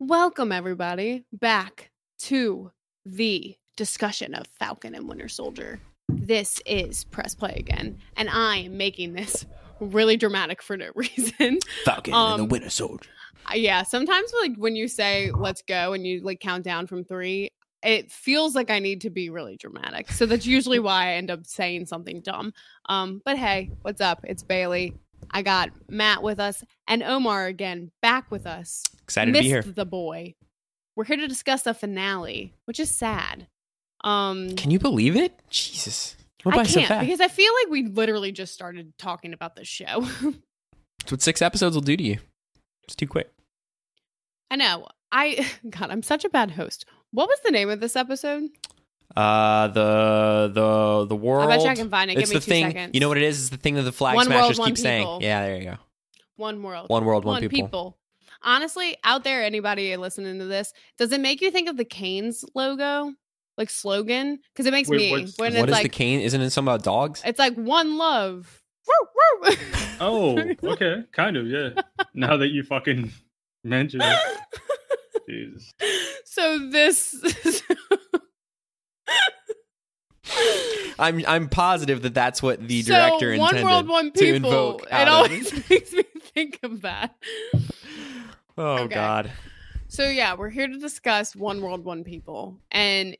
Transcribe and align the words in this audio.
Welcome, 0.00 0.50
everybody, 0.50 1.24
back 1.32 1.90
to 2.20 2.72
the 3.06 3.56
discussion 3.76 4.34
of 4.34 4.46
Falcon 4.58 4.94
and 4.94 5.08
Winter 5.08 5.28
Soldier. 5.28 5.80
This 6.08 6.60
is 6.66 7.04
Press 7.04 7.34
Play 7.34 7.54
again, 7.56 7.98
and 8.16 8.28
I 8.28 8.56
am 8.58 8.76
making 8.76 9.12
this 9.12 9.46
really 9.80 10.16
dramatic 10.16 10.62
for 10.62 10.76
no 10.76 10.90
reason. 10.94 11.60
Falcon 11.84 12.12
Um, 12.12 12.32
and 12.32 12.40
the 12.40 12.52
Winter 12.52 12.70
Soldier. 12.70 13.08
Uh, 13.48 13.54
yeah, 13.54 13.82
sometimes 13.84 14.32
like 14.40 14.56
when 14.56 14.74
you 14.74 14.88
say 14.88 15.30
let's 15.30 15.62
go 15.62 15.92
and 15.92 16.04
you 16.06 16.20
like 16.22 16.40
count 16.40 16.64
down 16.64 16.86
from 16.88 17.04
three, 17.04 17.50
it 17.84 18.10
feels 18.10 18.54
like 18.54 18.70
I 18.70 18.80
need 18.80 19.02
to 19.02 19.10
be 19.10 19.30
really 19.30 19.56
dramatic. 19.56 20.10
So 20.10 20.26
that's 20.26 20.46
usually 20.46 20.78
why 20.80 21.10
I 21.10 21.14
end 21.14 21.30
up 21.30 21.46
saying 21.46 21.86
something 21.86 22.20
dumb. 22.20 22.52
Um, 22.88 23.22
but 23.24 23.38
hey, 23.38 23.70
what's 23.82 24.00
up? 24.00 24.20
It's 24.24 24.42
Bailey. 24.42 24.94
I 25.30 25.42
got 25.42 25.70
Matt 25.88 26.22
with 26.22 26.38
us 26.40 26.62
and 26.86 27.02
Omar 27.02 27.46
again 27.46 27.90
back 28.02 28.30
with 28.30 28.46
us. 28.46 28.82
Excited 29.02 29.32
Missed 29.32 29.42
to 29.42 29.44
be 29.44 29.48
here. 29.48 29.62
the 29.62 29.84
boy. 29.86 30.34
We're 30.96 31.04
here 31.04 31.16
to 31.16 31.26
discuss 31.28 31.62
the 31.62 31.74
finale, 31.74 32.54
which 32.66 32.78
is 32.80 32.90
sad. 32.90 33.46
Um 34.02 34.54
Can 34.56 34.70
you 34.70 34.78
believe 34.78 35.16
it? 35.16 35.32
Jesus. 35.50 36.16
What 36.42 36.54
I 36.54 36.58
by 36.58 36.64
so 36.64 36.74
can't 36.80 36.88
fast? 36.88 37.00
because 37.06 37.20
I 37.20 37.28
feel 37.28 37.52
like 37.62 37.70
we 37.70 37.84
literally 37.86 38.30
just 38.32 38.52
started 38.52 38.92
talking 38.98 39.32
about 39.32 39.56
this 39.56 39.68
show. 39.68 40.00
That's 41.00 41.10
what 41.12 41.22
six 41.22 41.40
episodes 41.42 41.74
will 41.74 41.82
do 41.82 41.96
to 41.96 42.02
you. 42.02 42.18
It's 42.84 42.94
too 42.94 43.06
quick. 43.06 43.30
I 44.50 44.56
know. 44.56 44.86
I 45.10 45.46
God, 45.70 45.90
I'm 45.90 46.02
such 46.02 46.24
a 46.24 46.28
bad 46.28 46.52
host. 46.52 46.84
What 47.12 47.28
was 47.28 47.38
the 47.44 47.50
name 47.50 47.70
of 47.70 47.80
this 47.80 47.96
episode? 47.96 48.50
Uh, 49.16 49.68
the 49.68 50.50
the 50.52 51.06
the 51.06 51.16
world. 51.16 51.44
I 51.50 51.56
bet 51.56 51.64
you 51.64 51.68
I 51.70 51.74
can 51.74 51.88
find 51.90 52.10
it. 52.10 52.18
It's 52.18 52.28
Give 52.30 52.34
me 52.36 52.40
the 52.40 52.44
two 52.44 52.50
thing. 52.50 52.66
seconds. 52.66 52.90
You 52.94 53.00
know 53.00 53.08
what 53.08 53.16
it 53.16 53.22
is? 53.22 53.40
It's 53.40 53.48
the 53.50 53.56
thing 53.56 53.74
that 53.74 53.82
the 53.82 53.92
flag 53.92 54.16
One 54.16 54.26
smashers 54.26 54.58
one 54.58 54.68
keep 54.68 54.78
saying. 54.78 55.02
people. 55.02 55.18
Yeah, 55.22 55.42
there 55.46 55.56
you 55.56 55.64
go. 55.64 55.76
One 56.36 56.62
world. 56.62 56.88
One 56.88 57.04
world, 57.04 57.24
one, 57.24 57.48
people. 57.48 57.96
Honestly, 58.42 58.96
out 59.04 59.22
there, 59.24 59.42
anybody 59.44 59.96
listening 59.96 60.38
to 60.40 60.44
this, 60.46 60.72
does 60.98 61.12
it 61.12 61.20
make 61.20 61.40
you 61.40 61.50
think 61.50 61.68
of 61.68 61.76
the 61.76 61.84
Canes 61.84 62.44
logo, 62.54 63.12
like 63.56 63.70
slogan? 63.70 64.40
Because 64.52 64.66
it 64.66 64.72
makes 64.72 64.88
Wait, 64.88 64.98
me 64.98 65.10
what's- 65.12 65.38
when 65.38 65.54
What 65.54 65.60
it's 65.60 65.68
is 65.68 65.72
like 65.72 65.82
the 65.84 65.88
cane? 65.90 66.20
Isn't 66.20 66.40
it 66.40 66.50
something 66.50 66.72
about 66.74 66.82
dogs? 66.84 67.22
it's 67.24 67.38
like 67.38 67.54
one 67.54 67.96
love. 67.96 68.60
Woo, 68.86 69.48
woo. 69.48 69.56
Oh, 70.00 70.36
okay, 70.72 71.04
kind 71.12 71.36
of, 71.36 71.46
yeah. 71.46 71.70
Now 72.14 72.36
that 72.36 72.48
you 72.48 72.64
fucking 72.64 73.12
mention 73.62 74.00
it, 74.02 74.18
Jesus. 75.28 75.72
so 76.24 76.68
this. 76.70 77.14
I'm 80.98 81.24
I'm 81.26 81.48
positive 81.48 82.02
that 82.02 82.14
that's 82.14 82.42
what 82.42 82.66
the 82.66 82.82
so 82.82 82.94
director 82.94 83.36
one 83.36 83.56
intended 83.56 83.64
world, 83.64 83.88
one 83.88 84.12
to 84.12 84.18
people. 84.18 84.34
invoke. 84.34 84.82
It 84.86 84.92
out 84.92 85.08
of 85.08 85.14
always 85.14 85.52
makes 85.70 85.92
me 85.92 86.04
think 86.34 86.60
of 86.62 86.82
that. 86.82 87.14
Oh 88.56 88.78
Okay. 88.84 88.94
God. 88.94 89.32
So 89.88 90.08
yeah, 90.08 90.34
we're 90.34 90.50
here 90.50 90.66
to 90.66 90.78
discuss 90.78 91.34
One 91.36 91.60
World, 91.60 91.84
One 91.84 92.04
People, 92.04 92.58
and 92.70 93.16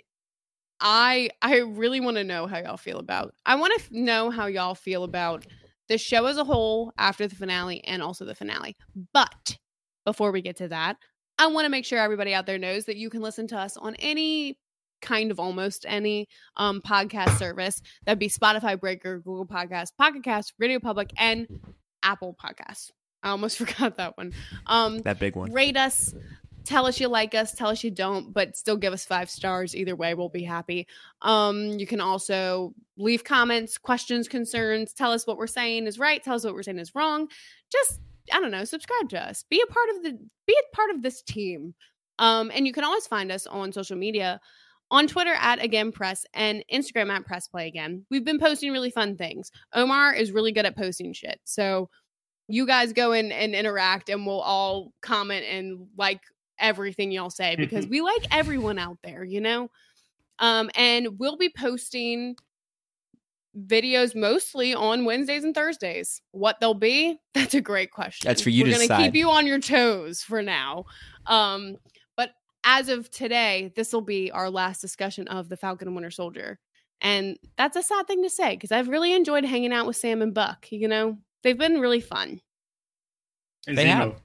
I 0.80 1.30
I 1.40 1.58
really 1.58 2.00
want 2.00 2.16
to 2.16 2.24
know 2.24 2.46
how 2.46 2.58
y'all 2.58 2.76
feel 2.76 2.98
about. 2.98 3.34
I 3.46 3.54
want 3.56 3.72
to 3.76 3.84
f- 3.84 3.90
know 3.92 4.30
how 4.30 4.46
y'all 4.46 4.74
feel 4.74 5.04
about 5.04 5.46
the 5.88 5.98
show 5.98 6.26
as 6.26 6.36
a 6.36 6.44
whole 6.44 6.92
after 6.98 7.26
the 7.26 7.34
finale 7.36 7.82
and 7.84 8.02
also 8.02 8.24
the 8.24 8.34
finale. 8.34 8.76
But 9.12 9.58
before 10.04 10.32
we 10.32 10.42
get 10.42 10.56
to 10.56 10.68
that, 10.68 10.96
I 11.38 11.46
want 11.48 11.64
to 11.66 11.68
make 11.70 11.84
sure 11.84 11.98
everybody 11.98 12.34
out 12.34 12.46
there 12.46 12.58
knows 12.58 12.86
that 12.86 12.96
you 12.96 13.10
can 13.10 13.20
listen 13.22 13.46
to 13.48 13.58
us 13.58 13.76
on 13.76 13.94
any 13.96 14.58
kind 15.05 15.30
of 15.30 15.38
almost 15.38 15.84
any 15.86 16.28
um 16.56 16.80
podcast 16.80 17.38
service. 17.38 17.80
That'd 18.05 18.19
be 18.19 18.28
Spotify 18.28 18.80
Breaker, 18.80 19.19
Google 19.19 19.46
Podcast, 19.46 19.96
Pocket 19.96 20.24
Cast, 20.24 20.55
Radio 20.58 20.80
Public, 20.80 21.12
and 21.16 21.46
Apple 22.02 22.36
Podcasts. 22.42 22.91
I 23.22 23.30
almost 23.30 23.58
forgot 23.64 23.96
that 23.98 24.16
one. 24.16 24.33
Um 24.66 24.98
That 24.98 25.19
big 25.19 25.36
one. 25.36 25.52
rate 25.52 25.77
us 25.77 26.14
tell 26.64 26.86
us 26.86 26.98
you 26.98 27.08
like 27.08 27.34
us 27.34 27.52
tell 27.52 27.69
us 27.69 27.84
you 27.84 27.91
don't 27.91 28.33
but 28.33 28.56
still 28.56 28.77
give 28.77 28.92
us 28.92 29.05
five 29.05 29.28
stars. 29.28 29.77
Either 29.77 29.94
way 29.94 30.14
we'll 30.14 30.28
be 30.30 30.44
happy. 30.44 30.86
Um 31.22 31.78
you 31.78 31.86
can 31.86 32.00
also 32.00 32.72
leave 32.96 33.24
comments 33.24 33.77
questions 33.77 34.28
concerns 34.28 34.95
tell 34.95 35.12
us 35.12 35.27
what 35.27 35.36
we're 35.36 35.46
saying 35.46 35.86
is 35.86 35.98
right 35.98 36.23
tell 36.23 36.36
us 36.36 36.45
what 36.45 36.55
we're 36.55 36.62
saying 36.62 36.78
is 36.78 36.95
wrong. 36.95 37.28
Just 37.70 38.01
i 38.33 38.40
don't 38.40 38.51
know 38.51 38.64
subscribe 38.64 39.08
to 39.11 39.20
us. 39.23 39.45
Be 39.51 39.61
a 39.62 39.73
part 39.73 39.89
of 39.90 40.02
the 40.05 40.18
be 40.46 40.57
a 40.58 40.77
part 40.77 40.90
of 40.90 41.02
this 41.02 41.23
team. 41.23 41.74
Um 42.18 42.51
and 42.55 42.67
you 42.67 42.73
can 42.73 42.84
always 42.84 43.07
find 43.07 43.30
us 43.33 43.46
on 43.46 43.73
social 43.73 43.96
media 43.96 44.40
on 44.94 45.08
Twitter 45.08 45.34
at 45.40 45.60
again 45.60 45.90
press 45.90 46.24
and 46.34 46.64
Instagram 46.72 47.10
at 47.10 47.27
press 47.27 47.48
play 47.48 47.66
again. 47.66 48.06
We've 48.10 48.24
been 48.24 48.38
posting 48.38 48.70
really 48.70 48.92
fun 48.92 49.16
things. 49.16 49.50
Omar 49.72 50.14
is 50.14 50.30
really 50.30 50.52
good 50.52 50.66
at 50.66 50.77
posting 50.77 51.12
shit. 51.12 51.40
So 51.42 51.90
you 52.46 52.64
guys 52.64 52.92
go 52.92 53.10
in 53.10 53.33
and 53.33 53.56
interact 53.56 54.08
and 54.08 54.24
we'll 54.24 54.40
all 54.40 54.92
comment 55.00 55.44
and 55.46 55.88
like 55.98 56.20
everything 56.60 57.10
y'all 57.10 57.28
say 57.28 57.56
because 57.58 57.88
we 57.88 58.02
like 58.02 58.24
everyone 58.30 58.78
out 58.78 58.98
there, 59.02 59.24
you 59.24 59.40
know? 59.40 59.68
Um 60.38 60.70
and 60.77 61.18
we'll 61.18 61.36
be 61.36 61.50
posting 61.58 62.36
videos 63.66 64.14
mostly 64.14 64.74
on 64.74 65.04
Wednesdays 65.04 65.42
and 65.42 65.56
Thursdays. 65.56 66.22
What 66.30 66.60
they'll 66.60 66.72
be? 66.72 67.18
That's 67.34 67.54
a 67.54 67.60
great 67.60 67.90
question. 67.90 68.28
That's 68.28 68.42
for 68.42 68.50
you 68.50 68.62
We're 68.62 68.68
to 68.68 68.72
gonna 68.74 68.84
decide. 68.84 69.04
keep 69.06 69.16
you 69.16 69.28
on 69.28 69.44
your 69.48 69.58
toes 69.58 70.22
for 70.22 70.40
now. 70.40 70.84
Um 71.27 71.78
as 72.64 72.89
of 72.89 73.11
today, 73.11 73.73
this 73.77 73.92
will 73.92 74.01
be 74.01 74.30
our 74.30 74.51
last 74.51 74.80
discussion 74.80 75.29
of 75.29 75.48
the 75.48 75.57
Falcon 75.57 75.89
and 75.89 75.95
Winter 75.95 76.11
Soldier. 76.11 76.58
And 77.01 77.39
that's 77.58 77.77
a 77.77 77.83
sad 77.83 78.07
thing 78.07 78.23
to 78.23 78.30
say 78.30 78.55
because 78.57 78.73
I've 78.73 78.89
really 78.89 79.13
enjoyed 79.13 79.45
hanging 79.45 79.73
out 79.73 79.86
with 79.86 79.97
Sam 79.97 80.23
and 80.23 80.33
Buck. 80.33 80.67
You 80.70 80.89
know, 80.89 81.19
they've 81.42 81.58
been 81.58 81.80
really 81.80 82.01
fun. 82.01 82.41
And 83.67 83.77
They 83.77 83.85
Zemo. 83.85 83.89
have. 83.89 84.23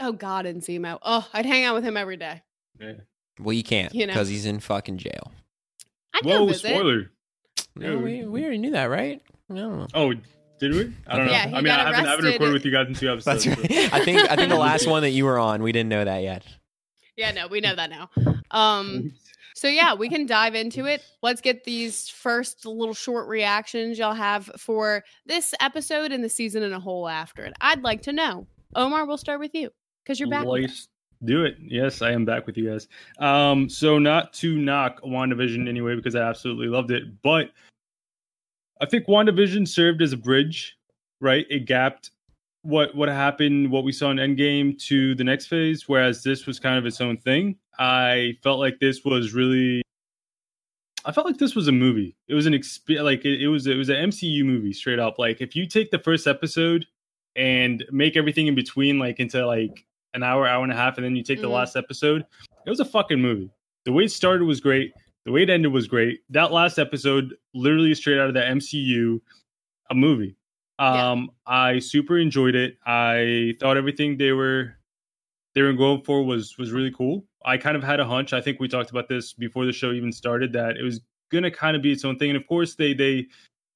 Oh 0.00 0.12
God, 0.12 0.46
and 0.46 0.62
Zemo. 0.62 0.98
Oh, 1.02 1.26
I'd 1.32 1.46
hang 1.46 1.64
out 1.64 1.74
with 1.74 1.84
him 1.84 1.96
every 1.96 2.16
day. 2.16 2.42
Yeah. 2.78 2.92
Well, 3.40 3.52
you 3.54 3.62
can't 3.64 3.94
You 3.94 4.06
know. 4.06 4.12
because 4.12 4.28
he's 4.28 4.46
in 4.46 4.60
fucking 4.60 4.98
jail. 4.98 5.32
I'd 6.14 6.24
Whoa, 6.24 6.46
visit. 6.46 6.68
spoiler. 6.68 7.10
No, 7.74 7.98
we, 7.98 8.24
we 8.24 8.42
already 8.42 8.58
knew 8.58 8.70
that, 8.70 8.84
right? 8.86 9.20
I 9.50 9.54
don't 9.54 9.78
know. 9.78 9.86
Oh, 9.94 10.12
did 10.60 10.72
we? 10.74 10.92
I 11.06 11.16
don't 11.16 11.26
know. 11.26 11.32
Yeah, 11.32 11.50
I 11.52 11.60
mean, 11.60 11.68
I 11.68 11.78
haven't, 11.84 12.06
I 12.06 12.10
haven't 12.10 12.24
recorded 12.24 12.52
with 12.54 12.64
you 12.64 12.72
guys 12.72 12.86
in 12.88 12.94
two 12.94 13.10
episodes. 13.10 13.44
That's 13.44 13.58
right. 13.58 13.70
so- 13.70 13.96
I 13.96 14.04
think 14.04 14.30
I 14.30 14.36
think 14.36 14.48
the 14.50 14.56
last 14.58 14.86
one 14.86 15.02
that 15.02 15.10
you 15.10 15.24
were 15.26 15.38
on, 15.38 15.62
we 15.62 15.72
didn't 15.72 15.90
know 15.90 16.04
that 16.04 16.22
yet. 16.22 16.44
Yeah, 17.16 17.30
no, 17.32 17.46
we 17.48 17.60
know 17.60 17.74
that 17.74 17.90
now. 17.90 18.10
Um, 18.52 19.12
so 19.56 19.66
yeah, 19.66 19.92
we 19.92 20.08
can 20.08 20.24
dive 20.24 20.54
into 20.54 20.84
it. 20.84 21.02
Let's 21.20 21.40
get 21.40 21.64
these 21.64 22.08
first 22.08 22.64
little 22.64 22.94
short 22.94 23.26
reactions 23.26 23.98
y'all 23.98 24.14
have 24.14 24.46
for 24.56 25.02
this 25.26 25.52
episode 25.60 26.12
and 26.12 26.22
the 26.22 26.28
season 26.28 26.62
in 26.62 26.72
a 26.72 26.78
whole 26.78 27.08
after 27.08 27.44
it. 27.44 27.54
I'd 27.60 27.82
like 27.82 28.02
to 28.02 28.12
know. 28.12 28.46
Omar, 28.76 29.04
we'll 29.04 29.18
start 29.18 29.40
with 29.40 29.52
you 29.52 29.70
because 30.04 30.20
you're 30.20 30.30
back. 30.30 30.46
with 30.46 30.64
us. 30.64 30.70
Let's 30.70 30.88
do 31.24 31.44
it. 31.44 31.56
Yes, 31.60 32.02
I 32.02 32.12
am 32.12 32.24
back 32.24 32.46
with 32.46 32.56
you 32.56 32.70
guys. 32.70 32.86
Um, 33.18 33.68
so 33.68 33.98
not 33.98 34.32
to 34.34 34.56
knock 34.56 35.00
WandaVision 35.02 35.68
anyway, 35.68 35.96
because 35.96 36.14
I 36.14 36.20
absolutely 36.20 36.68
loved 36.68 36.92
it, 36.92 37.20
but 37.22 37.50
I 38.80 38.86
think 38.86 39.06
WandaVision 39.06 39.66
served 39.66 40.02
as 40.02 40.12
a 40.12 40.16
bridge, 40.16 40.78
right? 41.20 41.46
It 41.50 41.64
gapped 41.64 42.10
what 42.66 42.94
what 42.94 43.08
happened, 43.08 43.70
what 43.70 43.84
we 43.84 43.92
saw 43.92 44.10
in 44.10 44.16
Endgame 44.18 44.78
to 44.88 45.14
the 45.14 45.24
next 45.24 45.46
phase, 45.46 45.88
whereas 45.88 46.22
this 46.22 46.46
was 46.46 46.58
kind 46.58 46.78
of 46.78 46.86
its 46.86 47.00
own 47.00 47.16
thing. 47.16 47.56
I 47.78 48.36
felt 48.42 48.58
like 48.58 48.78
this 48.80 49.04
was 49.04 49.32
really 49.34 49.82
I 51.04 51.12
felt 51.12 51.26
like 51.26 51.38
this 51.38 51.54
was 51.54 51.68
a 51.68 51.72
movie. 51.72 52.16
It 52.26 52.34
was 52.34 52.46
an 52.46 52.52
exp- 52.52 53.02
like 53.02 53.24
it, 53.24 53.40
it 53.40 53.48
was 53.48 53.66
it 53.66 53.76
was 53.76 53.88
an 53.88 53.96
MCU 54.10 54.44
movie 54.44 54.72
straight 54.72 54.98
up. 54.98 55.18
Like 55.18 55.40
if 55.40 55.54
you 55.54 55.66
take 55.66 55.90
the 55.90 55.98
first 55.98 56.26
episode 56.26 56.84
and 57.36 57.84
make 57.92 58.16
everything 58.16 58.46
in 58.48 58.54
between 58.54 58.98
like 58.98 59.20
into 59.20 59.46
like 59.46 59.84
an 60.14 60.22
hour, 60.22 60.46
hour 60.48 60.64
and 60.64 60.72
a 60.72 60.76
half, 60.76 60.96
and 60.96 61.04
then 61.04 61.14
you 61.14 61.22
take 61.22 61.40
the 61.40 61.46
Mhm. 61.48 61.52
last 61.52 61.76
episode, 61.76 62.24
it 62.66 62.70
was 62.70 62.80
a 62.80 62.84
fucking 62.84 63.20
movie. 63.20 63.50
The 63.84 63.92
way 63.92 64.04
it 64.04 64.10
started 64.10 64.44
was 64.46 64.60
great. 64.60 64.92
The 65.26 65.32
way 65.32 65.42
it 65.42 65.50
ended 65.50 65.72
was 65.72 65.86
great. 65.86 66.20
That 66.30 66.50
last 66.52 66.78
episode, 66.78 67.36
literally 67.54 67.94
straight 67.94 68.18
out 68.18 68.28
of 68.28 68.34
the 68.34 68.40
MCU, 68.44 69.20
a 69.90 69.94
movie. 69.94 70.34
Yeah. 70.78 71.10
Um, 71.10 71.30
I 71.46 71.78
super 71.78 72.18
enjoyed 72.18 72.54
it. 72.54 72.76
I 72.86 73.54
thought 73.60 73.76
everything 73.76 74.16
they 74.18 74.32
were 74.32 74.74
they 75.54 75.62
were 75.62 75.72
going 75.72 76.02
for 76.02 76.22
was 76.22 76.56
was 76.58 76.72
really 76.72 76.90
cool. 76.90 77.24
I 77.44 77.56
kind 77.56 77.76
of 77.76 77.82
had 77.82 78.00
a 78.00 78.04
hunch. 78.04 78.32
I 78.32 78.40
think 78.40 78.60
we 78.60 78.68
talked 78.68 78.90
about 78.90 79.08
this 79.08 79.32
before 79.32 79.64
the 79.64 79.72
show 79.72 79.92
even 79.92 80.12
started 80.12 80.52
that 80.52 80.76
it 80.76 80.82
was 80.82 81.00
gonna 81.30 81.50
kind 81.50 81.76
of 81.76 81.82
be 81.82 81.92
its 81.92 82.04
own 82.04 82.18
thing. 82.18 82.30
And 82.30 82.36
of 82.36 82.46
course, 82.46 82.74
they 82.74 82.92
they 82.92 83.26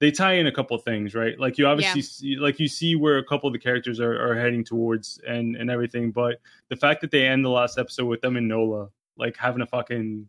they 0.01 0.11
tie 0.11 0.35
in 0.35 0.47
a 0.47 0.53
couple 0.53 0.77
of 0.77 0.83
things, 0.83 1.15
right? 1.15 1.39
Like 1.39 1.59
you 1.59 1.67
obviously 1.67 2.03
see, 2.03 2.37
like 2.37 2.59
you 2.59 2.69
see 2.69 2.97
where 2.97 3.19
a 3.19 3.25
couple 3.25 3.47
of 3.47 3.53
the 3.53 3.59
characters 3.59 4.01
are, 4.01 4.21
are 4.21 4.35
heading 4.35 4.65
towards 4.65 5.21
and 5.27 5.57
and 5.57 5.71
everything. 5.71 6.11
But 6.11 6.41
the 6.69 6.77
fact 6.77 7.01
that 7.03 7.11
they 7.11 7.27
end 7.27 7.45
the 7.45 7.51
last 7.51 7.79
episode 7.79 8.07
with 8.07 8.21
them 8.21 8.37
and 8.37 8.49
Nola 8.49 8.89
like 9.17 9.37
having 9.37 9.63
a 9.63 9.67
fucking 9.67 10.29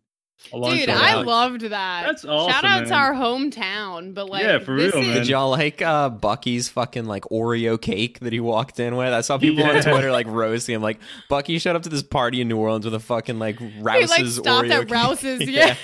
Dude, 0.51 0.89
on 0.89 0.97
I 0.97 1.15
that, 1.15 1.25
loved 1.25 1.61
that. 1.61 2.03
That's 2.05 2.25
awesome, 2.25 2.51
Shout 2.51 2.65
out 2.65 2.87
to 2.87 2.93
our 2.93 3.13
hometown, 3.13 4.13
but 4.13 4.29
like, 4.29 4.43
Yeah, 4.43 4.59
for 4.59 4.73
real, 4.73 4.87
is- 4.87 4.95
man. 4.95 5.15
Did 5.15 5.27
y'all 5.27 5.49
like 5.49 5.81
uh, 5.81 6.09
Bucky's 6.09 6.67
fucking 6.69 7.05
like 7.05 7.23
Oreo 7.25 7.79
cake 7.79 8.19
that 8.19 8.33
he 8.33 8.39
walked 8.39 8.79
in 8.79 8.95
with? 8.97 9.13
I 9.13 9.21
saw 9.21 9.37
people 9.37 9.63
on 9.63 9.81
Twitter 9.81 10.11
like 10.11 10.27
roasting 10.27 10.75
him, 10.75 10.81
like 10.81 10.99
Bucky 11.29 11.57
showed 11.59 11.75
up 11.75 11.83
to 11.83 11.89
this 11.89 12.03
party 12.03 12.41
in 12.41 12.47
New 12.49 12.57
Orleans 12.57 12.83
with 12.85 12.93
a 12.95 12.99
fucking 12.99 13.39
like 13.39 13.59
He 13.59 13.71
Rouse's 13.81 14.09
like 14.09 14.25
stopped 14.27 14.67
Oreo 14.67 14.71
at 14.71 14.87
cake." 14.87 14.91
Rouse's. 14.91 15.41
Yeah. 15.49 15.75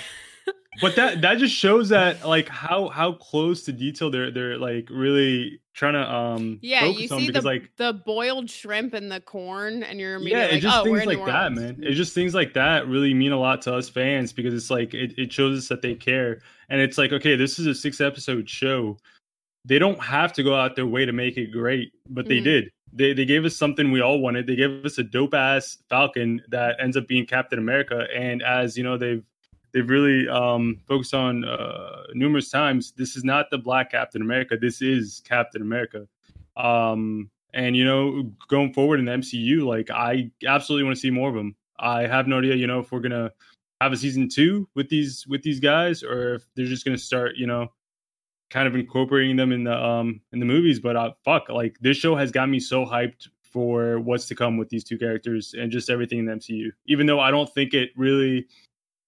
But 0.80 0.96
that 0.96 1.22
that 1.22 1.38
just 1.38 1.54
shows 1.54 1.88
that 1.90 2.26
like 2.26 2.48
how 2.48 2.88
how 2.88 3.12
close 3.12 3.64
to 3.64 3.72
detail 3.72 4.10
they're 4.10 4.30
they're 4.30 4.58
like 4.58 4.88
really 4.90 5.60
trying 5.74 5.94
to 5.94 6.12
um 6.12 6.58
Yeah, 6.60 6.86
you 6.86 7.08
see 7.08 7.26
because 7.26 7.44
the 7.44 7.48
like 7.48 7.70
the 7.76 7.92
boiled 7.92 8.50
shrimp 8.50 8.94
and 8.94 9.10
the 9.10 9.20
corn, 9.20 9.82
and 9.82 10.00
you're 10.00 10.18
yeah, 10.20 10.44
it 10.44 10.54
it's 10.54 10.62
just 10.62 10.78
"Oh, 10.78 10.84
things 10.84 11.06
like 11.06 11.24
that, 11.26 11.52
man. 11.52 11.78
it 11.82 11.92
just 11.92 12.14
things 12.14 12.34
like 12.34 12.54
that 12.54 12.86
really 12.88 13.14
mean 13.14 13.32
a 13.32 13.38
lot 13.38 13.62
to 13.62 13.74
us 13.74 13.88
fans 13.88 14.32
because 14.32 14.54
it's 14.54 14.70
like 14.70 14.94
it, 14.94 15.14
it 15.18 15.32
shows 15.32 15.58
us 15.58 15.68
that 15.68 15.82
they 15.82 15.94
care. 15.94 16.40
And 16.68 16.80
it's 16.80 16.98
like, 16.98 17.12
okay, 17.12 17.34
this 17.36 17.58
is 17.58 17.66
a 17.66 17.74
six 17.74 18.00
episode 18.00 18.48
show. 18.48 18.98
They 19.64 19.78
don't 19.78 20.00
have 20.02 20.32
to 20.34 20.42
go 20.42 20.54
out 20.54 20.76
their 20.76 20.86
way 20.86 21.04
to 21.04 21.12
make 21.12 21.36
it 21.36 21.52
great, 21.52 21.92
but 22.08 22.28
they 22.28 22.40
Mhm. 22.40 22.44
did. 22.44 22.70
They 22.92 23.12
they 23.12 23.24
gave 23.26 23.44
us 23.44 23.54
something 23.56 23.90
we 23.92 24.00
all 24.00 24.18
wanted. 24.18 24.46
They 24.46 24.56
gave 24.56 24.84
us 24.84 24.98
a 24.98 25.02
dope 25.04 25.34
ass 25.34 25.78
Falcon 25.90 26.40
that 26.48 26.76
ends 26.80 26.96
up 26.96 27.06
being 27.06 27.26
Captain 27.26 27.58
America. 27.58 28.06
And 28.14 28.42
as 28.42 28.78
you 28.78 28.84
know, 28.84 28.96
they've 28.96 29.22
they've 29.72 29.88
really 29.88 30.28
um, 30.28 30.80
focused 30.86 31.14
on 31.14 31.44
uh, 31.44 32.02
numerous 32.14 32.50
times. 32.50 32.92
This 32.92 33.16
is 33.16 33.24
not 33.24 33.50
the 33.50 33.58
Black 33.58 33.90
Captain 33.90 34.22
America. 34.22 34.56
This 34.60 34.82
is 34.82 35.22
Captain 35.26 35.62
America. 35.62 36.06
Um, 36.56 37.30
and 37.54 37.76
you 37.76 37.84
know, 37.84 38.30
going 38.48 38.72
forward 38.72 38.98
in 38.98 39.06
the 39.06 39.12
MCU, 39.12 39.64
like 39.64 39.90
I 39.90 40.30
absolutely 40.46 40.84
want 40.84 40.96
to 40.96 41.00
see 41.00 41.10
more 41.10 41.28
of 41.28 41.34
them. 41.34 41.56
I 41.78 42.06
have 42.06 42.26
no 42.26 42.38
idea, 42.38 42.56
you 42.56 42.66
know, 42.66 42.80
if 42.80 42.92
we're 42.92 43.00
gonna 43.00 43.32
have 43.80 43.92
a 43.92 43.96
season 43.96 44.28
two 44.28 44.68
with 44.74 44.88
these 44.88 45.26
with 45.26 45.42
these 45.42 45.60
guys, 45.60 46.02
or 46.02 46.34
if 46.34 46.42
they're 46.54 46.66
just 46.66 46.84
gonna 46.84 46.98
start, 46.98 47.36
you 47.36 47.46
know, 47.46 47.68
kind 48.50 48.66
of 48.66 48.74
incorporating 48.74 49.36
them 49.36 49.52
in 49.52 49.64
the 49.64 49.74
um 49.74 50.20
in 50.32 50.40
the 50.40 50.46
movies. 50.46 50.80
But 50.80 50.96
uh, 50.96 51.12
fuck, 51.24 51.48
like 51.48 51.78
this 51.80 51.96
show 51.96 52.16
has 52.16 52.30
got 52.30 52.48
me 52.48 52.60
so 52.60 52.84
hyped 52.84 53.28
for 53.42 53.98
what's 54.00 54.26
to 54.26 54.34
come 54.34 54.56
with 54.56 54.68
these 54.68 54.84
two 54.84 54.98
characters 54.98 55.54
and 55.58 55.72
just 55.72 55.88
everything 55.88 56.18
in 56.18 56.26
the 56.26 56.32
MCU. 56.32 56.70
Even 56.86 57.06
though 57.06 57.20
I 57.20 57.30
don't 57.30 57.52
think 57.54 57.72
it 57.72 57.90
really 57.96 58.46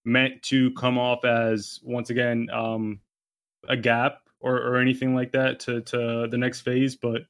meant 0.05 0.43
to 0.43 0.71
come 0.73 0.99
off 0.99 1.25
as 1.25 1.81
once 1.83 2.11
again 2.11 2.49
um 2.51 3.01
a 3.69 3.77
gap 3.77 4.23
or, 4.41 4.57
or 4.57 4.77
anything 4.79 5.15
like 5.15 5.33
that 5.33 5.61
to 5.61 5.83
to 5.83 6.27
the 6.31 6.39
next 6.39 6.63
phase, 6.63 6.97
but 6.97 7.23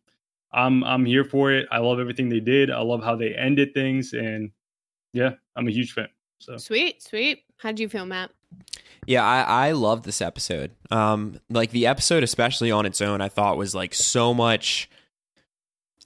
I'm 0.52 0.84
I'm 0.84 1.04
here 1.04 1.24
for 1.24 1.52
it. 1.52 1.66
I 1.70 1.78
love 1.78 2.00
everything 2.00 2.28
they 2.28 2.40
did. 2.40 2.70
I 2.70 2.80
love 2.80 3.02
how 3.02 3.16
they 3.16 3.34
ended 3.34 3.74
things, 3.74 4.12
and 4.12 4.50
yeah, 5.12 5.32
I'm 5.56 5.68
a 5.68 5.72
huge 5.72 5.92
fan. 5.92 6.08
So 6.38 6.56
Sweet, 6.56 7.02
sweet. 7.02 7.44
How'd 7.58 7.78
you 7.78 7.88
feel, 7.88 8.06
Matt? 8.06 8.30
Yeah, 9.06 9.24
I, 9.24 9.68
I 9.68 9.72
love 9.72 10.02
this 10.02 10.20
episode. 10.20 10.72
Um, 10.90 11.40
like 11.50 11.70
the 11.70 11.86
episode, 11.86 12.22
especially 12.22 12.70
on 12.70 12.86
its 12.86 13.00
own, 13.00 13.20
I 13.20 13.28
thought 13.28 13.56
was 13.56 13.74
like 13.74 13.94
so 13.94 14.32
much. 14.32 14.88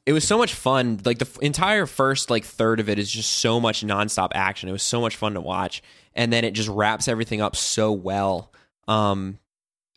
It 0.06 0.12
was 0.12 0.26
so 0.26 0.36
much 0.36 0.54
fun. 0.54 1.00
Like 1.04 1.18
the 1.18 1.26
f- 1.26 1.38
entire 1.40 1.86
first 1.86 2.30
like 2.30 2.44
third 2.44 2.80
of 2.80 2.88
it 2.88 2.98
is 2.98 3.10
just 3.10 3.34
so 3.34 3.60
much 3.60 3.82
nonstop 3.82 4.30
action. 4.34 4.68
It 4.68 4.72
was 4.72 4.82
so 4.82 5.00
much 5.00 5.16
fun 5.16 5.34
to 5.34 5.40
watch, 5.40 5.82
and 6.14 6.32
then 6.32 6.44
it 6.44 6.52
just 6.52 6.68
wraps 6.68 7.08
everything 7.08 7.40
up 7.40 7.56
so 7.56 7.92
well. 7.92 8.52
Um, 8.86 9.38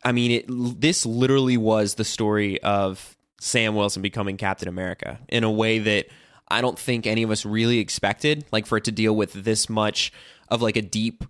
I 0.02 0.12
mean, 0.12 0.30
it 0.30 0.80
this 0.80 1.04
literally 1.04 1.56
was 1.56 1.94
the 1.94 2.04
story 2.04 2.62
of 2.62 3.16
Sam 3.40 3.74
Wilson 3.74 4.00
becoming 4.02 4.36
Captain 4.36 4.68
America 4.68 5.18
in 5.28 5.44
a 5.44 5.50
way 5.50 5.78
that 5.80 6.06
I 6.48 6.62
don't 6.62 6.78
think 6.78 7.06
any 7.06 7.22
of 7.22 7.30
us 7.30 7.44
really 7.44 7.78
expected. 7.78 8.46
Like 8.50 8.66
for 8.66 8.78
it 8.78 8.84
to 8.84 8.92
deal 8.92 9.14
with 9.14 9.32
this 9.32 9.68
much 9.68 10.12
of 10.48 10.62
like 10.62 10.76
a 10.76 10.82
deep 10.82 11.24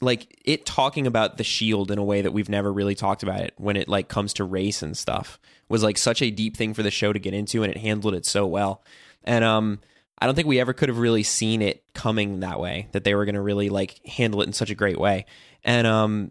like 0.00 0.36
it 0.44 0.66
talking 0.66 1.06
about 1.06 1.36
the 1.38 1.44
shield 1.44 1.90
in 1.90 1.98
a 1.98 2.04
way 2.04 2.22
that 2.22 2.32
we've 2.32 2.48
never 2.48 2.72
really 2.72 2.94
talked 2.94 3.22
about 3.22 3.40
it 3.40 3.54
when 3.56 3.76
it 3.76 3.88
like 3.88 4.08
comes 4.08 4.34
to 4.34 4.44
race 4.44 4.82
and 4.82 4.96
stuff 4.96 5.38
was 5.72 5.82
like 5.82 5.98
such 5.98 6.22
a 6.22 6.30
deep 6.30 6.56
thing 6.56 6.74
for 6.74 6.82
the 6.82 6.90
show 6.90 7.12
to 7.12 7.18
get 7.18 7.34
into 7.34 7.62
and 7.62 7.72
it 7.72 7.78
handled 7.78 8.14
it 8.14 8.26
so 8.26 8.46
well. 8.46 8.84
And 9.24 9.44
um 9.44 9.80
i 10.18 10.26
don't 10.26 10.36
think 10.36 10.46
we 10.46 10.60
ever 10.60 10.72
could 10.72 10.88
have 10.88 10.98
really 10.98 11.24
seen 11.24 11.62
it 11.62 11.82
coming 11.94 12.40
that 12.40 12.60
way 12.60 12.86
that 12.92 13.02
they 13.02 13.12
were 13.12 13.24
going 13.24 13.34
to 13.34 13.40
really 13.40 13.70
like 13.70 14.00
handle 14.06 14.40
it 14.40 14.46
in 14.46 14.52
such 14.52 14.70
a 14.70 14.74
great 14.76 15.00
way. 15.00 15.26
And 15.64 15.86
um 15.86 16.30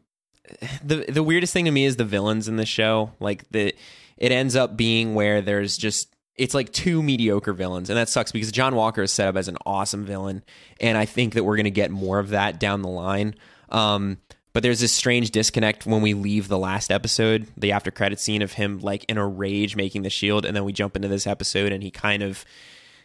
the 0.84 1.06
the 1.10 1.24
weirdest 1.24 1.54
thing 1.54 1.66
to 1.66 1.72
me 1.72 1.86
is 1.86 1.96
the 1.96 2.06
villains 2.06 2.48
in 2.48 2.56
the 2.58 2.66
show 2.66 3.12
like 3.20 3.50
the 3.52 3.74
it 4.18 4.32
ends 4.32 4.56
up 4.56 4.78
being 4.78 5.16
where 5.16 5.42
there's 5.42 5.78
just 5.78 6.14
it's 6.36 6.54
like 6.54 6.72
two 6.74 7.02
mediocre 7.02 7.54
villains 7.54 7.90
and 7.90 7.98
that 7.98 8.10
sucks 8.10 8.32
because 8.32 8.52
john 8.52 8.76
walker 8.76 9.04
is 9.04 9.12
set 9.12 9.30
up 9.30 9.38
as 9.38 9.48
an 9.48 9.58
awesome 9.66 10.04
villain 10.04 10.44
and 10.82 10.98
i 10.98 11.06
think 11.06 11.36
that 11.36 11.46
we're 11.46 11.56
going 11.56 11.64
to 11.64 11.72
get 11.72 11.90
more 11.90 12.20
of 12.20 12.30
that 12.30 12.60
down 12.60 12.82
the 12.82 12.90
line. 12.90 13.34
Um, 13.70 14.18
but 14.54 14.64
there's 14.64 14.80
this 14.80 14.92
strange 14.92 15.32
disconnect 15.32 15.86
when 15.86 16.02
we 16.02 16.14
leave 16.14 16.48
the 16.48 16.58
last 16.58 16.92
episode, 16.92 17.48
the 17.58 17.72
after 17.72 17.92
credit 17.92 18.20
scene 18.20 18.42
of 18.42 18.54
him 18.54 18.80
like 18.80 19.06
in 19.06 19.18
a 19.18 19.28
rage 19.28 19.76
making 19.76 20.04
the 20.04 20.10
shield, 20.10 20.46
and 20.46 20.56
then 20.56 20.64
we 20.64 20.74
jump 20.74 20.96
into 20.96 21.08
this 21.08 21.28
episode 21.28 21.72
and 21.72 21.84
he 21.84 21.92
kind 21.92 22.24
of 22.24 22.46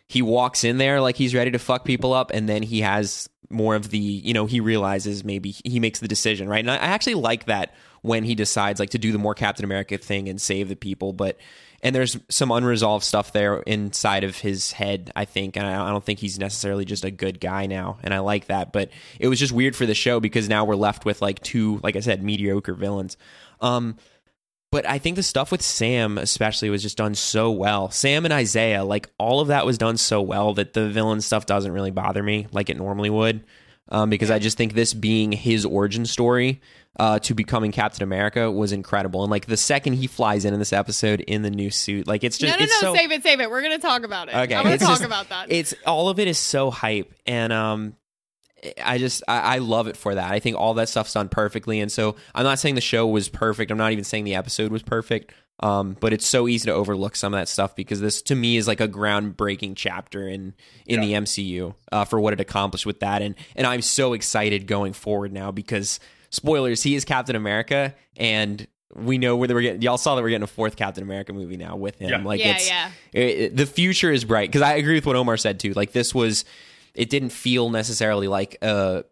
he 0.08 0.22
walks 0.22 0.64
in 0.64 0.78
there 0.78 1.00
like 1.00 1.16
he's 1.16 1.34
ready 1.34 1.50
to 1.50 1.58
fuck 1.58 1.84
people 1.84 2.12
up, 2.12 2.30
and 2.32 2.48
then 2.48 2.62
he 2.62 2.80
has 2.80 3.28
more 3.48 3.76
of 3.76 3.90
the 3.90 3.98
you 3.98 4.34
know 4.34 4.46
he 4.46 4.60
realizes 4.60 5.24
maybe 5.24 5.54
he 5.64 5.78
makes 5.78 6.00
the 6.00 6.08
decision 6.08 6.48
right, 6.48 6.60
and 6.60 6.70
I, 6.70 6.76
actually 6.76 7.14
like 7.14 7.46
that 7.46 7.74
when 8.02 8.24
he 8.24 8.34
decides 8.34 8.80
like 8.80 8.90
to 8.90 8.98
do 8.98 9.12
the 9.12 9.18
more 9.18 9.34
Captain 9.34 9.64
America 9.64 9.98
thing 9.98 10.28
and 10.28 10.40
save 10.40 10.68
the 10.68 10.76
people, 10.76 11.12
but 11.12 11.36
and 11.86 11.94
there's 11.94 12.18
some 12.28 12.50
unresolved 12.50 13.04
stuff 13.04 13.32
there 13.32 13.58
inside 13.58 14.24
of 14.24 14.36
his 14.36 14.72
head, 14.72 15.12
I 15.14 15.24
think, 15.24 15.56
and 15.56 15.64
I, 15.64 15.88
don't 15.88 16.04
think 16.04 16.18
he's 16.18 16.36
necessarily 16.36 16.84
just 16.84 17.04
a 17.04 17.12
good 17.12 17.38
guy 17.38 17.66
now, 17.66 17.98
and 18.02 18.12
I 18.12 18.18
like 18.18 18.46
that. 18.46 18.72
But 18.72 18.90
it 19.20 19.28
was 19.28 19.38
just 19.38 19.52
weird 19.52 19.76
for 19.76 19.86
the 19.86 19.94
show 19.94 20.18
because 20.18 20.48
now 20.48 20.64
we're 20.64 20.74
left 20.74 21.04
with 21.04 21.22
like 21.22 21.40
two, 21.44 21.78
like 21.84 21.94
I 21.94 22.00
said, 22.00 22.24
mediocre 22.24 22.74
villains. 22.74 23.16
Um, 23.60 23.98
but 24.72 24.84
I 24.84 24.98
think 24.98 25.14
the 25.14 25.22
stuff 25.22 25.52
with 25.52 25.62
Sam, 25.62 26.18
especially, 26.18 26.70
was 26.70 26.82
just 26.82 26.96
done 26.96 27.14
so 27.14 27.52
well. 27.52 27.88
Sam 27.92 28.24
and 28.24 28.34
Isaiah, 28.34 28.82
like 28.82 29.08
all 29.16 29.38
of 29.38 29.46
that 29.46 29.64
was 29.64 29.78
done 29.78 29.96
so 29.96 30.20
well 30.20 30.54
that 30.54 30.72
the 30.72 30.88
villain 30.88 31.20
stuff 31.20 31.46
doesn't 31.46 31.70
really 31.70 31.92
bother 31.92 32.20
me 32.20 32.48
like 32.50 32.68
it 32.68 32.76
normally 32.76 33.10
would. 33.10 33.44
Um, 33.88 34.10
because 34.10 34.30
I 34.30 34.38
just 34.40 34.56
think 34.56 34.74
this 34.74 34.92
being 34.94 35.30
his 35.30 35.64
origin 35.64 36.06
story 36.06 36.60
uh, 36.98 37.18
to 37.20 37.34
becoming 37.34 37.70
Captain 37.72 38.02
America 38.02 38.50
was 38.50 38.72
incredible. 38.72 39.22
And 39.22 39.30
like 39.30 39.46
the 39.46 39.56
second 39.56 39.92
he 39.94 40.06
flies 40.08 40.44
in 40.44 40.52
in 40.54 40.58
this 40.58 40.72
episode 40.72 41.20
in 41.20 41.42
the 41.42 41.50
new 41.50 41.70
suit, 41.70 42.06
like 42.06 42.24
it's 42.24 42.36
just 42.38 42.52
no, 42.52 42.58
no, 42.58 42.64
no. 42.64 42.80
so 42.80 42.94
save 42.94 43.12
it, 43.12 43.22
save 43.22 43.40
it. 43.40 43.48
We're 43.50 43.62
gonna 43.62 43.78
talk 43.78 44.02
about 44.02 44.28
it. 44.28 44.34
Okay, 44.34 44.54
I'm 44.54 44.64
gonna 44.64 44.78
talk 44.78 44.88
just- 44.88 45.04
about 45.04 45.28
that. 45.28 45.52
it's 45.52 45.74
all 45.86 46.08
of 46.08 46.18
it 46.18 46.26
is 46.26 46.38
so 46.38 46.70
hype 46.70 47.12
and 47.26 47.52
um 47.52 47.94
i 48.82 48.96
just 48.98 49.22
I, 49.28 49.38
I 49.38 49.58
love 49.58 49.86
it 49.86 49.96
for 49.98 50.14
that 50.14 50.32
i 50.32 50.40
think 50.40 50.56
all 50.56 50.74
that 50.74 50.88
stuff's 50.88 51.12
done 51.12 51.28
perfectly 51.28 51.78
and 51.78 51.92
so 51.92 52.16
i'm 52.34 52.42
not 52.42 52.58
saying 52.58 52.74
the 52.74 52.80
show 52.80 53.06
was 53.06 53.28
perfect 53.28 53.70
i'm 53.70 53.76
not 53.78 53.92
even 53.92 54.02
saying 54.02 54.24
the 54.24 54.34
episode 54.34 54.72
was 54.72 54.82
perfect 54.82 55.32
um 55.60 55.96
but 56.00 56.12
it's 56.12 56.26
so 56.26 56.46
easy 56.48 56.66
to 56.66 56.72
overlook 56.74 57.16
some 57.16 57.32
of 57.32 57.40
that 57.40 57.48
stuff 57.48 57.74
because 57.74 58.00
this 58.00 58.20
to 58.22 58.34
me 58.34 58.56
is 58.56 58.66
like 58.68 58.80
a 58.80 58.88
groundbreaking 58.88 59.72
chapter 59.76 60.28
in 60.28 60.54
in 60.86 61.00
the 61.00 61.12
mcu 61.12 61.74
uh, 61.92 62.04
for 62.04 62.20
what 62.20 62.32
it 62.32 62.40
accomplished 62.40 62.84
with 62.86 63.00
that 63.00 63.22
and 63.22 63.34
and 63.54 63.66
i'm 63.66 63.80
so 63.82 64.12
excited 64.12 64.66
going 64.66 64.92
forward 64.92 65.32
now 65.32 65.50
because 65.50 65.98
spoilers 66.30 66.82
he 66.82 66.94
is 66.94 67.04
captain 67.06 67.36
america 67.36 67.94
and 68.16 68.66
we 68.94 69.18
know 69.18 69.36
where 69.36 69.48
we're 69.48 69.60
getting 69.62 69.82
y'all 69.82 69.98
saw 69.98 70.14
that 70.14 70.22
we're 70.22 70.28
getting 70.30 70.42
a 70.42 70.46
fourth 70.46 70.76
captain 70.76 71.02
america 71.02 71.32
movie 71.32 71.56
now 71.56 71.76
with 71.76 71.98
him 71.98 72.10
Yeah. 72.10 72.22
like 72.22 72.40
yeah, 72.40 72.52
it's 72.56 72.68
yeah. 72.68 72.90
it, 73.12 73.56
the 73.56 73.66
future 73.66 74.10
is 74.10 74.24
bright 74.24 74.48
because 74.50 74.62
I 74.62 74.74
agree 74.74 74.94
with 74.94 75.06
what 75.06 75.16
Omar 75.16 75.36
said 75.36 75.58
too. 75.60 75.72
Like 75.72 75.92
this 75.92 76.14
was, 76.14 76.44
it 76.94 77.10
didn't 77.10 77.30
feel 77.30 77.68
necessarily 77.68 78.26
like 78.28 78.56
uh, 78.62 79.02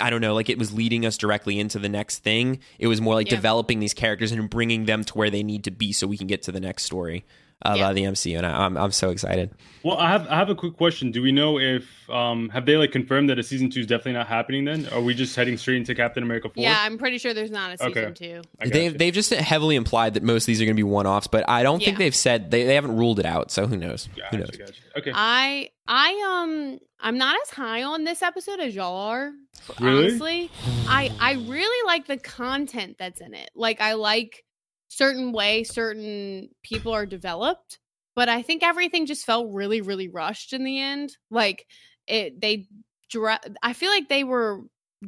I 0.00 0.10
don't 0.10 0.20
know, 0.20 0.34
like 0.34 0.48
it 0.48 0.58
was 0.58 0.72
leading 0.72 1.04
us 1.06 1.16
directly 1.16 1.58
into 1.58 1.78
the 1.78 1.88
next 1.88 2.18
thing. 2.18 2.60
It 2.78 2.86
was 2.86 3.00
more 3.00 3.14
like 3.14 3.30
Yeah. 3.30 3.36
developing 3.36 3.80
these 3.80 3.94
characters 3.94 4.32
and 4.32 4.48
bringing 4.50 4.84
them 4.86 5.04
to 5.04 5.14
where 5.14 5.30
they 5.30 5.42
need 5.42 5.64
to 5.64 5.70
be 5.70 5.92
so 5.92 6.06
we 6.06 6.16
can 6.16 6.26
get 6.26 6.42
to 6.44 6.52
the 6.52 6.60
next 6.60 6.84
story 6.84 7.24
uh, 7.64 7.74
Yeah. 7.76 7.88
by 7.88 7.92
the 7.92 8.02
MCU. 8.04 8.36
And 8.38 8.46
I, 8.46 8.64
I'm 8.64 8.76
I'm 8.76 8.92
so 8.92 9.10
excited. 9.10 9.50
Well, 9.84 9.96
I 9.96 10.08
have 10.10 10.26
I 10.28 10.36
have 10.36 10.50
a 10.50 10.54
quick 10.54 10.76
question. 10.76 11.10
Do 11.12 11.22
we 11.22 11.32
know 11.32 11.58
if 11.58 11.84
um 12.10 12.48
have 12.50 12.66
they 12.66 12.76
like 12.76 12.90
confirmed 12.92 13.30
that 13.30 13.38
a 13.38 13.42
season 13.42 13.70
two 13.70 13.80
is 13.80 13.86
definitely 13.86 14.14
not 14.14 14.26
happening? 14.26 14.64
Then 14.64 14.86
are 14.92 15.00
we 15.00 15.14
just 15.14 15.34
heading 15.36 15.56
straight 15.56 15.76
into 15.78 15.94
Captain 15.94 16.22
America 16.22 16.48
four? 16.48 16.62
Yeah, 16.62 16.76
I'm 16.80 16.98
pretty 16.98 17.18
sure 17.18 17.32
there's 17.34 17.50
not 17.50 17.72
a 17.72 17.78
season 17.78 17.92
Okay. 18.04 18.12
two. 18.12 18.42
I 18.60 18.68
They've 18.68 18.92
you. 18.92 18.98
they've 18.98 19.14
just 19.14 19.30
heavily 19.30 19.76
implied 19.76 20.14
that 20.14 20.22
most 20.22 20.42
of 20.42 20.46
these 20.46 20.60
are 20.60 20.64
going 20.64 20.74
to 20.76 20.78
be 20.78 20.82
one 20.82 21.06
offs, 21.06 21.26
but 21.28 21.48
I 21.48 21.62
don't 21.62 21.82
think 21.82 21.98
they've 21.98 22.14
said 22.14 22.50
they, 22.50 22.64
they 22.64 22.74
haven't 22.74 22.96
ruled 22.96 23.18
it 23.20 23.26
out. 23.26 23.50
So 23.50 23.66
who 23.66 23.76
knows? 23.76 24.08
who 24.30 24.38
knows? 24.38 24.50
Gotcha, 24.50 24.58
gotcha. 24.64 24.72
Okay. 24.98 25.12
I 25.14 25.70
I 25.86 26.42
um 26.44 26.78
I'm 27.00 27.16
not 27.18 27.36
as 27.44 27.50
high 27.50 27.84
on 27.84 28.02
this 28.04 28.22
episode 28.22 28.58
as 28.60 28.74
y'all 28.74 28.96
are. 28.96 29.30
Really? 29.80 30.06
Honestly, 30.06 30.50
I 30.88 31.12
I 31.20 31.32
really 31.34 31.86
like 31.86 32.06
the 32.06 32.16
content 32.16 32.96
that's 32.98 33.20
in 33.20 33.34
it. 33.34 33.50
Like 33.54 33.80
I 33.80 33.92
like 33.94 34.44
certain 34.88 35.32
way 35.32 35.64
certain 35.64 36.48
people 36.62 36.92
are 36.92 37.06
developed, 37.06 37.78
but 38.16 38.28
I 38.28 38.42
think 38.42 38.62
everything 38.62 39.06
just 39.06 39.24
felt 39.24 39.52
really 39.52 39.80
really 39.80 40.08
rushed 40.08 40.52
in 40.52 40.64
the 40.64 40.80
end. 40.80 41.16
Like 41.30 41.66
it 42.06 42.40
they 42.40 42.66
I 43.62 43.72
feel 43.72 43.90
like 43.90 44.08
they 44.08 44.24
were 44.24 44.62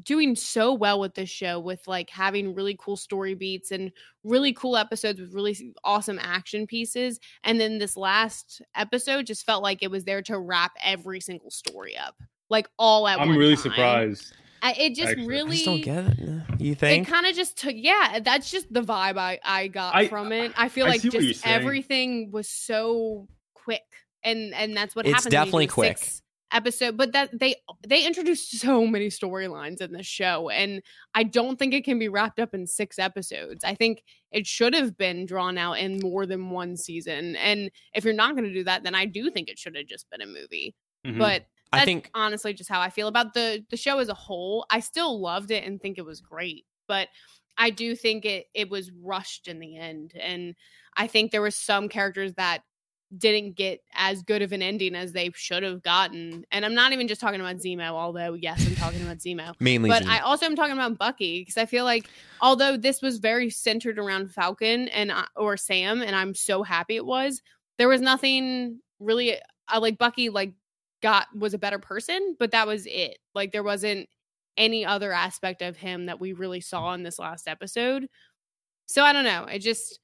doing 0.05 0.37
so 0.37 0.73
well 0.73 1.01
with 1.01 1.15
this 1.15 1.29
show 1.29 1.59
with 1.59 1.87
like 1.89 2.09
having 2.11 2.55
really 2.55 2.77
cool 2.79 2.97
story 2.97 3.35
beats 3.35 3.73
and 3.73 3.91
really 4.23 4.53
cool 4.53 4.77
episodes 4.77 5.21
with 5.21 5.35
really 5.35 5.75
awesome 5.83 6.19
action 6.23 6.65
pieces 6.65 7.19
and 7.43 7.61
then 7.61 7.79
this 7.79 7.97
last 7.97 8.63
episode 8.77 9.27
just 9.27 9.45
felt 9.45 9.65
like 9.65 9.83
it 9.83 9.91
was 9.91 10.05
there 10.05 10.23
to 10.23 10.39
wrap 10.39 10.71
every 10.81 11.21
single 11.21 11.51
story 11.51 11.97
up 11.97 12.15
like 12.51 12.69
all 12.79 13.09
at 13.09 13.19
once. 13.19 13.31
I'm 13.31 13.37
really 13.37 13.55
time. 13.55 13.63
surprised. 13.63 14.35
I, 14.63 14.73
it 14.73 14.95
just 14.95 15.09
actually. 15.09 15.23
I 15.23 15.27
I 15.27 15.29
really 15.29 15.53
just 15.53 15.65
don't 15.65 15.81
get 15.81 16.05
it. 16.19 16.61
You 16.61 16.75
think 16.75 17.07
it 17.09 17.11
kind 17.11 17.27
of 17.27 17.35
just 17.35 17.57
took 17.57 17.75
yeah 17.75 18.19
that's 18.23 18.51
just 18.51 18.73
the 18.73 18.83
vibe 18.83 19.17
i 19.17 19.39
i 19.45 19.69
got 19.69 19.95
I- 19.95 20.09
from 20.09 20.31
it 20.33 20.53
i 20.57 20.69
feel 20.69 20.87
I 20.87 20.91
like 20.91 21.01
see 21.01 21.09
what 21.09 21.23
you're 21.23 21.33
just 21.33 21.47
everything 21.47 22.31
was 22.31 22.49
so 22.49 23.29
quick 23.55 23.83
and 24.23 24.53
and 24.55 24.77
that's 24.77 24.95
what 24.95 25.07
happened. 25.07 25.17
It's 25.17 25.25
happens 25.25 25.33
definitely 25.33 25.67
quick. 25.69 25.99
six 25.99 26.23
episode 26.53 26.97
but 26.97 27.13
that 27.13 27.31
they 27.39 27.55
they 27.87 28.05
introduced 28.05 28.59
so 28.59 28.87
many 28.87 29.07
storylines 29.09 29.81
in 29.81 29.93
this 29.93 30.07
show 30.07 30.51
and 30.51 30.83
i 31.15 31.23
don't 31.23 31.59
think 31.59 31.73
it 31.73 31.85
can 31.85 31.99
be 31.99 32.09
wrapped 32.09 32.41
up 32.41 32.55
in 32.55 32.67
six 32.67 32.99
episodes 32.99 33.63
i 33.63 33.73
think 33.75 34.03
it 34.33 34.47
should 34.47 34.75
have 34.75 34.97
been 34.99 35.25
drawn 35.27 35.57
out 35.57 35.79
in 35.79 36.01
more 36.01 36.27
than 36.27 36.51
one 36.51 36.77
season 36.77 37.37
and 37.37 37.71
if 37.95 38.05
you're 38.05 38.13
not 38.13 38.35
going 38.35 38.45
to 38.45 38.53
do 38.53 38.65
that 38.65 38.83
then 38.83 38.97
i 38.97 39.07
do 39.07 39.31
think 39.31 39.49
it 39.49 39.59
should 39.59 39.77
have 39.77 39.87
just 39.87 40.11
been 40.11 40.23
a 40.23 40.27
movie 40.27 40.75
Mhm. 41.07 41.19
but 41.19 41.47
I 41.73 41.85
think 41.85 42.11
honestly 42.15 42.53
just 42.53 42.69
how 42.69 42.81
i 42.81 42.91
feel 42.91 43.07
about 43.07 43.33
the 43.33 43.65
the 43.71 43.77
show 43.77 43.99
as 43.99 44.09
a 44.09 44.15
whole 44.15 44.67
i 44.71 44.81
still 44.81 45.21
loved 45.21 45.53
it 45.53 45.65
and 45.65 45.81
think 45.81 45.99
it 45.99 46.05
was 46.05 46.21
great 46.21 46.67
but 46.89 47.09
i 47.57 47.71
do 47.71 47.95
think 47.95 48.25
it 48.25 48.47
it 48.55 48.69
was 48.69 48.91
rushed 48.91 49.47
in 49.47 49.61
the 49.61 49.77
end 49.77 50.13
and 50.19 50.57
i 50.97 51.07
think 51.07 51.31
there 51.31 51.41
were 51.41 51.51
some 51.53 51.89
characters 51.89 52.35
that 52.35 52.65
didn't 53.17 53.57
get 53.57 53.81
as 53.95 54.23
good 54.23 54.43
of 54.43 54.53
an 54.53 54.63
ending 54.63 54.95
as 54.95 55.13
they 55.13 55.31
should 55.35 55.63
have 55.63 55.83
gotten. 55.83 56.45
And 56.53 56.65
I'm 56.65 56.75
not 56.75 56.93
even 56.93 57.09
just 57.09 57.21
talking 57.21 57.41
about 57.41 57.57
Zemo, 57.57 57.89
although 57.91 58.35
yes, 58.35 58.65
I'm 58.67 58.77
talking 58.77 59.03
about 59.03 59.19
Zemo. 59.19 59.55
mainly, 59.59 59.89
But 59.91 60.05
Zemo. 60.05 60.11
I 60.11 60.21
also 60.21 60.47
am 60.47 60.55
talking 60.55 60.73
about 60.75 60.97
Bucky 60.97 61.41
because 61.41 61.57
I 61.57 61.67
feel 61.67 61.85
like 61.85 62.09
although 62.41 62.77
this 62.77 63.03
was 63.03 63.19
very 63.19 63.51
centered 63.51 63.99
around 63.99 64.33
Falcon 64.33 64.89
and 64.89 65.13
or 65.35 65.57
Sam, 65.57 66.03
and 66.03 66.15
I'm 66.15 66.35
so 66.35 66.63
happy 66.63 66.97
it 66.97 67.05
was, 67.05 67.43
there 67.79 67.89
was 67.89 68.01
nothing 68.01 68.81
really. 69.01 69.37
I 69.67 69.79
like 69.79 69.99
Bucky 69.99 70.31
like 70.31 70.53
got 71.03 71.27
was 71.37 71.55
a 71.55 71.59
better 71.59 71.79
person, 71.79 72.37
but 72.39 72.51
that 72.53 72.67
was 72.67 72.87
it. 72.87 73.19
Like 73.35 73.53
there 73.53 73.63
wasn't 73.63 74.09
any 74.57 74.85
other 74.85 75.13
aspect 75.13 75.63
of 75.63 75.77
him 75.77 76.07
that 76.07 76.21
we 76.21 76.33
really 76.33 76.61
saw 76.61 76.93
in 76.95 77.03
this 77.03 77.19
last 77.19 77.49
episode. 77.49 78.07
So 78.87 79.03
I 79.05 79.13
don't 79.13 79.25
know. 79.25 79.45
I 79.47 79.59
just 79.59 80.01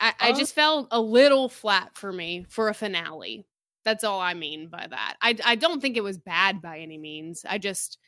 I, 0.00 0.14
I 0.20 0.30
Uh, 0.30 0.38
just 0.38 0.54
felt 0.54 0.88
a 0.90 1.00
little 1.00 1.48
flat 1.48 1.96
for 1.96 2.12
me 2.12 2.46
for 2.48 2.68
a 2.68 2.74
finale. 2.74 3.46
That's 3.84 4.04
all 4.04 4.20
I 4.20 4.34
mean 4.34 4.68
by 4.68 4.86
that. 4.88 5.16
I 5.22 5.36
I 5.44 5.54
don't 5.56 5.80
think 5.80 5.96
it 5.96 6.04
was 6.04 6.18
bad 6.18 6.60
by 6.60 6.78
any 6.78 6.98
means. 6.98 7.44
I 7.48 7.58
just 7.58 7.98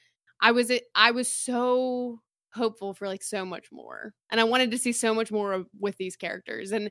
I 0.41 0.53
was 0.53 0.71
I 0.95 1.11
was 1.13 1.29
so 1.33 2.21
hopeful 2.53 2.95
for 2.95 3.07
like 3.09 3.23
so 3.23 3.45
much 3.45 3.73
more. 3.73 4.13
And 4.31 4.41
I 4.41 4.45
wanted 4.45 4.71
to 4.73 4.79
see 4.79 4.93
so 4.93 5.15
much 5.15 5.31
more 5.33 5.53
of, 5.53 5.67
with 5.79 5.97
these 5.97 6.17
characters. 6.17 6.73
And 6.73 6.91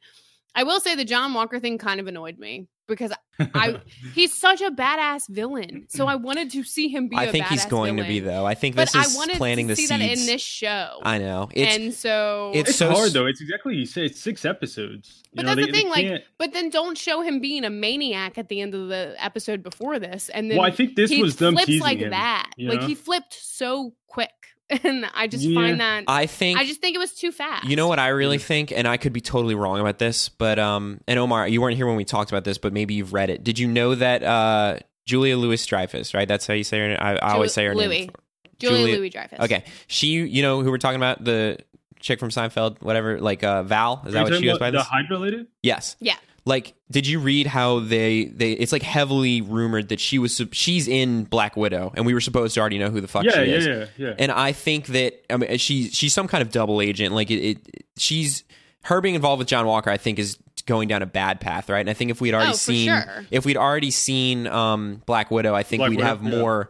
I 0.56 0.64
will 0.64 0.80
say 0.80 0.96
the 0.96 1.06
John 1.06 1.34
Walker 1.34 1.60
thing 1.60 1.78
kind 1.78 2.00
of 2.00 2.08
annoyed 2.08 2.40
me 2.40 2.68
because 2.90 3.14
I 3.40 3.80
he's 4.14 4.34
such 4.34 4.60
a 4.62 4.70
badass 4.72 5.30
villain. 5.30 5.86
So 5.88 6.08
I 6.08 6.16
wanted 6.16 6.52
to 6.52 6.64
see 6.64 6.90
him 6.90 7.08
be 7.08 7.16
I 7.16 7.24
a 7.26 7.32
think 7.32 7.46
he's 7.46 7.66
badass 7.66 7.70
going 7.70 7.96
to 7.96 8.04
be 8.04 8.20
though. 8.20 8.46
I 8.46 8.54
think 8.56 8.76
But 8.76 8.92
this 8.92 8.96
I 8.96 9.04
is 9.08 9.16
wanted 9.16 9.38
planting 9.38 9.68
to 9.70 9.72
the 9.72 9.76
see 9.78 9.88
seeds. 9.88 10.00
that 10.02 10.12
in 10.20 10.26
this 10.26 10.42
show. 10.42 11.00
I 11.04 11.18
know 11.20 11.48
it's 11.54 11.76
and 11.78 11.94
so 11.94 12.52
it's 12.54 12.72
it's 12.72 12.78
so 12.80 12.90
hard 12.92 13.14
though. 13.14 13.26
It's 13.28 13.40
exactly 13.40 13.76
you 13.78 13.86
say. 13.86 14.06
It's 14.08 14.20
six 14.20 14.44
episodes. 14.44 15.24
You 15.32 15.38
But 15.38 15.46
know, 15.46 15.56
that's 15.56 15.60
the 15.60 15.66
they- 15.68 15.72
they 15.72 15.78
thing, 15.84 15.90
like, 15.90 16.06
can't- 16.08 16.24
But 16.38 16.52
then 16.54 16.70
don't 16.70 16.98
show 16.98 17.22
him 17.22 17.40
being 17.40 17.64
a 17.64 17.70
maniac 17.70 18.38
at 18.38 18.50
the 18.50 18.60
end 18.60 18.74
of 18.76 18.90
the 18.90 19.16
episode 19.20 19.64
before 19.64 20.00
this, 20.00 20.28
and 20.30 20.50
then 20.52 20.58
well, 20.58 20.68
I 20.68 20.72
think 20.72 20.96
this 20.96 21.10
he 21.12 21.22
was 21.22 21.36
them 21.38 21.54
flips 21.54 21.68
teasing 21.68 21.82
like 21.82 22.00
him. 22.00 22.10
that. 22.10 22.52
you 22.58 22.70
Like 22.70 22.82
he 22.84 22.96
flipped 22.96 23.34
so 23.34 23.94
quick, 24.08 24.32
and 24.84 25.06
I 25.14 25.28
just 25.28 25.44
Yeah. 25.44 25.56
find 25.60 25.80
that 25.82 26.04
I, 26.08 26.26
think 26.26 26.60
I 26.60 26.66
just 26.66 26.80
think 26.82 26.96
it 26.96 27.00
was 27.00 27.14
too 27.14 27.32
fast. 27.32 27.68
You 27.68 27.76
know 27.76 27.88
what 27.88 28.00
I 28.00 28.10
really 28.10 28.38
think, 28.38 28.72
and 28.72 28.88
I 28.88 28.98
could 28.98 29.14
be 29.14 29.22
totally 29.22 29.56
wrong 29.56 29.80
about 29.80 29.98
this, 30.00 30.30
but 30.30 30.60
um, 30.60 31.02
and 31.08 31.18
Omar, 31.20 31.48
you 31.48 31.62
weren't 31.62 31.76
here 31.78 31.88
when 31.88 31.96
we 31.96 32.06
talked 32.06 32.32
about 32.32 32.44
this, 32.44 32.58
but 32.58 32.72
maybe 32.74 32.94
you've 32.94 33.14
read 33.14 33.30
it. 33.30 33.44
Did 33.44 33.58
you 33.60 33.68
know 33.68 33.96
that 33.96 34.24
uh, 34.24 34.78
Julia 35.06 35.38
Louis 35.38 35.66
Dreyfus, 35.66 36.14
right? 36.14 36.28
That's 36.28 36.46
how 36.46 36.54
you 36.54 36.64
say 36.64 36.80
her. 36.80 36.88
name? 36.90 36.98
I, 37.00 37.16
I 37.18 37.34
always 37.34 37.54
say 37.54 37.66
her 37.66 37.74
Louis. 37.76 37.88
name. 37.88 38.12
Julia, 38.60 38.78
Julia- 38.78 38.96
Louis 38.98 39.10
Dreyfus. 39.10 39.40
Okay, 39.40 39.64
she, 39.88 40.08
you 40.08 40.42
know, 40.42 40.62
who 40.62 40.70
we're 40.70 40.78
talking 40.78 40.98
about, 40.98 41.24
the 41.24 41.58
chick 42.02 42.20
from 42.20 42.30
Seinfeld, 42.30 42.82
whatever, 42.82 43.20
like 43.20 43.44
uh, 43.44 43.64
Val. 43.64 44.02
Is 44.06 44.10
Are 44.10 44.12
that 44.12 44.20
you 44.20 44.24
what 44.34 44.40
she 44.40 44.46
goes 44.46 44.60
by? 44.60 44.72
The 44.72 44.78
This? 44.80 44.88
Hydra 44.88 45.18
lady? 45.18 45.48
Yes. 45.64 45.96
Yeah. 46.00 46.16
Like, 46.46 46.74
did 46.90 47.06
you 47.06 47.20
read 47.20 47.48
how 47.48 47.80
they 47.80 48.26
they? 48.26 48.54
It's 48.54 48.72
like 48.72 48.82
heavily 48.84 49.42
rumored 49.42 49.90
that 49.90 50.00
she 50.00 50.20
was 50.20 50.42
she's 50.52 50.88
in 50.88 51.26
Black 51.26 51.56
Widow, 51.58 51.92
and 51.96 52.06
we 52.06 52.14
were 52.14 52.22
supposed 52.22 52.54
to 52.56 52.60
already 52.62 52.80
know 52.80 52.90
who 52.90 53.02
the 53.02 53.08
fuck 53.08 53.24
Yeah, 53.26 53.32
she 53.44 53.52
yeah, 53.52 53.56
is. 53.58 53.66
yeah, 53.68 53.86
yeah. 53.98 54.14
And 54.18 54.32
I 54.32 54.52
think 54.52 54.88
that 54.88 55.24
I 55.30 55.38
mean 55.38 55.58
she's 55.58 55.94
she's 55.94 56.14
some 56.14 56.28
kind 56.28 56.42
of 56.42 56.52
double 56.52 56.82
agent. 56.82 57.14
Like 57.14 57.30
it, 57.30 57.40
it 57.44 57.86
she's 57.98 58.44
her 58.84 59.02
being 59.02 59.16
involved 59.16 59.40
with 59.40 59.48
John 59.48 59.66
Walker. 59.66 59.90
I 59.90 59.98
think 59.98 60.18
is 60.20 60.38
going 60.66 60.88
down 60.88 61.02
a 61.02 61.06
bad 61.06 61.40
path, 61.40 61.70
right? 61.70 61.80
And 61.80 61.90
I 61.90 61.94
think 61.94 62.12
if 62.12 62.22
we'd 62.22 62.34
already 62.34 62.52
Oh, 62.52 62.56
seen 62.56 62.88
sure. 62.88 63.26
if 63.32 63.46
we'd 63.46 63.58
already 63.58 63.92
seen 63.92 64.48
um, 64.48 65.02
Black 65.06 65.30
Widow, 65.32 65.54
I 65.54 65.64
think 65.64 65.82
Black 65.82 65.90
we'd 65.90 65.98
Widow, 65.98 66.08
have 66.08 66.24
yeah. 66.24 66.30
more 66.38 66.70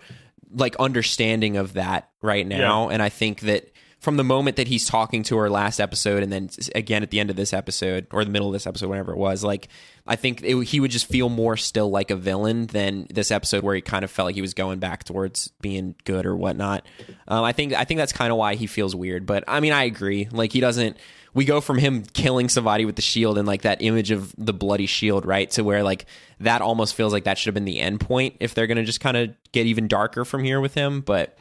like 0.52 0.76
understanding 0.78 1.58
of 1.58 1.74
that 1.74 2.10
right 2.22 2.46
now. 2.46 2.90
And 2.90 3.02
I 3.04 3.10
think 3.10 3.42
that 3.42 3.72
from 4.00 4.16
the 4.16 4.24
moment 4.24 4.56
that 4.56 4.68
he's 4.70 4.86
talking 4.86 5.24
to 5.24 5.38
her 5.38 5.50
last 5.50 5.80
episode, 5.80 6.24
and 6.24 6.32
then 6.32 6.50
again 6.74 7.04
at 7.04 7.12
the 7.12 7.20
end 7.20 7.30
of 7.30 7.36
this 7.36 7.52
episode 7.52 8.08
or 8.12 8.24
the 8.24 8.32
middle 8.32 8.48
of 8.48 8.54
this 8.54 8.66
episode, 8.66 8.88
whatever 8.88 9.12
it 9.12 9.18
was, 9.18 9.44
like 9.44 9.68
I 10.08 10.16
think 10.16 10.42
it, 10.42 10.58
he 10.64 10.80
would 10.80 10.92
just 10.92 11.06
feel 11.06 11.28
more 11.28 11.58
still 11.58 11.90
like 11.90 12.10
a 12.10 12.16
villain 12.16 12.68
than 12.68 13.08
this 13.10 13.30
episode 13.30 13.64
where 13.64 13.76
he 13.76 13.82
kind 13.82 14.06
of 14.06 14.10
felt 14.10 14.28
like 14.28 14.36
he 14.36 14.42
was 14.42 14.54
going 14.54 14.80
back 14.80 15.04
towards 15.04 15.50
being 15.62 15.96
good 16.06 16.26
or 16.26 16.36
whatnot. 16.36 16.86
Um, 17.28 17.44
I 17.44 17.52
think 17.52 17.74
I 17.74 17.84
think 17.84 17.98
that's 17.98 18.14
kind 18.14 18.32
of 18.32 18.38
why 18.38 18.56
he 18.56 18.68
feels 18.68 18.96
weird. 18.96 19.26
But 19.26 19.44
I 19.48 19.60
mean, 19.60 19.74
I 19.74 19.84
agree. 19.84 20.30
Like 20.32 20.54
he 20.54 20.62
doesn't. 20.62 20.98
We 21.34 21.46
go 21.46 21.62
from 21.62 21.78
him 21.78 22.04
killing 22.14 22.50
somebody 22.50 22.86
with 22.86 22.96
the 22.96 23.04
shield 23.04 23.38
and 23.38 23.48
like 23.48 23.62
that 23.62 23.84
image 23.84 24.10
of 24.10 24.34
the 24.38 24.54
bloody 24.54 24.88
shield, 24.88 25.26
right, 25.26 25.50
to 25.52 25.64
where 25.64 25.84
like 25.84 26.06
that 26.40 26.62
almost 26.62 26.96
feels 26.96 27.14
like 27.14 27.26
that 27.26 27.38
should 27.38 27.48
have 27.50 27.54
been 27.54 27.66
the 27.66 27.80
end 27.80 28.00
point 28.00 28.38
if 28.40 28.56
they're 28.56 28.66
gonna 28.66 28.86
just 28.86 29.02
kind 29.02 29.18
of 29.18 29.30
get 29.52 29.68
even 29.68 29.88
darker 29.88 30.24
from 30.26 30.44
here 30.44 30.62
with 30.62 30.74
him. 30.74 31.02
But 31.02 31.38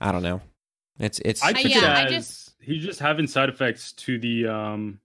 I 0.00 0.12
don't 0.12 0.22
know. 0.22 0.40
It's 1.00 1.18
it's 1.24 1.42
I 1.42 1.52
took 1.52 1.64
it 1.64 1.70
yeah, 1.72 1.94
I 1.94 2.02
as 2.04 2.10
just- 2.12 2.50
he's 2.60 2.84
just 2.84 3.00
having 3.00 3.26
side 3.26 3.48
effects 3.48 3.92
to 3.92 4.18
the 4.18 4.46
um 4.46 5.00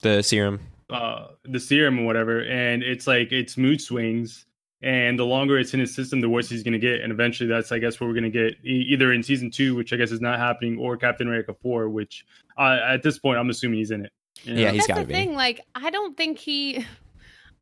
the 0.00 0.22
serum. 0.22 0.60
uh 0.88 1.28
the 1.44 1.60
serum 1.60 1.98
or 1.98 2.04
whatever, 2.06 2.42
and 2.44 2.82
it's 2.82 3.06
like 3.06 3.32
it's 3.32 3.56
mood 3.56 3.80
swings. 3.80 4.46
And 4.82 5.18
the 5.18 5.26
longer 5.26 5.58
it's 5.58 5.74
in 5.74 5.80
his 5.80 5.94
system, 5.94 6.22
the 6.22 6.28
worse 6.30 6.48
he's 6.48 6.62
going 6.62 6.72
to 6.72 6.78
get. 6.78 7.02
And 7.02 7.12
eventually, 7.12 7.46
that's 7.50 7.70
I 7.70 7.78
guess 7.78 8.00
what 8.00 8.06
we're 8.06 8.14
going 8.14 8.24
to 8.24 8.30
get 8.30 8.54
e- 8.64 8.86
either 8.88 9.12
in 9.12 9.22
season 9.22 9.50
two, 9.50 9.74
which 9.74 9.92
I 9.92 9.96
guess 9.96 10.10
is 10.10 10.22
not 10.22 10.38
happening, 10.38 10.78
or 10.78 10.96
Captain 10.96 11.26
America 11.26 11.54
four, 11.60 11.90
which 11.90 12.24
uh, 12.56 12.78
at 12.88 13.02
this 13.02 13.18
point 13.18 13.38
I'm 13.38 13.50
assuming 13.50 13.78
he's 13.80 13.90
in 13.90 14.06
it. 14.06 14.12
You 14.42 14.54
know? 14.54 14.60
Yeah, 14.62 14.70
he's 14.70 14.86
That's 14.86 14.88
gotta 14.88 15.00
the 15.02 15.06
be. 15.08 15.12
thing. 15.12 15.34
Like, 15.34 15.60
I 15.74 15.90
don't 15.90 16.16
think 16.16 16.38
he. 16.38 16.86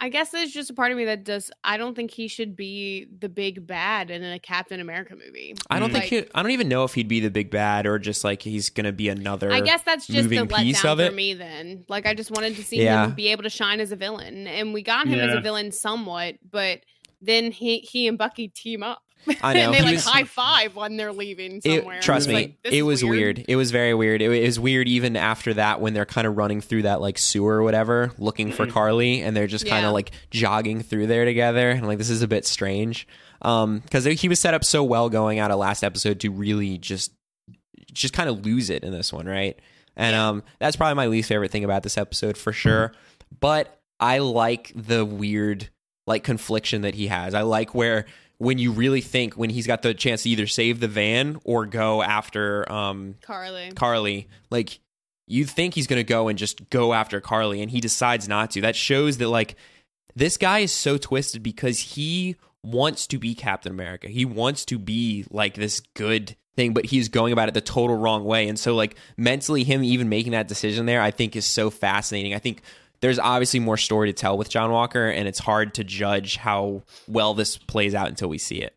I 0.01 0.11
guess 0.11 0.31
there's 0.31 0.53
just 0.53 0.71
a 0.71 0.75
part 0.75 0.93
of 0.93 0.97
me 0.97 1.07
that 1.07 1.25
does. 1.25 1.51
I 1.65 1.77
don't 1.77 1.97
think 1.97 2.13
he 2.13 2.29
should 2.29 2.55
be 2.55 3.07
the 3.19 3.29
big 3.29 3.67
bad 3.67 4.11
in 4.13 4.23
a 4.23 4.39
Captain 4.39 4.79
America 4.79 5.17
movie. 5.17 5.55
I 5.71 5.81
don't 5.81 5.91
Mm. 5.91 5.93
think 5.95 6.05
he, 6.05 6.19
I 6.35 6.43
don't 6.43 6.53
even 6.53 6.69
know 6.69 6.85
if 6.85 6.95
he'd 6.95 7.09
be 7.09 7.19
the 7.19 7.31
big 7.31 7.51
bad 7.51 7.85
or 7.85 7.99
just 7.99 8.23
like 8.23 8.43
he's 8.43 8.71
gonna 8.71 8.93
be 8.93 9.09
another. 9.09 9.51
I 9.51 9.61
guess 9.61 9.83
that's 9.83 10.07
just 10.07 10.29
the 10.29 10.39
moving 10.41 10.57
piece 10.57 10.83
letdown 10.83 10.93
of 10.93 11.01
it. 11.01 11.09
for 11.11 11.15
me. 11.17 11.35
Then, 11.35 11.85
like, 11.89 12.07
I 12.07 12.15
just 12.15 12.31
wanted 12.31 12.55
to 12.57 12.63
see 12.65 12.83
Yeah. 12.83 13.07
him 13.07 13.15
be 13.15 13.29
able 13.29 13.43
to 13.43 13.51
shine 13.51 13.81
as 13.81 13.91
a 13.91 13.97
villain, 13.97 14.47
and 14.47 14.73
we 14.73 14.83
got 14.83 15.09
him 15.09 15.19
as 15.19 15.35
a 15.35 15.41
villain 15.41 15.73
somewhat. 15.73 16.37
But 16.49 16.81
then 17.21 17.51
he 17.51 17.79
he 17.81 18.07
and 18.07 18.17
Bucky 18.17 18.47
team 18.47 18.85
up. 18.85 19.03
I 19.43 19.55
know. 19.55 19.61
and 19.61 19.75
they 19.75 19.79
He 19.79 19.85
like 19.85 19.95
was- 19.95 20.05
high 20.07 20.25
five 20.25 20.75
when 20.77 20.97
they're 20.97 21.13
leaving 21.13 21.61
It- 21.65 21.85
trust 22.01 22.29
me, 22.29 22.35
like, 22.35 22.55
it 22.65 22.83
was 22.83 23.05
weird. 23.05 23.45
It 23.49 23.57
was 23.57 23.71
very 23.71 23.95
weird. 23.95 24.23
It, 24.23 24.29
was 24.29 24.59
weird 24.59 24.89
even 24.89 25.17
after 25.17 25.55
that 25.55 25.81
when 25.81 25.93
they're 25.95 26.07
kind 26.07 26.27
of 26.27 26.37
running 26.37 26.61
through 26.61 26.83
that 26.83 27.01
like 27.01 27.19
sewer 27.19 27.57
or 27.57 27.63
whatever, 27.63 28.13
looking 28.19 28.53
for 28.53 28.67
Mhm. 28.67 28.71
Carly, 28.73 29.21
and 29.23 29.37
they're 29.37 29.47
just 29.47 29.67
kind 29.67 29.83
Yeah. 29.83 29.89
of 29.89 29.95
like 29.95 30.13
jogging 30.31 30.83
through 30.83 31.07
there 31.09 31.25
together. 31.25 31.71
And 31.71 31.87
like 31.87 31.99
this 31.99 32.11
is 32.11 32.23
a 32.23 32.29
bit 32.29 32.47
strange, 32.47 33.07
um, 33.43 33.81
because 33.81 34.05
he 34.05 34.29
was 34.29 34.41
set 34.41 34.55
up 34.55 34.65
so 34.65 34.83
well 34.85 35.09
going 35.09 35.39
out 35.39 35.51
of 35.51 35.59
last 35.59 35.83
episode 35.85 36.21
to 36.21 36.31
really 36.31 36.79
just 36.79 37.13
just 37.93 38.13
kind 38.15 38.29
of 38.29 38.45
lose 38.45 38.71
it 38.71 38.85
in 38.85 38.93
this 38.93 39.13
one, 39.13 39.27
right? 39.27 39.59
And 39.97 40.15
um, 40.15 40.43
that's 40.61 40.77
probably 40.77 40.95
my 40.95 41.07
least 41.07 41.29
favorite 41.29 41.51
thing 41.51 41.65
about 41.65 41.83
this 41.83 41.99
episode 41.99 42.37
for 42.37 42.53
sure. 42.53 42.93
But 43.41 43.81
I 43.99 44.19
like 44.19 44.73
the 44.77 45.05
weird 45.05 45.69
like 46.07 46.23
confliction 46.23 46.83
that 46.83 46.95
he 46.95 47.09
has. 47.09 47.35
I 47.35 47.43
like 47.43 47.75
where 47.75 48.07
when 48.39 48.59
you 48.59 48.73
really 48.73 49.01
think 49.01 49.35
when 49.35 49.51
he's 49.51 49.67
got 49.67 49.83
the 49.83 49.93
chance 49.95 50.23
to 50.23 50.31
either 50.31 50.47
save 50.47 50.81
the 50.81 50.89
van 50.89 51.39
or 51.45 51.67
go 51.67 52.03
after 52.03 52.71
um 52.71 53.17
Carly. 53.21 53.73
Carly, 53.73 54.29
like 54.51 54.79
you 55.27 55.45
think 55.45 55.75
he's 55.75 55.87
going 55.87 56.01
to 56.01 56.05
go 56.05 56.29
and 56.29 56.39
just 56.39 56.71
go 56.71 56.95
after 56.95 57.21
Carly 57.21 57.61
and 57.61 57.71
he 57.71 57.81
decides 57.81 58.29
not 58.29 58.51
to. 58.53 58.61
That 58.63 58.77
shows 58.77 59.19
that 59.19 59.29
like 59.29 59.57
this 60.17 60.37
guy 60.37 60.61
is 60.61 60.73
so 60.73 60.97
twisted 60.97 61.43
because 61.43 61.79
he 61.79 62.37
wants 62.65 63.07
to 63.09 63.19
be 63.19 63.35
Captain 63.35 63.71
America. 63.71 64.09
He 64.09 64.25
wants 64.25 64.65
to 64.67 64.79
be 64.79 65.27
like 65.31 65.55
this 65.55 65.81
good 65.95 66.35
thing, 66.57 66.73
but 66.73 66.87
he's 66.87 67.09
going 67.09 67.33
about 67.33 67.49
it 67.49 67.55
the 67.55 67.61
total 67.61 67.97
wrong 67.97 68.25
way. 68.25 68.49
And 68.49 68.59
so 68.59 68.75
like 68.75 68.97
mentally 69.17 69.65
him 69.65 69.85
even 69.85 70.09
making 70.09 70.33
that 70.33 70.49
decision 70.49 70.87
there, 70.87 71.01
I 71.01 71.11
think 71.11 71.37
is 71.37 71.47
so 71.47 71.71
fascinating. 71.71 72.35
I 72.35 72.39
think 72.39 72.63
there's 73.01 73.19
obviously 73.19 73.61
more 73.61 73.77
story 73.77 74.09
to 74.09 74.13
tell 74.13 74.37
with 74.37 74.49
John 74.49 74.71
Walker 74.71 75.09
and 75.09 75.29
it's 75.29 75.39
hard 75.39 75.75
to 75.75 75.85
judge 75.85 76.37
how 76.37 76.83
well 77.07 77.35
this 77.35 77.57
plays 77.57 77.95
out 77.95 78.09
until 78.09 78.29
we 78.29 78.39
see 78.39 78.57
it. 78.57 78.75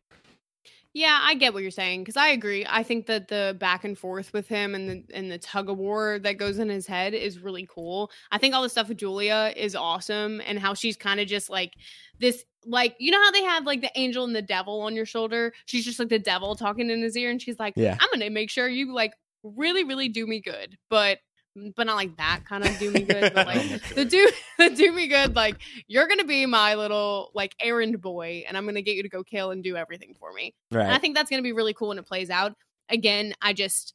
Yeah, 0.94 1.18
I 1.22 1.36
get 1.36 1.54
what 1.54 1.62
you're 1.62 1.72
saying 1.72 2.02
because 2.02 2.18
I 2.18 2.30
agree. 2.30 2.66
I 2.68 2.84
think 2.84 3.06
that 3.06 3.30
the 3.30 3.56
back 3.58 3.86
and 3.86 3.98
forth 3.98 4.34
with 4.34 4.50
him 4.50 4.76
and 4.76 4.90
the 4.90 5.04
and 5.16 5.32
the 5.32 5.38
tug 5.38 5.70
of 5.70 5.78
war 5.78 6.20
that 6.20 6.38
goes 6.38 6.60
in 6.60 6.68
his 6.68 6.86
head 6.86 7.14
is 7.14 7.40
really 7.40 7.66
cool. 7.74 8.12
I 8.30 8.38
think 8.38 8.54
all 8.54 8.62
the 8.62 8.68
stuff 8.68 8.90
with 8.90 8.98
Julia 8.98 9.54
is 9.56 9.74
awesome 9.74 10.42
and 10.46 10.60
how 10.60 10.74
she's 10.74 10.98
kind 10.98 11.22
of 11.22 11.28
just 11.28 11.50
like 11.50 11.74
this 12.20 12.44
like 12.66 12.96
you 13.00 13.12
know 13.12 13.24
how 13.24 13.32
they 13.32 13.44
have 13.44 13.66
like 13.66 13.80
the 13.80 13.92
angel 13.96 14.26
and 14.26 14.36
the 14.36 14.42
devil 14.42 14.82
on 14.82 14.94
your 14.94 15.06
shoulder? 15.06 15.54
She's 15.66 15.86
just 15.86 15.98
like 15.98 16.10
the 16.10 16.20
devil 16.20 16.56
talking 16.58 16.90
in 16.90 17.02
his 17.02 17.16
ear 17.16 17.32
and 17.32 17.42
she's 17.42 17.58
like, 17.58 17.74
Yeah. 17.78 17.96
I'm 17.98 18.10
gonna 18.12 18.30
make 18.30 18.50
sure 18.50 18.68
you 18.68 18.94
like 18.94 19.14
really, 19.44 19.86
really 19.86 20.10
do 20.10 20.28
me 20.28 20.42
good. 20.42 20.78
But 20.90 21.20
Mm, 21.58 21.74
but 21.76 21.86
not 21.86 21.96
like 21.96 22.16
that 22.18 22.42
kind 22.48 22.64
of 22.64 22.78
do 22.80 22.92
me 22.92 23.02
good. 23.02 23.34
But 23.34 23.48
like 23.48 23.90
the 23.96 24.06
do 24.06 24.32
the 24.58 24.70
do 24.70 24.92
me 24.92 25.08
good, 25.08 25.36
like 25.36 25.58
you're 25.88 26.08
gonna 26.08 26.26
be 26.26 26.46
my 26.46 26.76
little 26.76 27.32
like 27.34 27.56
errand 27.60 28.02
boy, 28.02 28.44
and 28.48 28.58
I'm 28.58 28.66
gonna 28.66 28.82
get 28.82 28.96
you 28.96 29.04
to 29.04 29.10
go 29.10 29.24
kill 29.24 29.52
and 29.52 29.64
do 29.64 29.76
everything 29.76 30.16
for 30.20 30.32
me. 30.34 30.54
And 30.72 30.96
I 30.96 30.98
think 30.98 31.16
that's 31.16 31.30
gonna 31.30 31.42
be 31.42 31.54
really 31.54 31.74
cool 31.74 31.90
when 31.90 31.98
it 31.98 32.08
plays 32.08 32.30
out. 32.30 32.54
Again, 32.90 33.34
I 33.42 33.54
just 33.54 33.94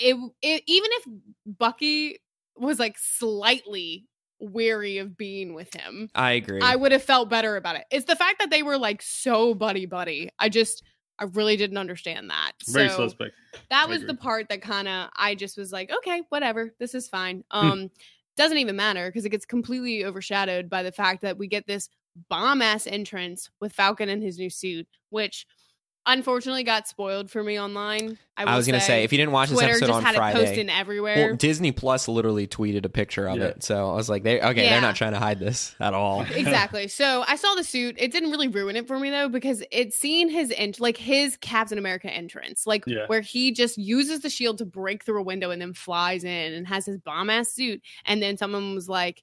it, 0.00 0.16
it 0.42 0.62
even 0.66 0.90
if 0.92 1.04
Bucky 1.46 2.18
was 2.56 2.78
like 2.78 2.96
slightly 2.98 4.06
weary 4.38 4.98
of 4.98 5.16
being 5.16 5.54
with 5.54 5.74
him, 5.74 6.08
I 6.14 6.32
agree. 6.32 6.60
I 6.62 6.76
would 6.76 6.92
have 6.92 7.02
felt 7.02 7.28
better 7.28 7.56
about 7.56 7.76
it. 7.76 7.84
It's 7.90 8.06
the 8.06 8.16
fact 8.16 8.38
that 8.40 8.50
they 8.50 8.62
were 8.62 8.78
like 8.78 9.02
so 9.02 9.54
buddy 9.54 9.86
buddy. 9.86 10.30
I 10.38 10.48
just 10.48 10.82
I 11.20 11.24
really 11.24 11.56
didn't 11.56 11.76
understand 11.76 12.30
that. 12.30 12.52
Very 12.68 12.88
so 12.88 13.08
suspect. 13.08 13.34
that 13.68 13.84
I 13.84 13.86
was 13.86 14.02
the 14.04 14.14
part 14.14 14.48
that 14.48 14.62
kind 14.62 14.88
of 14.88 15.10
I 15.16 15.34
just 15.34 15.58
was 15.58 15.70
like, 15.70 15.92
okay, 15.92 16.22
whatever, 16.30 16.74
this 16.78 16.94
is 16.94 17.08
fine. 17.08 17.44
Hmm. 17.50 17.70
Um, 17.70 17.90
doesn't 18.36 18.58
even 18.58 18.76
matter 18.76 19.08
because 19.08 19.26
it 19.26 19.30
gets 19.30 19.44
completely 19.44 20.04
overshadowed 20.04 20.70
by 20.70 20.82
the 20.82 20.92
fact 20.92 21.20
that 21.22 21.36
we 21.36 21.46
get 21.46 21.66
this 21.66 21.90
bomb 22.28 22.62
ass 22.62 22.86
entrance 22.86 23.50
with 23.60 23.72
Falcon 23.72 24.08
in 24.08 24.22
his 24.22 24.38
new 24.38 24.48
suit, 24.50 24.88
which 25.10 25.46
unfortunately 26.06 26.64
got 26.64 26.88
spoiled 26.88 27.30
for 27.30 27.42
me 27.42 27.60
online. 27.60 28.18
I, 28.36 28.44
I 28.44 28.56
was 28.56 28.66
gonna 28.66 28.80
say 28.80 29.04
if 29.04 29.12
you 29.12 29.18
didn't 29.18 29.32
watch 29.32 29.50
Twitter 29.50 29.66
this 29.66 29.76
episode 29.82 29.86
just 29.88 29.96
on 29.98 30.02
had 30.02 30.14
it 30.14 30.18
Friday, 30.18 30.38
posting 30.46 30.70
everywhere. 30.70 31.14
well, 31.28 31.36
Disney 31.36 31.72
Plus 31.72 32.08
literally 32.08 32.46
tweeted 32.46 32.86
a 32.86 32.88
picture 32.88 33.28
of 33.28 33.36
Yeah. 33.36 33.44
it. 33.48 33.62
So 33.62 33.90
I 33.90 33.94
was 33.94 34.08
like, 34.08 34.22
they 34.22 34.40
okay, 34.40 34.64
Yeah. 34.64 34.70
they're 34.70 34.80
not 34.80 34.96
trying 34.96 35.12
to 35.12 35.18
hide 35.18 35.38
this 35.38 35.74
at 35.78 35.92
all. 35.92 36.22
exactly. 36.34 36.88
So 36.88 37.22
I 37.28 37.36
saw 37.36 37.54
the 37.54 37.64
suit. 37.64 37.96
It 37.98 38.12
didn't 38.12 38.30
really 38.30 38.48
ruin 38.48 38.76
it 38.76 38.86
for 38.86 38.98
me 38.98 39.10
though, 39.10 39.28
because 39.28 39.62
it's 39.70 39.96
seeing 39.98 40.30
his 40.30 40.52
ent- 40.56 40.80
like 40.80 40.96
his 40.96 41.36
Captain 41.36 41.76
America 41.76 42.10
entrance, 42.10 42.66
like 42.66 42.84
Yeah. 42.86 43.04
where 43.08 43.20
he 43.20 43.52
just 43.52 43.76
uses 43.76 44.20
the 44.20 44.30
shield 44.30 44.58
to 44.58 44.64
break 44.64 45.04
through 45.04 45.20
a 45.20 45.24
window 45.24 45.50
and 45.50 45.60
then 45.60 45.74
flies 45.74 46.24
in 46.24 46.52
and 46.54 46.66
has 46.66 46.86
his 46.86 46.96
bomb 46.96 47.28
ass 47.28 47.50
suit. 47.52 47.82
And 48.06 48.22
then 48.22 48.38
someone 48.38 48.74
was 48.74 48.88
like, 48.88 49.22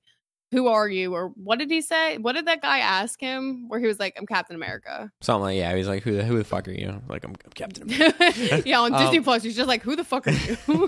"Who 0.52 0.68
are 0.68 0.88
you?" 0.88 1.14
Or 1.14 1.30
what 1.30 1.60
did 1.60 1.70
he 1.70 1.82
say? 1.82 2.18
What 2.18 2.34
did 2.34 2.46
that 2.48 2.62
guy 2.62 2.80
ask 2.80 3.20
him? 3.20 3.68
Where 3.68 3.80
he 3.80 3.88
was 3.88 4.00
like, 4.00 4.16
"I'm 4.18 4.26
Captain 4.26 4.56
America." 4.56 5.12
Something 5.22 5.44
like 5.44 5.58
yeah, 5.58 5.76
he's 5.76 5.88
like, 5.88 6.04
who 6.04 6.16
the 6.16 6.24
who 6.24 6.38
the 6.38 6.44
fuck 6.44 6.68
are 6.68 6.72
you? 6.72 7.02
Like 7.08 7.24
I'm, 7.24 7.32
I'm 7.46 7.52
Captain 7.54 7.84
America. 7.84 8.62
yeah, 8.66 8.80
on 8.82 8.92
Disney 9.00 9.18
Um, 9.18 9.24
Plus, 9.24 9.44
he's 9.44 9.56
just 9.56 9.68
like, 9.68 9.82
"Who 9.84 9.96
the 9.96 10.04
fuck 10.04 10.28
are 10.28 10.32
you?" 10.32 10.88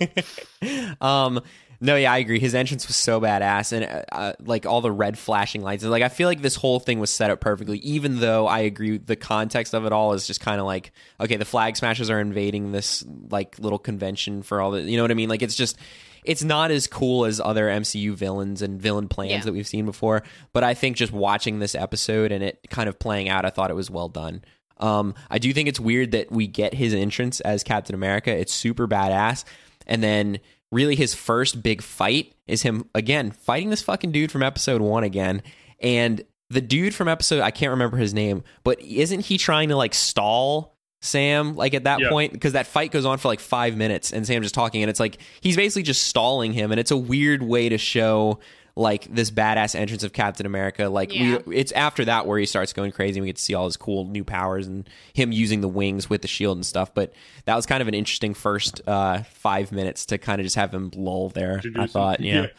um 1.01 1.41
no 1.81 1.95
yeah 1.95 2.11
i 2.11 2.17
agree 2.17 2.39
his 2.39 2.53
entrance 2.55 2.87
was 2.87 2.95
so 2.95 3.19
badass 3.21 3.71
and 3.71 3.85
uh, 3.85 4.03
uh, 4.11 4.33
like 4.39 4.65
all 4.65 4.81
the 4.81 4.91
red 4.91 5.17
flashing 5.17 5.61
lights 5.61 5.83
and 5.83 5.91
like 5.91 6.03
i 6.03 6.09
feel 6.09 6.27
like 6.27 6.41
this 6.41 6.55
whole 6.55 6.79
thing 6.79 6.99
was 6.99 7.09
set 7.09 7.29
up 7.31 7.39
perfectly 7.39 7.77
even 7.79 8.19
though 8.19 8.47
i 8.47 8.59
agree 8.59 8.97
the 8.97 9.15
context 9.15 9.73
of 9.73 9.85
it 9.85 9.91
all 9.91 10.13
is 10.13 10.27
just 10.27 10.41
kind 10.41 10.59
of 10.59 10.65
like 10.65 10.91
okay 11.19 11.37
the 11.37 11.45
flag 11.45 11.75
smashers 11.77 12.09
are 12.09 12.19
invading 12.19 12.71
this 12.71 13.03
like 13.29 13.57
little 13.59 13.79
convention 13.79 14.41
for 14.43 14.61
all 14.61 14.71
the 14.71 14.81
you 14.81 14.97
know 14.97 15.03
what 15.03 15.11
i 15.11 15.15
mean 15.15 15.29
like 15.29 15.41
it's 15.41 15.55
just 15.55 15.77
it's 16.25 16.43
not 16.43 16.69
as 16.69 16.85
cool 16.85 17.23
as 17.23 17.39
other 17.39 17.67
MCU 17.67 18.13
villains 18.13 18.61
and 18.61 18.79
villain 18.79 19.07
plans 19.07 19.31
Yeah. 19.31 19.39
that 19.45 19.53
we've 19.53 19.65
seen 19.65 19.85
before, 19.85 20.21
but 20.51 20.65
I 20.65 20.73
think 20.73 20.97
just 20.97 21.13
watching 21.13 21.59
this 21.59 21.75
episode 21.75 22.33
and 22.33 22.43
it 22.43 22.59
kind 22.69 22.89
of 22.89 22.99
playing 22.99 23.29
out, 23.29 23.45
I 23.45 23.49
thought 23.49 23.71
it 23.71 23.75
was 23.75 23.89
well 23.89 24.09
done. 24.09 24.43
Um, 24.77 25.15
I 25.31 25.37
do 25.39 25.53
think 25.53 25.69
it's 25.69 25.79
weird 25.79 26.11
that 26.11 26.29
we 26.29 26.45
get 26.45 26.73
his 26.73 26.93
entrance 26.93 27.39
as 27.39 27.63
Captain 27.63 27.95
America. 27.95 28.35
It's 28.37 28.53
super 28.53 28.85
badass. 28.85 29.45
And 29.87 30.03
then 30.03 30.39
really 30.71 30.95
his 30.95 31.13
first 31.13 31.61
big 31.63 31.81
fight 31.81 32.33
is 32.47 32.61
him 32.61 32.85
again 32.93 33.31
fighting 33.31 33.69
this 33.69 33.81
fucking 33.81 34.11
dude 34.11 34.31
from 34.31 34.43
episode 34.43 34.81
one 34.81 35.03
again. 35.03 35.41
And 35.81 36.21
the 36.49 36.61
dude 36.61 36.93
from 36.95 37.07
episode 37.07 37.41
I 37.41 37.51
can't 37.51 37.71
remember 37.71 37.97
his 37.97 38.13
name, 38.13 38.43
but 38.63 38.81
isn't 38.81 39.21
he 39.21 39.37
trying 39.37 39.69
to 39.69 39.75
like 39.75 39.93
stall 39.93 40.75
Sam 41.01 41.55
like 41.55 41.73
at 41.73 41.85
that 41.85 41.99
Yeah. 42.01 42.09
point? 42.09 42.33
Because 42.33 42.53
that 42.53 42.67
fight 42.67 42.91
goes 42.91 43.05
on 43.05 43.17
for 43.19 43.29
like 43.29 43.39
five 43.39 43.77
minutes 43.77 44.11
and 44.11 44.27
Sam's 44.27 44.45
just 44.45 44.55
talking 44.55 44.81
and 44.83 44.89
it's 44.89 44.99
like 44.99 45.17
he's 45.41 45.55
basically 45.55 45.83
just 45.83 46.03
stalling 46.03 46.53
him 46.53 46.71
and 46.71 46.79
it's 46.79 46.91
a 46.91 46.97
weird 46.97 47.41
way 47.41 47.69
to 47.69 47.77
show 47.77 48.39
like 48.79 49.03
this 49.13 49.29
badass 49.29 49.75
entrance 49.75 50.03
of 50.03 50.13
Captain 50.13 50.45
America. 50.45 50.87
Like 50.87 51.13
Yeah. 51.13 51.39
we 51.45 51.57
it's 51.57 51.71
after 51.73 52.05
that 52.05 52.25
where 52.25 52.39
he 52.39 52.45
starts 52.45 52.71
going 52.73 52.91
crazy 52.91 53.19
and 53.19 53.23
we 53.23 53.27
get 53.27 53.35
to 53.35 53.41
see 53.41 53.53
all 53.53 53.65
his 53.65 53.77
cool 53.77 54.05
new 54.05 54.23
powers 54.23 54.67
and 54.67 54.89
him 55.13 55.31
using 55.31 55.61
the 55.61 55.67
wings 55.67 56.09
with 56.09 56.21
the 56.21 56.27
shield 56.27 56.57
and 56.57 56.65
stuff. 56.65 56.93
But 56.93 57.13
that 57.45 57.55
was 57.55 57.65
kind 57.65 57.81
of 57.81 57.87
an 57.87 57.93
interesting 57.93 58.33
first 58.33 58.81
uh 58.87 59.23
five 59.23 59.71
minutes 59.71 60.05
to 60.07 60.17
kind 60.17 60.39
of 60.39 60.45
just 60.45 60.55
have 60.55 60.73
him 60.73 60.91
lull 60.95 61.29
there. 61.29 61.61
I 61.77 61.87
thought, 61.87 62.21
yeah. 62.21 62.47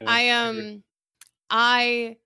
Yeah, 0.00 0.08
I 0.08 0.20
agree. 0.22 0.60
um 0.72 0.82
I 1.50 2.16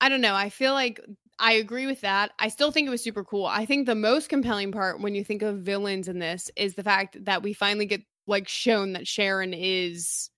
I 0.00 0.08
don't 0.08 0.20
know. 0.20 0.34
I 0.34 0.48
feel 0.50 0.72
like 0.72 1.00
I 1.38 1.52
agree 1.52 1.86
with 1.86 2.00
that. 2.00 2.32
I 2.38 2.48
still 2.48 2.72
think 2.72 2.86
it 2.86 2.90
was 2.90 3.02
super 3.02 3.22
cool. 3.24 3.46
I 3.46 3.64
think 3.64 3.86
the 3.86 3.94
most 3.94 4.28
compelling 4.28 4.72
part 4.72 5.00
when 5.00 5.14
you 5.14 5.24
think 5.24 5.42
of 5.42 5.58
villains 5.58 6.08
in 6.08 6.18
this 6.18 6.50
is 6.56 6.74
the 6.74 6.82
fact 6.82 7.24
that 7.24 7.42
we 7.42 7.52
finally 7.52 7.86
get 7.86 8.02
like 8.26 8.48
shown 8.48 8.94
that 8.94 9.06
Sharon 9.06 9.54
is 9.54 10.30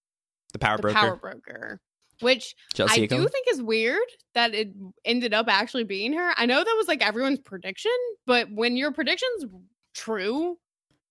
The 0.53 0.59
power 0.59 0.77
the 0.77 0.83
broker. 0.83 0.95
power 0.99 1.17
broker. 1.17 1.81
Which 2.21 2.55
Chelsea 2.75 3.03
I 3.03 3.07
do 3.07 3.27
think 3.27 3.47
is 3.49 3.61
weird 3.61 3.99
that 4.35 4.55
it 4.55 4.73
ended 5.05 5.35
up 5.35 5.47
actually 5.49 5.85
being 5.85 6.13
her. 6.13 6.33
I 6.37 6.47
know 6.47 6.59
that 6.59 6.75
was 6.79 6.87
like 6.87 7.05
everyone's 7.05 7.41
prediction, 7.41 7.91
but 8.27 8.49
when 8.53 8.77
your 8.77 8.93
prediction's 8.93 9.47
true, 9.95 10.57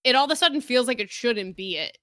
it 0.04 0.16
all 0.16 0.26
of 0.26 0.32
a 0.32 0.36
sudden 0.36 0.62
feels 0.62 0.88
like 0.88 1.00
it 1.02 1.10
shouldn't 1.12 1.58
be 1.58 1.76
it. 1.78 1.98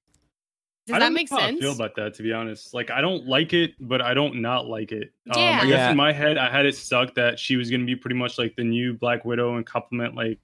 Does 0.87 0.95
I 0.97 0.99
that 0.99 1.05
don't 1.07 1.15
make 1.15 1.31
know 1.31 1.39
how 1.39 1.47
sense? 1.47 1.59
I 1.59 1.61
feel 1.61 1.73
about 1.73 1.97
that, 1.97 2.15
to 2.15 2.23
be 2.23 2.33
honest. 2.33 2.73
Like, 2.75 2.91
I 2.91 3.01
don't 3.01 3.27
like 3.27 3.53
it, 3.53 3.73
but 3.81 4.01
I 4.01 4.15
don't 4.15 4.41
not 4.41 4.67
like 4.67 4.93
it. 4.93 5.13
Um, 5.31 5.41
Yeah. 5.41 5.61
I 5.63 5.67
guess 5.67 5.71
Yeah. 5.71 5.91
in 5.91 5.97
my 5.97 6.13
head, 6.13 6.39
I 6.39 6.51
had 6.51 6.67
it 6.67 6.75
stuck 6.77 7.15
that 7.15 7.39
she 7.39 7.57
was 7.57 7.71
going 7.71 7.81
to 7.81 7.87
be 7.87 7.97
pretty 7.97 8.17
much 8.17 8.39
like 8.39 8.57
the 8.57 8.65
new 8.65 8.95
Black 8.95 9.25
Widow 9.25 9.57
and 9.57 9.67
complement 9.67 10.15
like 10.15 10.39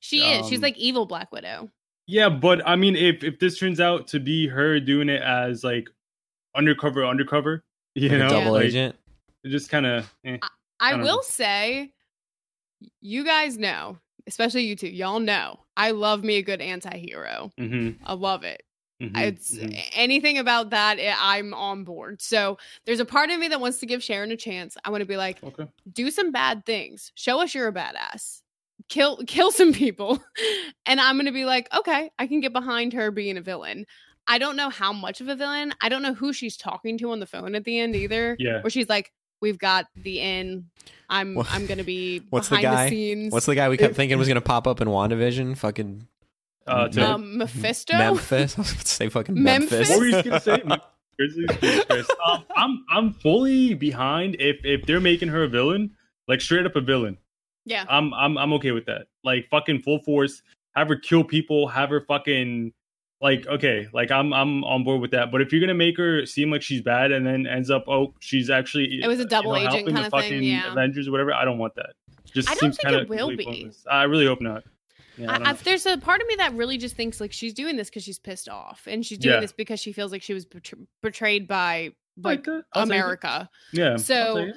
she 0.00 0.22
is. 0.22 0.48
She's 0.48 0.58
um, 0.58 0.62
like 0.62 0.76
evil 0.78 1.06
Black 1.06 1.30
Widow. 1.30 1.70
Yeah, 2.06 2.28
but 2.28 2.66
I 2.66 2.76
mean, 2.76 2.96
if 2.96 3.22
if 3.22 3.38
this 3.38 3.58
turns 3.58 3.80
out 3.80 4.08
to 4.08 4.18
be 4.20 4.48
her 4.48 4.80
doing 4.80 5.08
it 5.08 5.22
as 5.22 5.62
like 5.62 5.88
undercover, 6.56 7.04
undercover, 7.04 7.64
you 7.94 8.08
Like 8.08 8.16
a 8.16 8.18
know, 8.18 8.28
double 8.30 8.52
like, 8.52 8.64
agent. 8.66 8.96
it 9.44 9.48
just 9.50 9.68
kind 9.70 9.86
of. 9.86 10.12
Eh. 10.24 10.38
I 10.80 10.92
I 10.92 10.94
will 10.96 11.04
know. 11.16 11.20
say, 11.22 11.92
you 13.00 13.24
guys 13.24 13.58
know, 13.58 13.98
especially 14.26 14.64
you 14.64 14.76
two, 14.76 14.88
y'all 14.88 15.20
know, 15.20 15.60
I 15.76 15.92
love 15.92 16.24
me 16.24 16.36
a 16.36 16.42
good 16.42 16.60
anti-hero. 16.60 17.52
Mm-hmm, 17.58 18.02
I 18.04 18.12
love 18.14 18.42
it. 18.44 18.62
mm-hmm, 19.00 19.16
It's 19.16 19.56
anything 19.94 20.38
about 20.38 20.70
that, 20.70 20.98
I'm 21.20 21.54
on 21.54 21.84
board. 21.84 22.20
So 22.20 22.58
there's 22.86 23.00
a 23.00 23.04
part 23.04 23.30
of 23.30 23.38
me 23.38 23.48
that 23.48 23.60
wants 23.60 23.78
to 23.80 23.86
give 23.86 24.02
Sharon 24.02 24.32
a 24.32 24.36
chance. 24.36 24.76
I 24.84 24.90
want 24.90 25.02
to 25.02 25.06
be 25.06 25.16
like, 25.16 25.42
okay. 25.44 25.66
do 25.92 26.10
some 26.10 26.32
bad 26.32 26.64
things. 26.66 27.12
Show 27.14 27.40
us 27.40 27.54
you're 27.54 27.68
a 27.68 27.72
badass. 27.72 28.42
Kill 28.88 29.16
kill 29.26 29.52
some 29.52 29.72
people. 29.72 30.22
and 30.86 31.00
I'm 31.00 31.16
going 31.16 31.26
to 31.26 31.32
be 31.32 31.44
like, 31.44 31.68
okay, 31.74 32.10
I 32.18 32.26
can 32.26 32.40
get 32.40 32.52
behind 32.52 32.92
her 32.94 33.10
being 33.12 33.36
a 33.36 33.40
villain. 33.42 33.86
I 34.26 34.38
don't 34.38 34.56
know 34.56 34.70
how 34.70 34.92
much 34.92 35.20
of 35.20 35.28
a 35.28 35.34
villain. 35.36 35.72
I 35.80 35.88
don't 35.88 36.02
know 36.02 36.14
who 36.14 36.32
she's 36.32 36.56
talking 36.56 36.96
to 36.98 37.10
on 37.10 37.20
the 37.20 37.26
phone 37.26 37.54
at 37.54 37.64
the 37.64 37.78
end 37.78 37.96
either. 37.96 38.36
Yeah. 38.38 38.60
Where 38.62 38.70
she's 38.70 38.88
like, 38.88 39.12
"We've 39.40 39.58
got 39.58 39.86
the 39.96 40.20
inn. 40.20 40.66
I'm 41.10 41.34
What- 41.34 41.52
I'm 41.52 41.66
going 41.66 41.78
to 41.78 41.84
be 41.84 42.20
what's 42.30 42.48
the 42.48 42.56
behind 42.56 42.66
the, 42.78 42.82
guy? 42.84 42.88
scenes." 42.90 43.32
What's 43.32 43.46
the 43.46 43.54
guy 43.54 43.68
we 43.68 43.76
kept 43.76 43.94
thinking 43.96 44.18
was 44.18 44.28
gonna 44.28 44.40
pop 44.40 44.66
up 44.66 44.80
in 44.80 44.88
WandaVision? 44.88 45.56
Fucking 45.58 46.06
Uh, 46.66 46.88
to, 46.88 47.02
um, 47.10 47.38
Mephisto? 47.38 47.96
Memphis. 47.98 48.54
I 48.58 48.60
was 48.62 48.72
about 48.72 48.84
to 48.84 48.88
say 48.88 49.08
fucking 49.08 49.42
Memphis? 49.42 49.70
Memphis. 49.72 49.90
what 49.90 49.98
were 49.98 50.06
you 50.06 50.22
gonna 50.22 50.40
say? 50.40 50.62
Grizzlies, 51.18 51.48
Jesus 51.60 51.84
Christ. 51.84 52.12
Um, 52.26 52.44
I'm 52.56 52.84
I'm 52.90 53.12
fully 53.12 53.74
behind 53.74 54.36
if 54.38 54.64
if 54.64 54.86
they're 54.86 55.00
making 55.00 55.28
her 55.28 55.42
a 55.44 55.48
villain, 55.48 55.90
like 56.28 56.40
straight 56.40 56.64
up 56.64 56.74
a 56.76 56.80
villain. 56.80 57.18
yeah. 57.66 57.84
I'm 57.88 58.14
I'm 58.14 58.38
I'm 58.38 58.52
okay 58.54 58.70
with 58.70 58.86
that. 58.86 59.08
Like 59.24 59.48
fucking 59.50 59.82
full 59.82 59.98
force, 59.98 60.42
have 60.74 60.88
her 60.88 60.96
kill 60.96 61.22
people, 61.24 61.68
have 61.68 61.90
her 61.90 62.00
fucking 62.08 62.72
like 63.22 63.46
okay, 63.46 63.88
like 63.94 64.10
I'm 64.10 64.32
I'm 64.34 64.64
on 64.64 64.84
board 64.84 65.00
with 65.00 65.12
that. 65.12 65.30
But 65.30 65.40
if 65.40 65.52
you're 65.52 65.60
gonna 65.60 65.72
make 65.74 65.96
her 65.96 66.26
seem 66.26 66.50
like 66.50 66.60
she's 66.62 66.82
bad 66.82 67.12
and 67.12 67.24
then 67.26 67.46
ends 67.46 67.70
up 67.70 67.84
oh 67.88 68.12
she's 68.20 68.50
actually 68.50 69.00
It 69.02 69.06
was 69.06 69.20
a 69.20 69.22
you 69.22 69.28
double 69.28 69.54
agent 69.56 69.72
helping 69.72 69.86
kinda 69.94 70.02
the 70.02 70.10
thing, 70.10 70.20
fucking 70.20 70.42
yeah. 70.42 70.72
Avengers 70.72 71.08
or 71.08 71.12
whatever, 71.12 71.32
I 71.32 71.44
don't 71.44 71.58
want 71.58 71.74
that. 71.76 71.92
Just 72.34 72.48
I 72.50 72.52
don't 72.54 72.60
seems 72.74 72.78
think 72.78 72.94
it 73.02 73.08
will 73.08 73.34
be. 73.36 73.44
pointless. 73.44 73.84
I 73.90 74.02
really 74.04 74.26
hope 74.26 74.40
not. 74.42 74.64
Yeah, 75.16 75.30
I 75.30 75.36
I, 75.36 75.50
I, 75.50 75.52
there's 75.52 75.84
a 75.86 75.98
part 75.98 76.20
of 76.22 76.26
me 76.26 76.34
that 76.36 76.54
really 76.54 76.78
just 76.78 76.96
thinks 76.96 77.20
like 77.20 77.32
she's 77.32 77.52
doing 77.54 77.76
this 77.76 77.90
because 77.90 78.02
she's 78.02 78.18
pissed 78.18 78.48
off, 78.48 78.82
and 78.86 79.04
she's 79.04 79.18
doing 79.18 79.34
Yeah. 79.34 79.40
this 79.40 79.52
because 79.52 79.78
she 79.78 79.92
feels 79.92 80.10
like 80.10 80.22
she 80.22 80.32
was 80.34 80.46
betr- 80.46 80.86
betrayed 81.02 81.46
by 81.46 81.92
Like 82.16 82.38
like 82.38 82.44
that. 82.44 82.64
I'll 82.72 82.82
take 82.86 82.92
it. 82.92 82.96
America. 82.96 83.50
Yeah. 83.72 83.96
So- 83.96 84.50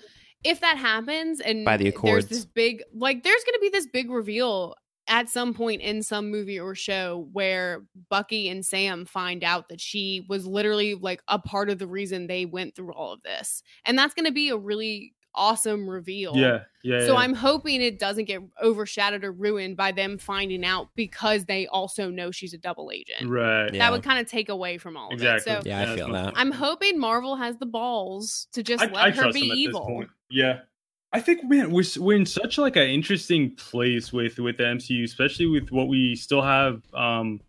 if 0.46 0.60
that 0.62 0.78
happens 0.78 1.40
and 1.40 1.66
By 1.66 1.76
the 1.76 1.86
there's 1.86 1.96
Accords. 1.96 2.28
this 2.28 2.46
big 2.46 2.84
like 2.94 3.24
there's 3.24 3.44
going 3.44 3.56
to 3.56 3.60
be 3.62 3.70
this 3.70 3.88
big 3.88 4.12
reveal 4.12 4.76
at 5.08 5.30
some 5.30 5.54
point 5.54 5.82
in 5.82 6.02
some 6.02 6.32
movie 6.32 6.60
or 6.60 6.74
show 6.76 7.28
where 7.32 7.84
Bucky 8.10 8.50
and 8.50 8.66
Sam 8.66 9.06
find 9.06 9.44
out 9.44 9.70
that 9.70 9.80
she 9.80 10.26
was 10.28 10.48
literally 10.48 10.96
like 10.96 11.22
a 11.28 11.38
part 11.40 11.70
of 11.70 11.78
the 11.80 11.88
reason 11.88 12.28
they 12.28 12.46
went 12.46 12.76
through 12.76 12.94
all 12.94 13.14
of 13.14 13.22
this. 13.22 13.62
And 13.86 13.98
that's 13.98 14.14
going 14.14 14.26
to 14.26 14.32
be 14.32 14.50
a 14.50 14.58
really 14.58 15.14
awesome 15.38 15.88
reveal. 15.90 16.36
yeah, 16.38 16.60
yeah. 16.82 17.02
So 17.02 17.08
yeah. 17.14 17.20
I'm 17.20 17.34
hoping 17.34 17.82
it 17.82 18.00
doesn't 18.00 18.24
get 18.24 18.42
overshadowed 18.64 19.24
or 19.26 19.34
ruined 19.34 19.76
by 19.76 19.92
them 19.92 20.18
finding 20.18 20.64
out 20.64 20.88
because 20.96 21.44
they 21.44 21.68
also 21.68 22.10
know 22.10 22.32
she's 22.32 22.54
a 22.54 22.58
double 22.58 22.90
agent. 22.90 23.30
right. 23.30 23.74
Yeah. 23.74 23.80
That 23.80 23.92
would 23.92 24.02
kind 24.02 24.20
of 24.20 24.28
take 24.32 24.48
away 24.50 24.78
from 24.78 24.96
all 24.96 25.10
Exactly. 25.12 25.52
of 25.52 25.60
it. 25.60 25.64
So 25.66 25.70
Yeah, 25.70 25.92
I 25.92 25.96
feel 25.96 26.12
that. 26.14 26.34
I'm 26.38 26.52
hoping 26.52 26.98
Marvel 26.98 27.36
has 27.36 27.58
the 27.58 27.66
balls 27.66 28.48
to 28.54 28.64
just 28.64 28.82
I, 28.82 28.88
let 28.88 28.96
I 28.96 29.12
her 29.12 29.32
be 29.34 29.42
evil. 29.42 29.82
point. 29.86 30.10
Yeah. 30.30 30.60
I 31.16 31.22
think 31.22 31.46
man, 31.46 31.72
we're 31.72 31.86
we're 31.98 32.18
in 32.18 32.26
such 32.26 32.58
like 32.58 32.76
an 32.76 32.90
interesting 32.90 33.56
place 33.56 34.12
with 34.12 34.38
with 34.38 34.58
the 34.58 34.64
MCU, 34.64 35.06
especially 35.06 35.46
with 35.46 35.72
what 35.72 35.88
we 35.88 36.14
still 36.18 36.42
have 36.42 36.82
um 36.94 37.40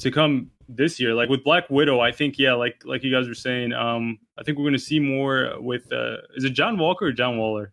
to 0.00 0.10
come 0.10 0.50
this 0.68 1.00
year. 1.00 1.14
Like 1.14 1.30
with 1.30 1.42
Black 1.42 1.70
Widow, 1.70 1.98
I 2.00 2.12
think 2.12 2.38
yeah, 2.38 2.52
like 2.52 2.82
like 2.84 3.02
you 3.02 3.10
guys 3.10 3.26
were 3.26 3.32
saying, 3.32 3.72
um, 3.72 4.18
I 4.38 4.42
think 4.42 4.58
we're 4.58 4.66
gonna 4.66 4.78
see 4.78 5.00
more 5.00 5.54
with 5.58 5.90
uh, 5.90 6.18
is 6.36 6.44
it 6.44 6.50
John 6.50 6.76
Walker 6.76 7.06
or 7.06 7.12
John 7.12 7.38
Waller? 7.38 7.72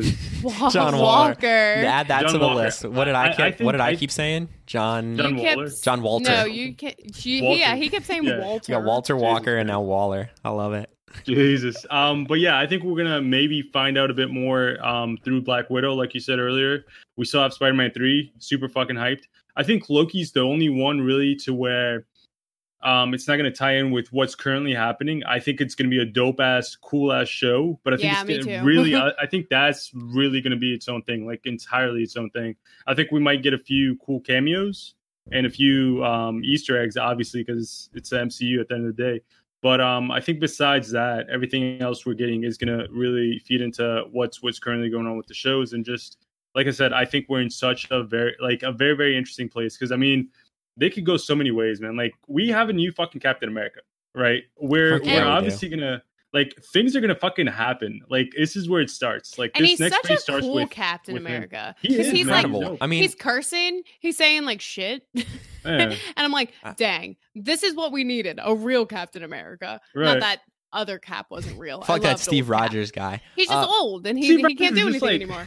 Because 0.00 0.72
John 0.72 0.96
Waller. 0.96 1.28
Walker. 1.30 1.46
Add 1.46 2.08
that 2.08 2.22
John 2.22 2.32
to 2.32 2.38
the 2.38 2.46
Walker. 2.46 2.60
list. 2.62 2.84
What 2.84 3.04
did 3.04 3.14
I, 3.14 3.26
I- 3.30 3.50
keep, 3.52 3.60
I 3.60 3.64
what 3.64 3.72
did 3.72 3.80
I, 3.80 3.88
I- 3.88 3.96
keep 3.96 4.10
saying? 4.10 4.48
John 4.66 5.16
John 5.16 5.36
You 5.36 5.42
kept- 5.44 5.56
Waller. 5.56 5.70
John 5.82 6.02
Walter. 6.02 6.30
No, 6.30 6.44
you 6.44 6.74
can't. 6.74 6.94
She, 7.14 7.42
Walter. 7.42 7.58
yeah, 7.60 7.76
he 7.76 7.88
kept 7.88 8.06
saying 8.06 8.24
Yeah. 8.24 8.40
Walter. 8.40 8.72
yeah, 8.72 8.78
Walter 8.78 9.14
Jesus 9.14 9.22
Walker 9.22 9.56
and 9.56 9.68
now 9.68 9.80
Waller. 9.80 10.30
I 10.44 10.50
love 10.50 10.72
it. 10.72 10.88
Jesus. 11.24 11.84
Um, 11.90 12.24
but 12.24 12.40
yeah, 12.40 12.58
I 12.58 12.66
think 12.66 12.82
we're 12.84 12.96
gonna 12.96 13.20
maybe 13.20 13.62
find 13.72 13.98
out 13.98 14.10
a 14.10 14.14
bit 14.14 14.30
more 14.30 14.82
um 14.84 15.18
through 15.24 15.42
Black 15.42 15.68
Widow, 15.68 15.92
like 15.94 16.14
you 16.14 16.20
said 16.20 16.38
earlier. 16.38 16.84
We 17.16 17.24
still 17.26 17.42
have 17.42 17.52
Spider 17.52 17.74
Man 17.74 17.90
three, 17.92 18.32
super 18.38 18.68
fucking 18.68 18.96
hyped. 18.96 19.24
I 19.56 19.62
think 19.62 19.90
Loki's 19.90 20.32
the 20.32 20.40
only 20.40 20.70
one 20.70 21.00
really 21.02 21.34
to 21.44 21.52
where 21.52 22.06
um 22.82 23.14
it's 23.14 23.28
not 23.28 23.36
gonna 23.36 23.50
tie 23.52 23.76
in 23.76 23.90
with 23.90 24.12
what's 24.12 24.34
currently 24.34 24.74
happening. 24.74 25.22
I 25.24 25.38
think 25.40 25.60
it's 25.60 25.74
gonna 25.74 25.90
be 25.90 26.00
a 26.00 26.04
dope 26.06 26.40
ass, 26.40 26.76
cool 26.76 27.12
ass 27.12 27.28
show. 27.28 27.78
But 27.84 27.94
I 27.94 27.96
think 27.96 28.12
Yeah, 28.12 28.24
it's 28.26 28.46
gonna 28.46 28.64
really 28.64 28.94
I, 28.96 29.10
I 29.20 29.26
think 29.26 29.48
that's 29.48 29.90
really 29.94 30.40
gonna 30.40 30.56
be 30.56 30.74
its 30.74 30.88
own 30.88 31.02
thing, 31.02 31.26
like 31.26 31.40
entirely 31.46 32.02
its 32.02 32.16
own 32.16 32.30
thing. 32.30 32.56
I 32.86 32.94
think 32.94 33.10
we 33.12 33.20
might 33.20 33.42
get 33.42 33.54
a 33.54 33.58
few 33.58 33.96
cool 34.04 34.20
cameos 34.20 34.94
and 35.30 35.46
a 35.46 35.50
few 35.50 36.04
um 36.04 36.42
Easter 36.44 36.80
eggs, 36.80 36.96
obviously, 36.96 37.42
because 37.44 37.90
it's 37.94 38.10
the 38.10 38.16
MCU 38.20 38.60
at 38.60 38.68
the 38.68 38.74
end 38.74 38.86
of 38.86 38.96
the 38.96 39.02
day. 39.02 39.20
But 39.62 39.80
um, 39.80 40.10
I 40.10 40.20
think 40.20 40.40
besides 40.40 40.90
that, 40.90 41.28
everything 41.30 41.80
else 41.80 42.04
we're 42.04 42.14
getting 42.14 42.42
is 42.42 42.58
gonna 42.58 42.86
really 42.90 43.38
feed 43.46 43.60
into 43.60 44.04
what's 44.10 44.42
what's 44.42 44.58
currently 44.58 44.90
going 44.90 45.06
on 45.06 45.16
with 45.16 45.28
the 45.28 45.34
shows, 45.34 45.72
and 45.72 45.84
just 45.84 46.18
like 46.54 46.66
I 46.66 46.72
said, 46.72 46.92
I 46.92 47.04
think 47.04 47.26
we're 47.28 47.40
in 47.40 47.50
such 47.50 47.88
a 47.90 48.02
very 48.02 48.34
like 48.40 48.62
a 48.64 48.72
very 48.72 48.96
very 48.96 49.16
interesting 49.16 49.48
place 49.48 49.76
because 49.76 49.92
I 49.92 49.96
mean, 49.96 50.28
they 50.76 50.90
could 50.90 51.04
go 51.04 51.16
so 51.16 51.34
many 51.34 51.50
ways, 51.50 51.80
man. 51.80 51.96
Like 51.96 52.14
we 52.28 52.48
have 52.48 52.68
a 52.68 52.72
new 52.72 52.92
fucking 52.92 53.20
Captain 53.20 53.48
America, 53.48 53.80
right? 54.14 54.42
We're 54.58 54.98
Fuck 54.98 55.06
we're 55.06 55.14
we 55.14 55.20
do. 55.20 55.26
obviously 55.26 55.68
gonna 55.68 56.02
like 56.32 56.54
things 56.72 56.96
are 56.96 57.00
gonna 57.00 57.14
fucking 57.14 57.46
happen. 57.48 58.00
Like 58.08 58.32
this 58.36 58.56
is 58.56 58.68
where 58.68 58.80
it 58.80 58.88
starts. 58.90 59.38
Like 59.38 59.50
and 59.54 59.64
this 59.64 59.70
he's 59.72 59.80
next 59.80 59.96
such 59.96 60.06
phase 60.06 60.18
a 60.18 60.22
starts 60.22 60.46
cool 60.46 60.54
with 60.54 60.70
Captain 60.70 61.14
with. 61.14 61.22
America. 61.22 61.74
He 61.82 61.88
'Cause 61.96 62.06
is, 62.06 62.12
he's 62.12 62.26
man. 62.26 62.52
like, 62.52 62.78
I 62.80 62.86
mean, 62.86 63.02
he's 63.02 63.14
cursing. 63.14 63.82
He's 64.00 64.16
saying 64.16 64.44
like 64.44 64.60
shit. 64.60 65.06
Yeah. 65.64 65.90
and 65.90 65.96
I'm 66.16 66.32
like, 66.32 66.52
Uh, 66.64 66.74
dang, 66.76 67.14
this 67.36 67.62
is 67.62 67.76
what 67.76 67.92
we 67.92 68.02
needed. 68.02 68.40
A 68.42 68.52
real 68.52 68.84
Captain 68.84 69.22
America. 69.22 69.80
Right. 69.94 70.06
Not 70.06 70.18
that 70.20 70.40
other 70.72 70.98
Cap 70.98 71.26
wasn't 71.30 71.58
real. 71.58 71.80
I 71.82 71.86
fuck 71.86 72.02
that 72.02 72.18
Steve 72.18 72.50
old 72.50 72.54
Cap. 72.58 72.62
Rogers 72.70 72.90
guy. 72.90 73.20
He's 73.36 73.48
just 73.48 73.68
Uh, 73.68 73.70
old 73.80 74.06
and 74.06 74.18
he, 74.18 74.24
Steve 74.24 74.46
he 74.46 74.54
can't 74.54 74.74
do 74.74 74.88
anything 74.88 75.00
like- 75.28 75.46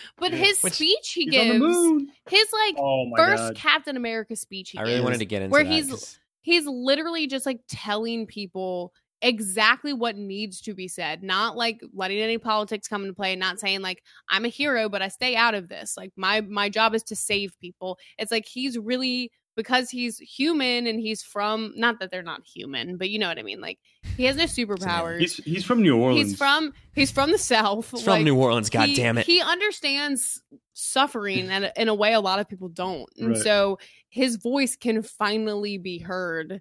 but 0.18 0.32
Yeah. 0.32 0.38
his 0.38 0.60
Which- 0.62 0.74
speech 0.74 1.12
he 1.12 1.22
He's 1.24 1.30
gives, 1.30 2.04
his 2.28 2.52
like 2.52 2.74
Oh 2.78 3.10
first 3.16 3.42
god. 3.42 3.56
Captain 3.56 3.96
America 3.96 4.36
speech 4.36 4.70
he 4.70 4.78
I 4.78 4.82
really 4.82 4.94
gives, 4.94 5.04
wanted 5.04 5.18
to 5.18 5.26
get 5.26 5.42
into 5.42 5.52
where 5.52 5.64
that, 5.64 5.72
he's 5.72 5.88
'cause- 5.90 6.18
he's 6.42 6.66
literally 6.66 7.26
just 7.26 7.46
like 7.46 7.60
telling 7.68 8.26
people 8.26 8.92
exactly 9.22 9.92
what 9.94 10.14
needs 10.16 10.60
to 10.60 10.74
be 10.74 10.86
said 10.86 11.22
not 11.22 11.56
like 11.56 11.80
letting 11.94 12.18
any 12.20 12.36
politics 12.36 12.86
come 12.86 13.00
into 13.02 13.14
play 13.14 13.34
not 13.34 13.58
saying 13.58 13.80
like 13.80 14.02
i'm 14.28 14.44
a 14.44 14.48
hero 14.48 14.90
but 14.90 15.00
i 15.00 15.08
stay 15.08 15.34
out 15.34 15.54
of 15.54 15.68
this 15.70 15.96
like 15.96 16.12
my 16.16 16.42
my 16.42 16.68
job 16.68 16.94
is 16.94 17.02
to 17.02 17.16
save 17.16 17.58
people 17.58 17.98
it's 18.18 18.30
like 18.30 18.44
he's 18.46 18.76
really 18.78 19.32
because 19.56 19.90
he's 19.90 20.18
human 20.18 20.86
and 20.86 21.00
he's 21.00 21.22
from 21.22 21.72
not 21.76 21.98
that 21.98 22.10
they're 22.10 22.22
not 22.22 22.42
human 22.46 22.96
but 22.96 23.10
you 23.10 23.18
know 23.18 23.28
what 23.28 23.38
i 23.38 23.42
mean 23.42 23.60
like 23.60 23.78
he 24.16 24.24
has 24.24 24.36
no 24.36 24.44
superpowers 24.44 25.18
He's 25.20 25.36
he's 25.38 25.64
from 25.64 25.82
New 25.82 25.96
Orleans. 25.98 26.30
he's 26.30 26.38
from 26.38 26.72
he's 26.94 27.10
from 27.10 27.32
the 27.32 27.38
south 27.38 27.92
It's 27.92 28.02
from 28.02 28.22
New 28.24 28.36
Orleans. 28.36 28.70
God 28.70 28.88
he, 28.88 28.94
damn 28.94 29.18
it. 29.18 29.26
He 29.26 29.40
understands 29.40 30.40
suffering 30.72 31.48
and 31.50 31.72
in 31.76 31.88
a 31.88 31.94
way 31.94 32.12
a 32.12 32.20
lot 32.20 32.38
of 32.38 32.48
people 32.48 32.68
don't. 32.68 33.08
And 33.18 33.30
Right. 33.30 33.38
so 33.38 33.78
his 34.08 34.36
voice 34.36 34.76
can 34.76 35.02
finally 35.02 35.76
be 35.78 35.98
heard 35.98 36.60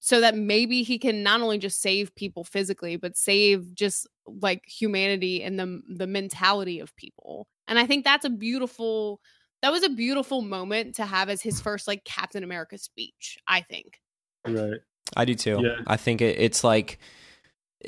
so 0.00 0.20
that 0.20 0.36
maybe 0.36 0.82
he 0.82 0.98
can 0.98 1.22
not 1.22 1.40
only 1.40 1.58
just 1.58 1.80
save 1.82 2.14
people 2.14 2.44
physically 2.44 2.96
but 2.96 3.16
save 3.16 3.74
just 3.74 4.06
like 4.26 4.62
humanity 4.66 5.42
and 5.42 5.58
the 5.58 5.82
the 5.88 6.06
mentality 6.06 6.78
of 6.80 6.94
people. 6.96 7.48
And 7.66 7.78
I 7.78 7.86
think 7.86 8.04
that's 8.04 8.24
a 8.24 8.30
beautiful 8.30 9.20
that 9.62 9.72
was 9.72 9.82
a 9.82 9.88
beautiful 9.88 10.42
moment 10.42 10.96
to 10.96 11.04
have 11.04 11.28
as 11.28 11.42
his 11.42 11.60
first 11.60 11.86
like 11.88 12.04
Captain 12.04 12.44
America 12.44 12.78
speech, 12.78 13.38
I 13.46 13.60
think. 13.62 14.00
right. 14.46 14.80
I 15.16 15.24
do 15.24 15.34
too. 15.34 15.60
Yeah. 15.62 15.76
I 15.86 15.96
think 15.96 16.20
it, 16.20 16.38
it's 16.38 16.62
like 16.62 16.98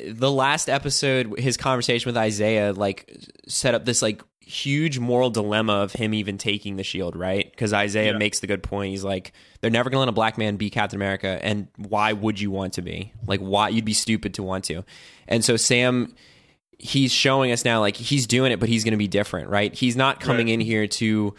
the 0.07 0.31
last 0.31 0.69
episode, 0.69 1.37
his 1.39 1.55
conversation 1.57 2.09
with 2.09 2.17
Isaiah, 2.17 2.73
like 2.73 3.15
set 3.47 3.75
up 3.75 3.85
this 3.85 4.01
like 4.01 4.23
huge 4.39 4.97
moral 4.99 5.29
dilemma 5.29 5.73
of 5.73 5.93
him 5.93 6.13
even 6.15 6.37
taking 6.39 6.77
the 6.77 6.83
shield, 6.83 7.15
right? 7.15 7.49
Because 7.51 7.73
Isaiah 7.73 8.13
Yeah. 8.13 8.17
makes 8.17 8.39
the 8.39 8.47
good 8.47 8.63
point. 8.63 8.89
He's 8.89 9.03
like, 9.03 9.33
they're 9.61 9.69
never 9.69 9.89
gonna 9.91 9.99
let 9.99 10.09
a 10.09 10.13
black 10.13 10.37
man 10.37 10.55
be 10.55 10.69
Captain 10.71 10.97
America, 10.97 11.39
and 11.43 11.67
why 11.77 12.11
would 12.13 12.39
you 12.39 12.49
want 12.49 12.73
to 12.73 12.81
be? 12.81 13.13
Like, 13.27 13.39
why 13.39 13.69
you'd 13.69 13.85
be 13.85 13.93
stupid 13.93 14.33
to 14.35 14.43
want 14.43 14.63
to? 14.65 14.83
And 15.27 15.45
so 15.45 15.57
Sam. 15.57 16.15
He's 16.83 17.11
showing 17.11 17.51
us 17.51 17.63
now, 17.63 17.79
like 17.79 17.95
he's 17.95 18.25
doing 18.25 18.51
it, 18.51 18.59
but 18.59 18.67
he's 18.67 18.83
going 18.83 18.93
to 18.93 18.97
be 18.97 19.07
different, 19.07 19.49
right? 19.49 19.71
He's 19.71 19.95
not 19.95 20.19
coming 20.19 20.47
Right. 20.47 20.53
in 20.53 20.59
here 20.61 20.87
to 20.87 21.35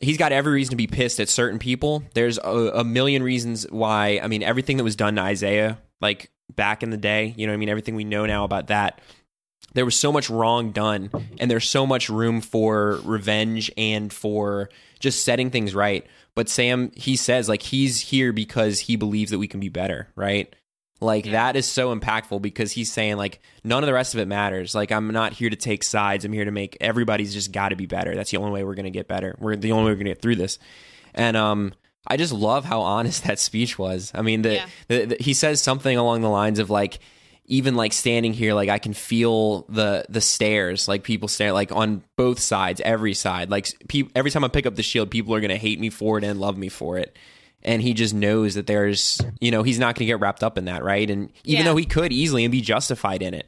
he's 0.00 0.16
got 0.16 0.32
every 0.32 0.52
reason 0.52 0.70
to 0.70 0.76
be 0.76 0.86
pissed 0.86 1.20
at 1.20 1.28
certain 1.28 1.58
people. 1.58 2.02
There's 2.14 2.38
a, 2.38 2.50
a 2.74 2.84
million 2.84 3.22
reasons 3.22 3.66
why. 3.70 4.20
I 4.22 4.26
mean, 4.28 4.42
everything 4.42 4.76
that 4.78 4.84
was 4.84 4.96
done 4.96 5.16
to 5.16 5.22
Isaiah, 5.22 5.78
like 6.00 6.30
back 6.54 6.82
in 6.82 6.90
the 6.90 6.96
day, 6.96 7.34
you 7.36 7.46
know, 7.46 7.52
I 7.52 7.56
mean, 7.56 7.68
everything 7.68 7.94
we 7.94 8.04
know 8.04 8.26
now 8.26 8.44
about 8.44 8.68
that. 8.68 9.00
There 9.72 9.84
was 9.84 9.94
so 9.94 10.10
much 10.10 10.28
wrong 10.28 10.72
done, 10.72 11.10
and 11.38 11.48
there's 11.48 11.68
so 11.68 11.86
much 11.86 12.08
room 12.08 12.40
for 12.40 13.00
revenge 13.04 13.70
and 13.76 14.12
for 14.12 14.68
just 14.98 15.24
setting 15.24 15.50
things 15.50 15.76
right. 15.76 16.04
But 16.34 16.48
Sam, 16.48 16.90
he 16.96 17.14
says 17.14 17.48
like 17.48 17.62
he's 17.62 18.00
here 18.00 18.32
because 18.32 18.80
he 18.80 18.96
believes 18.96 19.30
that 19.30 19.38
we 19.38 19.46
can 19.46 19.60
be 19.60 19.68
better, 19.68 20.08
right? 20.16 20.54
Like 21.00 21.24
that 21.30 21.56
is 21.56 21.64
so 21.66 21.96
impactful 21.96 22.42
because 22.42 22.72
he's 22.72 22.92
saying 22.92 23.16
like 23.16 23.40
none 23.64 23.82
of 23.82 23.86
the 23.86 23.94
rest 23.94 24.12
of 24.14 24.20
it 24.20 24.26
matters. 24.28 24.74
Like 24.74 24.92
I'm 24.92 25.10
not 25.12 25.32
here 25.32 25.48
to 25.48 25.56
take 25.56 25.82
sides. 25.82 26.24
I'm 26.26 26.32
here 26.32 26.44
to 26.44 26.50
make 26.50 26.76
everybody's 26.80 27.32
just 27.32 27.52
got 27.52 27.70
to 27.70 27.76
be 27.76 27.86
better. 27.86 28.14
That's 28.14 28.30
the 28.30 28.36
only 28.36 28.50
way 28.52 28.64
we're 28.64 28.74
going 28.74 28.84
to 28.84 28.90
get 28.90 29.08
better. 29.08 29.34
We're 29.38 29.56
the 29.56 29.72
only 29.72 29.84
way 29.84 29.90
we're 29.92 29.96
going 29.96 30.06
to 30.06 30.10
get 30.12 30.20
through 30.22 30.36
this. 30.36 30.58
And 31.14 31.36
um 31.36 31.72
I 32.06 32.16
just 32.16 32.32
love 32.32 32.64
how 32.64 32.80
honest 32.82 33.24
that 33.28 33.38
speech 33.38 33.78
was. 33.78 34.10
I 34.14 34.22
mean, 34.22 34.42
the, 34.42 34.54
Yeah. 34.54 34.66
the, 34.88 35.04
the 35.06 35.16
he 35.20 35.32
says 35.34 35.60
something 35.62 35.96
along 35.96 36.20
the 36.20 36.28
lines 36.30 36.58
of 36.58 36.68
like 36.68 36.98
even 37.46 37.74
like 37.74 37.92
standing 37.92 38.32
here 38.32 38.52
like 38.54 38.68
I 38.68 38.78
can 38.78 38.92
feel 38.92 39.62
the 39.70 40.04
the 40.08 40.20
stares 40.20 40.86
like 40.86 41.02
people 41.02 41.28
stare 41.28 41.52
like 41.52 41.72
on 41.72 42.04
both 42.16 42.40
sides, 42.40 42.80
every 42.84 43.14
side. 43.14 43.50
Like 43.50 43.68
pe- 43.88 44.08
every 44.14 44.30
time 44.30 44.44
I 44.44 44.48
pick 44.48 44.66
up 44.66 44.76
the 44.76 44.82
shield, 44.82 45.10
people 45.10 45.34
are 45.34 45.40
going 45.40 45.48
to 45.50 45.56
hate 45.56 45.80
me 45.80 45.88
for 45.90 46.18
it 46.18 46.24
and 46.24 46.38
love 46.38 46.58
me 46.58 46.68
for 46.68 46.98
it 46.98 47.16
and 47.62 47.82
he 47.82 47.92
just 47.94 48.14
knows 48.14 48.54
that 48.54 48.66
there's 48.66 49.20
you 49.40 49.50
know 49.50 49.62
he's 49.62 49.78
not 49.78 49.94
going 49.94 50.00
to 50.00 50.06
get 50.06 50.20
wrapped 50.20 50.42
up 50.42 50.56
in 50.58 50.64
that 50.66 50.82
right 50.84 51.10
and 51.10 51.30
even 51.44 51.64
Yeah. 51.64 51.70
though 51.70 51.76
he 51.76 51.84
could 51.84 52.12
easily 52.12 52.44
and 52.44 52.52
be 52.52 52.60
justified 52.60 53.22
in 53.22 53.34
it 53.34 53.46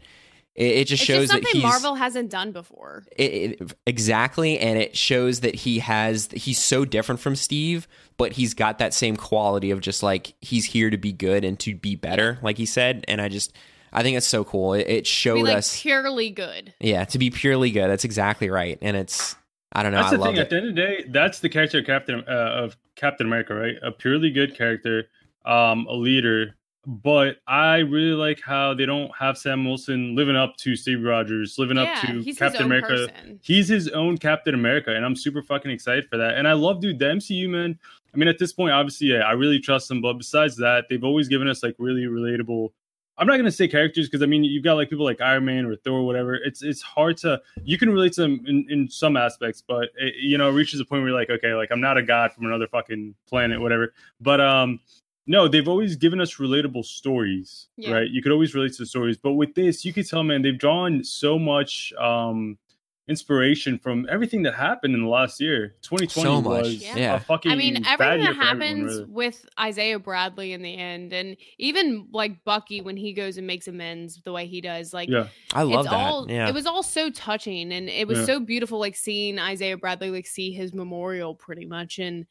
it, 0.54 0.64
it 0.66 0.84
just 0.86 1.02
It's 1.02 1.06
shows 1.06 1.30
just 1.30 1.42
that 1.54 1.62
Marvel 1.62 1.94
hasn't 1.94 2.30
done 2.30 2.52
before. 2.52 3.04
it, 3.16 3.32
it- 3.62 3.72
exactly 3.86 4.58
and 4.58 4.78
it 4.78 4.94
shows 4.96 5.40
that 5.40 5.54
he 5.54 5.78
has 5.78 6.28
he's 6.32 6.62
so 6.62 6.84
different 6.84 7.20
from 7.20 7.36
steve 7.36 7.88
but 8.18 8.32
he's 8.32 8.52
got 8.54 8.78
that 8.78 8.92
same 8.92 9.16
quality 9.16 9.70
of 9.70 9.80
just 9.80 10.02
like 10.02 10.34
he's 10.40 10.66
here 10.66 10.90
to 10.90 10.98
be 10.98 11.12
good 11.12 11.44
and 11.44 11.58
to 11.60 11.74
be 11.74 11.96
better 11.96 12.38
like 12.42 12.58
he 12.58 12.66
said 12.66 13.04
and 13.08 13.20
i 13.20 13.28
just 13.28 13.52
i 13.94 14.02
think 14.02 14.16
it's 14.16 14.26
so 14.26 14.44
cool 14.44 14.74
it, 14.74 14.86
it 14.86 15.04
Be 15.04 15.08
showed 15.08 15.44
like 15.44 15.56
us 15.56 15.80
purely 15.80 16.28
good. 16.30 16.74
yeah 16.80 17.04
to 17.06 17.18
be 17.18 17.30
purely 17.30 17.70
good 17.70 17.88
that's 17.88 18.04
exactly 18.04 18.50
right 18.50 18.76
and 18.82 18.94
it's 18.96 19.34
i 19.74 19.82
don't 19.82 19.92
know 19.92 19.98
That's 19.98 20.12
i 20.12 20.16
the 20.16 20.22
love 20.22 20.34
thing. 20.34 20.40
At 20.40 20.50
the 20.50 20.56
end 20.56 20.68
of 20.68 20.74
the 20.74 20.80
day, 20.80 21.04
that's 21.08 21.40
the 21.40 21.48
character 21.48 21.78
of 21.78 21.86
Captain 21.86 22.24
uh, 22.28 22.30
of 22.30 22.76
Captain 22.96 23.26
America, 23.26 23.54
right? 23.54 23.76
A 23.82 23.90
purely 23.90 24.30
good 24.30 24.54
character, 24.56 25.08
um, 25.44 25.86
a 25.86 25.94
leader. 25.94 26.56
But 26.84 27.36
I 27.46 27.78
really 27.78 28.14
like 28.14 28.40
how 28.44 28.74
they 28.74 28.86
don't 28.86 29.10
have 29.16 29.38
Sam 29.38 29.64
Wilson 29.64 30.16
living 30.16 30.34
up 30.34 30.56
to 30.58 30.74
Steve 30.74 31.04
Rogers, 31.04 31.56
living 31.56 31.76
yeah, 31.76 31.84
up 31.84 32.00
to 32.06 32.20
he's 32.22 32.36
Captain 32.36 32.54
his 32.54 32.60
own 32.60 32.66
America. 32.66 33.12
person. 33.12 33.40
He's 33.40 33.68
his 33.68 33.88
own 33.88 34.18
Captain 34.18 34.52
America, 34.52 34.92
and 34.92 35.04
I'm 35.04 35.14
super 35.14 35.42
fucking 35.42 35.70
excited 35.70 36.08
for 36.08 36.16
that. 36.16 36.34
And 36.34 36.48
I 36.48 36.54
love, 36.54 36.80
dude, 36.80 36.98
the 36.98 37.04
MCU 37.04 37.48
man. 37.48 37.78
I 38.12 38.16
mean, 38.16 38.28
at 38.28 38.38
this 38.38 38.52
point, 38.52 38.72
obviously, 38.72 39.06
yeah, 39.08 39.20
I 39.20 39.32
really 39.32 39.60
trust 39.60 39.88
them. 39.88 40.02
But 40.02 40.14
besides 40.14 40.56
that, 40.56 40.86
they've 40.90 41.04
always 41.04 41.28
given 41.28 41.46
us 41.46 41.62
like 41.62 41.76
really 41.78 42.02
relatable. 42.02 42.70
I'm 43.22 43.28
not 43.28 43.36
gonna 43.36 43.52
say 43.52 43.68
characters 43.68 44.08
because 44.08 44.20
I 44.20 44.26
mean 44.26 44.42
you've 44.42 44.64
got 44.64 44.74
like 44.74 44.90
people 44.90 45.04
like 45.04 45.20
Iron 45.20 45.44
Man 45.44 45.64
or 45.64 45.76
Thor 45.76 46.00
or 46.00 46.02
whatever. 46.04 46.34
It's 46.34 46.64
it's 46.64 46.82
hard 46.82 47.16
to 47.18 47.40
you 47.62 47.78
can 47.78 47.88
relate 47.90 48.14
to 48.14 48.22
them 48.22 48.44
in, 48.48 48.66
in 48.68 48.88
some 48.90 49.16
aspects, 49.16 49.62
but 49.64 49.90
it, 49.96 50.14
you 50.20 50.36
know 50.38 50.48
it 50.50 50.54
reaches 50.54 50.80
a 50.80 50.84
point 50.84 51.02
where 51.02 51.10
you're 51.10 51.18
like, 51.20 51.30
okay, 51.30 51.54
like 51.54 51.70
I'm 51.70 51.80
not 51.80 51.96
a 51.96 52.02
god 52.02 52.32
from 52.32 52.46
another 52.46 52.66
fucking 52.66 53.14
planet, 53.28 53.60
whatever. 53.60 53.94
But 54.20 54.40
um, 54.40 54.80
no, 55.28 55.46
they've 55.46 55.68
always 55.68 55.94
given 55.94 56.20
us 56.20 56.34
relatable 56.38 56.84
stories, 56.84 57.68
Yeah. 57.76 57.92
right? 57.92 58.10
You 58.10 58.22
could 58.22 58.32
always 58.32 58.56
relate 58.56 58.72
to 58.72 58.78
the 58.82 58.86
stories, 58.86 59.16
but 59.16 59.34
with 59.34 59.54
this, 59.54 59.84
you 59.84 59.92
could 59.92 60.08
tell, 60.08 60.24
man, 60.24 60.42
they've 60.42 60.58
drawn 60.58 61.04
so 61.04 61.38
much 61.38 61.92
um 62.00 62.58
inspiration 63.08 63.78
from 63.78 64.06
everything 64.10 64.42
that 64.44 64.54
happened 64.54 64.94
in 64.94 65.02
the 65.02 65.08
last 65.08 65.40
year. 65.40 65.74
2020 65.82 66.08
So 66.08 66.40
much, 66.40 66.62
was 66.64 66.82
yeah. 66.82 67.16
a 67.16 67.20
fucking 67.20 67.50
I 67.50 67.56
mean, 67.56 67.82
bad 67.82 67.92
everything 68.00 68.22
year 68.22 68.34
that 68.34 68.36
for 68.36 68.42
everyone, 68.48 68.68
happens 68.78 68.92
really. 69.00 69.04
with 69.10 69.46
Isaiah 69.58 69.98
Bradley 69.98 70.52
in 70.52 70.62
the 70.62 70.76
end, 70.76 71.12
and 71.12 71.36
even 71.58 72.06
like 72.12 72.44
Bucky 72.44 72.80
when 72.80 72.96
he 72.96 73.12
goes 73.12 73.38
and 73.38 73.46
makes 73.46 73.66
amends 73.68 74.20
the 74.24 74.32
way 74.32 74.46
he 74.46 74.60
does, 74.60 74.94
like 74.94 75.08
Yeah, 75.08 75.26
i 75.52 75.62
love 75.62 75.84
it's 75.84 75.90
that 75.90 75.96
all 75.96 76.30
yeah 76.30 76.48
it 76.48 76.54
was 76.54 76.64
all 76.66 76.82
so 76.82 77.10
touching 77.10 77.72
and 77.72 77.88
it 77.88 78.06
was 78.06 78.20
Yeah. 78.20 78.24
so 78.26 78.40
beautiful 78.40 78.78
like 78.78 78.96
seeing 78.96 79.38
Isaiah 79.38 79.76
Bradley 79.76 80.10
like 80.10 80.26
see 80.26 80.52
his 80.52 80.72
memorial 80.72 81.34
pretty 81.34 81.66
much 81.66 81.98
and 81.98 82.26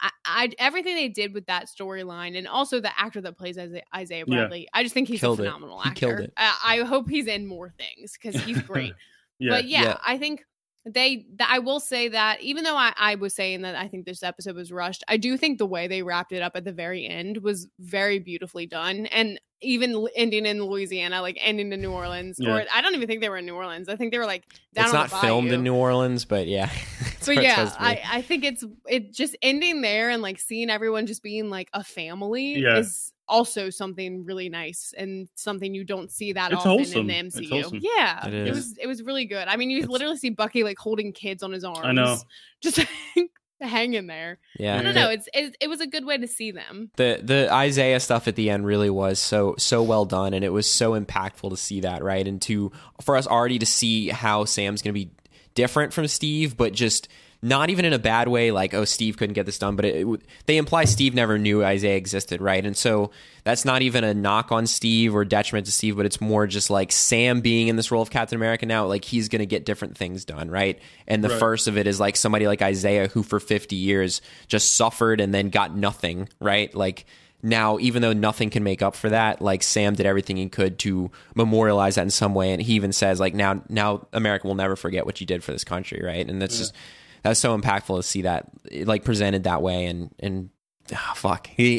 I, 0.00 0.10
I 0.24 0.50
everything 0.58 0.94
they 0.94 1.08
did 1.08 1.34
with 1.34 1.46
that 1.46 1.66
storyline, 1.66 2.38
and 2.38 2.46
also 2.46 2.78
the 2.80 2.96
actor 3.00 3.20
that 3.20 3.36
plays 3.36 3.58
Isaiah, 3.58 3.82
Isaiah 3.94 4.24
Yeah. 4.28 4.34
Bradley, 4.36 4.68
I 4.72 4.82
just 4.84 4.94
think 4.94 5.08
he's 5.08 5.18
Killed 5.20 5.40
a 5.40 5.42
it. 5.42 5.46
phenomenal 5.46 5.80
He 5.80 5.88
actor. 5.90 6.06
killed 6.06 6.20
it. 6.20 6.32
I, 6.36 6.80
I 6.80 6.84
hope 6.84 7.08
he's 7.08 7.26
in 7.26 7.46
more 7.48 7.70
things 7.76 8.12
because 8.20 8.40
he's 8.44 8.60
great. 8.62 8.94
Yeah. 9.38 9.50
But 9.50 9.68
yeah, 9.68 9.82
Yeah. 9.82 9.96
I 10.06 10.18
think 10.18 10.44
they. 10.84 11.16
Th- 11.16 11.26
I 11.48 11.58
will 11.58 11.80
say 11.80 12.08
that 12.08 12.40
even 12.40 12.64
though 12.64 12.76
I, 12.76 12.92
I 12.96 13.14
was 13.16 13.34
saying 13.34 13.62
that 13.62 13.74
I 13.74 13.88
think 13.88 14.06
this 14.06 14.22
episode 14.22 14.56
was 14.56 14.72
rushed, 14.72 15.04
I 15.08 15.16
do 15.16 15.36
think 15.36 15.58
the 15.58 15.66
way 15.66 15.86
they 15.88 16.02
wrapped 16.02 16.32
it 16.32 16.42
up 16.42 16.52
at 16.54 16.64
the 16.64 16.72
very 16.72 17.06
end 17.06 17.38
was 17.38 17.68
very 17.78 18.18
beautifully 18.18 18.66
done, 18.66 19.06
and 19.06 19.40
even 19.60 20.06
ending 20.14 20.46
in 20.46 20.62
Louisiana, 20.62 21.20
like 21.20 21.36
ending 21.40 21.72
in 21.72 21.80
New 21.80 21.90
Orleans, 21.90 22.36
Yeah. 22.38 22.58
or 22.58 22.64
I 22.72 22.80
don't 22.80 22.94
even 22.94 23.08
think 23.08 23.20
they 23.20 23.28
were 23.28 23.38
in 23.38 23.44
New 23.46 23.56
Orleans. 23.56 23.88
I 23.88 23.96
think 23.96 24.12
they 24.12 24.18
were 24.18 24.24
like 24.26 24.44
down 24.72 24.84
it's 24.86 24.94
on 24.94 25.08
not 25.10 25.20
filmed 25.20 25.50
in. 25.50 25.64
New 25.64 25.74
Orleans, 25.74 26.24
but 26.24 26.46
yeah. 26.46 26.70
But 27.26 27.42
yeah, 27.42 27.56
supposed 27.56 27.74
to 27.74 27.80
be. 27.80 27.84
I, 27.86 28.02
I 28.10 28.22
think 28.22 28.44
it's 28.44 28.64
it 28.86 29.12
just 29.12 29.36
ending 29.42 29.82
there 29.82 30.08
and 30.08 30.22
like 30.22 30.38
seeing 30.38 30.70
everyone 30.70 31.06
just 31.06 31.22
being 31.22 31.50
like 31.50 31.68
a 31.74 31.84
family 31.84 32.54
Yeah. 32.60 32.78
is 32.78 33.12
also 33.28 33.70
something 33.70 34.24
really 34.24 34.48
nice 34.48 34.94
and 34.96 35.28
something 35.34 35.74
you 35.74 35.84
don't 35.84 36.10
see 36.10 36.32
that 36.32 36.50
It's 36.52 36.58
often 36.60 36.70
wholesome. 36.70 37.00
in 37.00 37.06
the 37.08 37.14
MCU. 37.40 37.50
wholesome. 37.50 37.80
Yeah, 37.82 38.26
It 38.26 38.34
it, 38.34 38.48
is. 38.48 38.56
was 38.56 38.78
it 38.78 38.86
was 38.86 39.02
really 39.02 39.24
good. 39.26 39.46
I 39.48 39.56
mean, 39.56 39.70
you 39.70 39.78
It's- 39.78 39.90
literally 39.90 40.16
see 40.16 40.30
Bucky 40.30 40.64
like 40.64 40.78
holding 40.78 41.12
kids 41.12 41.42
on 41.42 41.52
his 41.52 41.64
arms. 41.64 41.80
I 41.82 41.92
know. 41.92 42.16
just 42.62 42.80
hanging 43.60 44.06
there. 44.06 44.38
yeah. 44.58 44.78
I 44.78 44.82
don't 44.82 44.94
know. 44.94 45.10
It's 45.10 45.28
it, 45.34 45.56
it 45.60 45.68
was 45.68 45.80
a 45.80 45.86
good 45.86 46.04
way 46.04 46.16
to 46.16 46.26
see 46.28 46.52
them. 46.52 46.90
the 46.96 47.20
the 47.22 47.52
Isaiah 47.52 47.98
stuff 48.00 48.28
at 48.28 48.36
the 48.36 48.50
end 48.50 48.64
really 48.64 48.90
was 48.90 49.18
so 49.18 49.56
so 49.58 49.82
well 49.82 50.04
done 50.04 50.32
and 50.32 50.44
it 50.44 50.50
was 50.52 50.70
so 50.70 50.98
impactful 50.98 51.50
to 51.50 51.56
see 51.56 51.80
that 51.80 52.02
right 52.04 52.26
and 52.26 52.40
to 52.42 52.70
for 53.02 53.16
us 53.16 53.26
already 53.26 53.58
to 53.58 53.66
see 53.66 54.08
how 54.08 54.44
Sam's 54.44 54.80
going 54.82 54.94
to 54.94 55.04
be 55.04 55.10
different 55.54 55.92
from 55.92 56.06
Steve 56.06 56.56
but 56.56 56.72
just 56.72 57.08
not 57.40 57.70
even 57.70 57.84
in 57.84 57.92
a 57.92 57.98
bad 58.00 58.26
way 58.26 58.50
like 58.50 58.74
oh 58.74 58.84
Steve 58.84 59.16
couldn't 59.16 59.34
get 59.34 59.46
this 59.46 59.58
done 59.58 59.76
but 59.76 59.84
it, 59.84 60.06
it, 60.06 60.20
they 60.46 60.56
imply 60.56 60.84
Steve 60.84 61.14
never 61.14 61.38
knew 61.38 61.62
Isaiah 61.64 61.96
existed 61.96 62.40
right? 62.40 62.64
And 62.66 62.76
so 62.76 63.10
that's 63.44 63.64
not 63.64 63.80
even 63.82 64.02
a 64.02 64.12
knock 64.12 64.50
on 64.50 64.66
Steve 64.66 65.14
or 65.14 65.24
detriment 65.24 65.66
to 65.66 65.72
Steve 65.72 65.96
but 65.96 66.04
it's 66.04 66.20
more 66.20 66.46
just 66.48 66.68
like 66.68 66.90
Sam 66.90 67.40
being 67.40 67.68
in 67.68 67.76
this 67.76 67.90
role 67.92 68.02
of 68.02 68.10
Captain 68.10 68.34
America 68.36 68.66
now 68.66 68.86
like 68.86 69.04
he's 69.04 69.28
going 69.28 69.40
to 69.40 69.46
get 69.46 69.64
different 69.64 69.96
things 69.96 70.24
done 70.24 70.50
right? 70.50 70.80
And 71.06 71.22
the 71.22 71.28
Right. 71.28 71.38
first 71.38 71.68
of 71.68 71.78
it 71.78 71.86
is 71.86 72.00
like 72.00 72.16
somebody 72.16 72.46
like 72.48 72.60
Isaiah 72.60 73.06
who 73.08 73.22
for 73.22 73.38
50 73.38 73.76
years 73.76 74.20
just 74.48 74.74
suffered 74.74 75.20
and 75.20 75.32
then 75.32 75.50
got 75.50 75.76
nothing 75.76 76.28
right? 76.40 76.74
Like 76.74 77.04
now 77.40 77.78
even 77.78 78.02
though 78.02 78.12
nothing 78.12 78.50
can 78.50 78.64
make 78.64 78.82
up 78.82 78.96
for 78.96 79.10
that 79.10 79.40
like 79.40 79.62
sam 79.62 79.94
did 79.94 80.04
everything 80.06 80.36
he 80.36 80.48
could 80.48 80.76
to 80.76 81.08
memorialize 81.36 81.94
that 81.94 82.02
in 82.02 82.10
some 82.10 82.34
way. 82.34 82.52
And 82.52 82.60
he 82.60 82.72
even 82.74 82.92
says 82.92 83.20
like 83.20 83.32
now 83.32 83.62
now 83.68 84.08
america 84.12 84.48
will 84.48 84.56
never 84.56 84.74
forget 84.74 85.06
what 85.06 85.20
you 85.20 85.26
did 85.26 85.44
for 85.44 85.52
this 85.52 85.62
country 85.62 86.02
right? 86.04 86.28
And 86.28 86.42
that's 86.42 86.58
just 86.58 86.74
that's 87.22 87.40
so 87.40 87.56
impactful 87.58 87.96
to 87.98 88.02
see 88.02 88.22
that 88.22 88.48
like 88.84 89.04
presented 89.04 89.44
that 89.44 89.62
way 89.62 89.86
and 89.86 90.14
and 90.20 90.50
ah, 90.94 91.12
fuck 91.16 91.46
he 91.48 91.78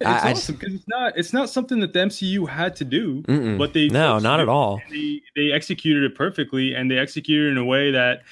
It's 0.00 0.06
I- 0.06 0.28
I 0.28 0.32
awesome 0.32 0.54
because 0.56 0.74
it's 0.74 0.88
not 0.88 1.12
it's 1.16 1.32
not 1.32 1.50
something 1.50 1.80
that 1.80 1.92
the 1.92 1.98
MCU 2.00 2.48
had 2.48 2.76
to 2.76 2.84
do, 2.84 3.22
but 3.58 3.72
they 3.72 3.88
No, 3.88 4.18
not 4.18 4.38
at 4.40 4.48
all. 4.48 4.80
They 4.90 5.20
they 5.34 5.50
executed 5.52 6.04
it 6.04 6.14
perfectly, 6.14 6.74
and 6.74 6.90
they 6.90 6.98
executed 6.98 7.48
it 7.48 7.50
in 7.52 7.58
a 7.58 7.64
way 7.64 7.90
that 7.92 8.22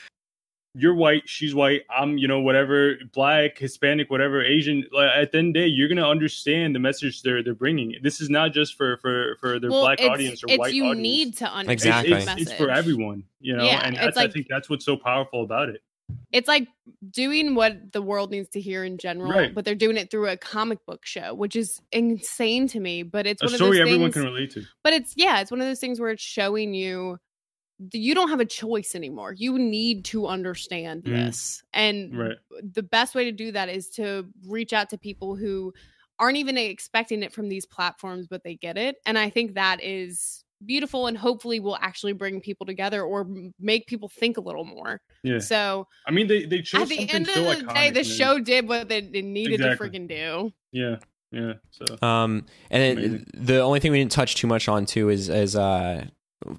you're 0.79 0.95
white, 0.95 1.23
she's 1.27 1.55
white, 1.55 1.85
I'm 1.89 2.19
you 2.19 2.29
know 2.29 2.41
whatever, 2.41 2.97
black, 3.15 3.57
Hispanic, 3.59 4.11
whatever, 4.11 4.45
Asian. 4.45 4.85
Like, 4.93 5.09
at 5.17 5.33
the 5.33 5.39
end 5.39 5.49
of 5.49 5.55
the 5.55 5.61
day, 5.61 5.67
you're 5.69 5.89
gonna 5.89 6.07
understand 6.07 6.75
the 6.75 6.79
message 6.79 7.23
they're 7.23 7.43
they're 7.43 7.55
bringing. 7.55 7.97
This 8.03 8.21
is 8.21 8.29
not 8.29 8.53
just 8.53 8.75
for 8.77 8.99
for 8.99 9.37
for 9.41 9.59
their 9.59 9.71
well, 9.71 9.81
black 9.81 10.01
audience 10.03 10.45
or 10.45 10.49
it's 10.51 10.59
white 10.59 10.75
you 10.75 10.85
audience. 10.85 11.03
need 11.03 11.37
to 11.39 11.51
understand 11.51 12.07
Exactly. 12.07 12.25
the 12.27 12.41
It's, 12.43 12.51
it's 12.51 12.59
for 12.61 12.71
everyone, 12.71 13.25
you 13.41 13.57
know, 13.57 13.65
Yeah, 13.65 13.81
and 13.85 13.97
it's 13.97 14.05
that's, 14.05 14.17
like- 14.19 14.29
I 14.31 14.33
think 14.33 14.47
that's 14.51 14.69
what's 14.69 14.85
so 14.85 14.97
powerful 14.99 15.43
about 15.43 15.71
it. 15.71 15.81
It's 16.33 16.49
like 16.49 16.69
doing 17.11 17.55
what 17.55 17.93
the 17.93 18.03
world 18.03 18.31
needs 18.31 18.49
to 18.51 18.61
hear 18.61 18.85
in 18.85 18.99
general, 18.99 19.31
Right. 19.33 19.55
but 19.55 19.65
they're 19.65 19.75
doing 19.75 19.97
it 19.97 20.11
through 20.11 20.29
a 20.29 20.37
comic 20.37 20.85
book 20.87 21.07
show, 21.07 21.35
which 21.35 21.57
is 21.57 21.81
insane 21.93 22.69
to 22.69 22.81
me. 22.81 23.03
But 23.03 23.27
it's 23.27 23.43
A 23.43 23.47
one 23.47 23.55
of 23.55 23.57
story 23.59 23.79
those 23.79 23.81
everyone 23.81 24.13
things, 24.13 24.25
can 24.25 24.33
relate 24.33 24.51
to. 24.53 24.65
but 24.83 24.93
it's 24.93 25.15
yeah, 25.17 25.41
it's 25.41 25.51
one 25.51 25.61
of 25.61 25.67
those 25.67 25.81
things 25.81 26.01
where 26.01 26.11
it's 26.11 26.23
showing 26.23 26.75
you 26.75 27.19
you 27.93 28.15
don't 28.15 28.31
have 28.31 28.41
a 28.41 28.47
choice 28.47 28.95
anymore. 28.95 29.35
You 29.35 29.59
need 29.59 30.07
to 30.07 30.27
understand 30.27 31.05
Mm. 31.05 31.11
this, 31.11 31.63
and 31.75 32.17
Right. 32.17 32.37
the 32.63 32.83
best 32.83 33.15
way 33.15 33.25
to 33.25 33.33
do 33.33 33.53
that 33.53 33.69
is 33.69 33.91
to 33.91 34.27
reach 34.47 34.73
out 34.73 34.91
to 34.91 34.99
people 34.99 35.37
who 35.37 35.75
aren't 36.19 36.39
even 36.39 36.57
expecting 36.57 37.23
it 37.23 37.33
from 37.35 37.51
these 37.51 37.67
platforms, 37.67 38.27
but 38.27 38.43
they 38.43 38.55
get 38.57 38.79
it. 38.79 38.97
And 39.05 39.19
I 39.19 39.29
think 39.29 39.55
that 39.55 39.83
is 39.83 40.43
beautiful 40.65 41.07
and 41.07 41.17
hopefully 41.19 41.61
will 41.61 41.77
actually 41.81 42.13
bring 42.13 42.41
people 42.41 42.67
together 42.67 43.03
or 43.03 43.27
make 43.61 43.87
people 43.87 44.09
think 44.09 44.37
a 44.37 44.41
little 44.41 44.65
more. 44.65 45.01
Yeah. 45.23 45.39
So 45.39 45.87
I 46.07 46.11
mean, 46.11 46.27
they 46.27 46.45
they 46.47 46.63
chose 46.63 46.83
at 46.83 46.89
the 46.89 46.97
something 46.97 47.15
end 47.15 47.29
of 47.29 47.35
so 47.35 47.43
the 47.43 47.51
iconic. 47.65 47.75
day, 47.75 47.91
the 47.91 47.95
man. 47.97 48.05
show 48.05 48.39
did 48.39 48.69
what 48.69 48.89
they, 48.89 48.99
it 48.99 49.25
needed 49.25 49.61
Exactly. 49.61 49.91
to 49.91 49.99
freaking 49.99 50.09
do. 50.09 50.53
Yeah. 50.73 50.97
Yeah. 51.33 51.55
So 51.71 52.07
Um, 52.07 52.47
and 52.71 52.99
it, 52.99 53.47
the 53.47 53.61
only 53.61 53.81
thing 53.81 53.93
we 53.93 53.99
didn't 53.99 54.13
touch 54.13 54.37
too 54.37 54.47
much 54.47 54.69
on 54.69 54.87
too 54.87 55.09
is 55.11 55.29
is 55.29 55.57
uh, 55.57 56.07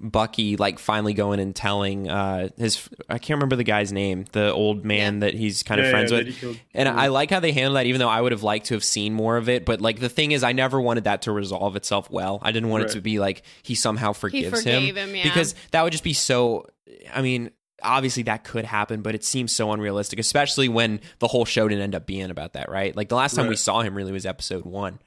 Bucky 0.00 0.56
like 0.56 0.78
finally 0.78 1.14
going 1.14 1.40
and 1.40 1.54
telling 1.54 2.08
uh, 2.08 2.48
his 2.56 2.88
I 3.08 3.18
can't 3.18 3.38
remember 3.38 3.56
the 3.56 3.64
guy's 3.64 3.92
name, 3.92 4.26
the 4.32 4.52
old 4.52 4.84
man 4.84 5.20
that 5.20 5.34
he's 5.34 5.62
kind 5.62 5.80
of 5.80 5.86
Yeah, 5.86 5.90
friends 5.90 6.10
yeah, 6.10 6.18
with. 6.18 6.26
that 6.26 6.32
he 6.34 6.40
killed. 6.40 6.60
And 6.74 6.88
I 6.88 7.08
like 7.08 7.30
how 7.30 7.40
they 7.40 7.52
handle 7.52 7.74
that, 7.74 7.86
even 7.86 7.98
though 7.98 8.08
I 8.08 8.20
would 8.20 8.32
have 8.32 8.42
liked 8.42 8.66
to 8.66 8.74
have 8.74 8.84
seen 8.84 9.14
more 9.14 9.36
of 9.36 9.48
it. 9.48 9.64
But 9.64 9.80
like 9.80 10.00
the 10.00 10.08
thing 10.08 10.32
is, 10.32 10.44
I 10.44 10.52
never 10.52 10.80
wanted 10.80 11.04
that 11.04 11.22
to 11.22 11.32
resolve 11.32 11.76
itself 11.76 12.10
well. 12.10 12.38
I 12.42 12.52
didn't 12.52 12.68
want 12.68 12.84
it 12.84 12.90
to 12.90 13.00
be 13.00 13.18
like 13.18 13.42
he 13.62 13.74
somehow 13.74 14.12
forgives 14.12 14.50
forgave 14.58 14.96
him 14.96 15.08
him, 15.10 15.16
yeah. 15.16 15.22
because 15.22 15.54
that 15.70 15.82
would 15.82 15.92
just 15.92 16.04
be 16.04 16.12
so. 16.12 16.66
I 17.14 17.22
mean, 17.22 17.50
obviously 17.82 18.24
that 18.24 18.44
could 18.44 18.64
happen, 18.64 19.02
but 19.02 19.14
it 19.14 19.24
seems 19.24 19.52
so 19.52 19.72
unrealistic, 19.72 20.18
especially 20.18 20.68
when 20.68 21.00
the 21.18 21.28
whole 21.28 21.44
show 21.44 21.68
didn't 21.68 21.84
end 21.84 21.94
up 21.94 22.06
being 22.06 22.30
about 22.30 22.54
that, 22.54 22.70
right? 22.70 22.94
Like 22.96 23.08
the 23.08 23.16
last 23.16 23.34
time 23.36 23.46
we 23.46 23.56
saw 23.56 23.80
him 23.82 23.94
really 23.94 24.12
was 24.12 24.26
episode 24.26 24.64
one. 24.64 24.98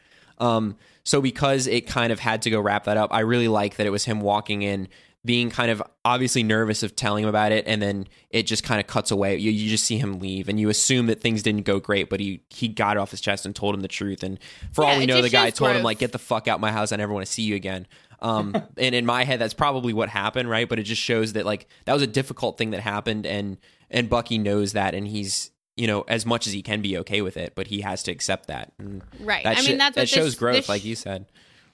Um, 0.41 0.75
so 1.03 1.21
because 1.21 1.67
it 1.67 1.87
kind 1.87 2.11
of 2.11 2.19
had 2.19 2.41
to 2.41 2.49
go 2.49 2.59
wrap 2.59 2.85
that 2.85 2.97
up, 2.97 3.13
I 3.13 3.21
really 3.21 3.47
like 3.47 3.77
that 3.77 3.87
it 3.87 3.91
was 3.91 4.05
him 4.05 4.19
walking 4.21 4.63
in, 4.63 4.87
being 5.23 5.51
kind 5.51 5.69
of 5.69 5.83
obviously 6.03 6.41
nervous 6.41 6.81
of 6.81 6.95
telling 6.95 7.23
him 7.23 7.29
about 7.29 7.51
it, 7.51 7.65
and 7.67 7.79
then 7.81 8.07
it 8.31 8.43
just 8.47 8.63
kind 8.63 8.79
of 8.79 8.87
cuts 8.87 9.11
away. 9.11 9.37
You, 9.37 9.51
you 9.51 9.69
just 9.69 9.85
see 9.85 9.97
him 9.97 10.19
leave, 10.19 10.49
and 10.49 10.59
you 10.59 10.69
assume 10.69 11.05
that 11.07 11.21
things 11.21 11.43
didn't 11.43 11.63
go 11.63 11.79
great, 11.79 12.09
but 12.09 12.19
he 12.19 12.41
he 12.49 12.67
got 12.67 12.97
it 12.97 12.99
off 12.99 13.11
his 13.11 13.21
chest 13.21 13.45
and 13.45 13.55
told 13.55 13.75
him 13.75 13.81
the 13.81 13.87
truth. 13.87 14.23
And 14.23 14.39
for 14.71 14.83
Yeah, 14.83 14.93
all 14.93 14.97
we 14.99 15.05
know, 15.05 15.21
the 15.21 15.29
guy 15.29 15.51
told 15.51 15.75
him 15.75 15.83
like, 15.83 15.99
"Get 15.99 16.11
the 16.11 16.19
fuck 16.19 16.47
out 16.47 16.59
my 16.59 16.71
house! 16.71 16.91
I 16.91 16.95
never 16.95 17.13
want 17.13 17.25
to 17.25 17.31
see 17.31 17.43
you 17.43 17.55
again." 17.55 17.87
Um, 18.19 18.55
and 18.77 18.95
in 18.95 19.05
my 19.05 19.23
head, 19.23 19.39
that's 19.39 19.53
probably 19.53 19.93
what 19.93 20.09
happened, 20.09 20.49
right? 20.49 20.67
But 20.67 20.79
it 20.79 20.83
just 20.83 21.01
shows 21.01 21.33
that 21.33 21.45
like 21.45 21.67
that 21.85 21.93
was 21.93 22.01
a 22.01 22.07
difficult 22.07 22.57
thing 22.57 22.71
that 22.71 22.81
happened, 22.81 23.27
and 23.27 23.57
and 23.91 24.09
Bucky 24.09 24.39
knows 24.39 24.73
that, 24.73 24.95
and 24.95 25.07
he's 25.07 25.51
you 25.81 25.87
know 25.87 26.01
as 26.07 26.25
much 26.25 26.45
as 26.47 26.53
he 26.53 26.61
can 26.61 26.81
be 26.81 26.97
okay 26.99 27.21
with 27.21 27.37
it, 27.37 27.53
but 27.55 27.67
he 27.67 27.81
has 27.81 28.03
to 28.03 28.11
accept 28.11 28.47
that. 28.47 28.71
And 28.77 29.01
right. 29.19 29.43
that 29.43 29.57
I 29.57 29.61
sho- 29.61 29.69
mean, 29.69 29.77
that's 29.79 29.95
that 29.95 30.01
what 30.01 30.09
shows 30.09 30.25
this, 30.25 30.35
growth, 30.35 30.55
this- 30.57 30.69
like 30.69 30.85
you 30.85 30.95
said. 30.95 31.25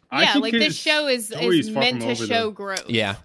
I 0.09 0.21
Yeah, 0.23 0.33
think 0.33 0.43
like 0.43 0.53
this 0.53 0.77
show 0.77 1.07
is, 1.07 1.31
is 1.31 1.69
meant 1.69 2.01
to 2.01 2.15
show 2.15 2.25
though. 2.27 2.51
growth. 2.51 2.89
Yeah, 2.89 3.17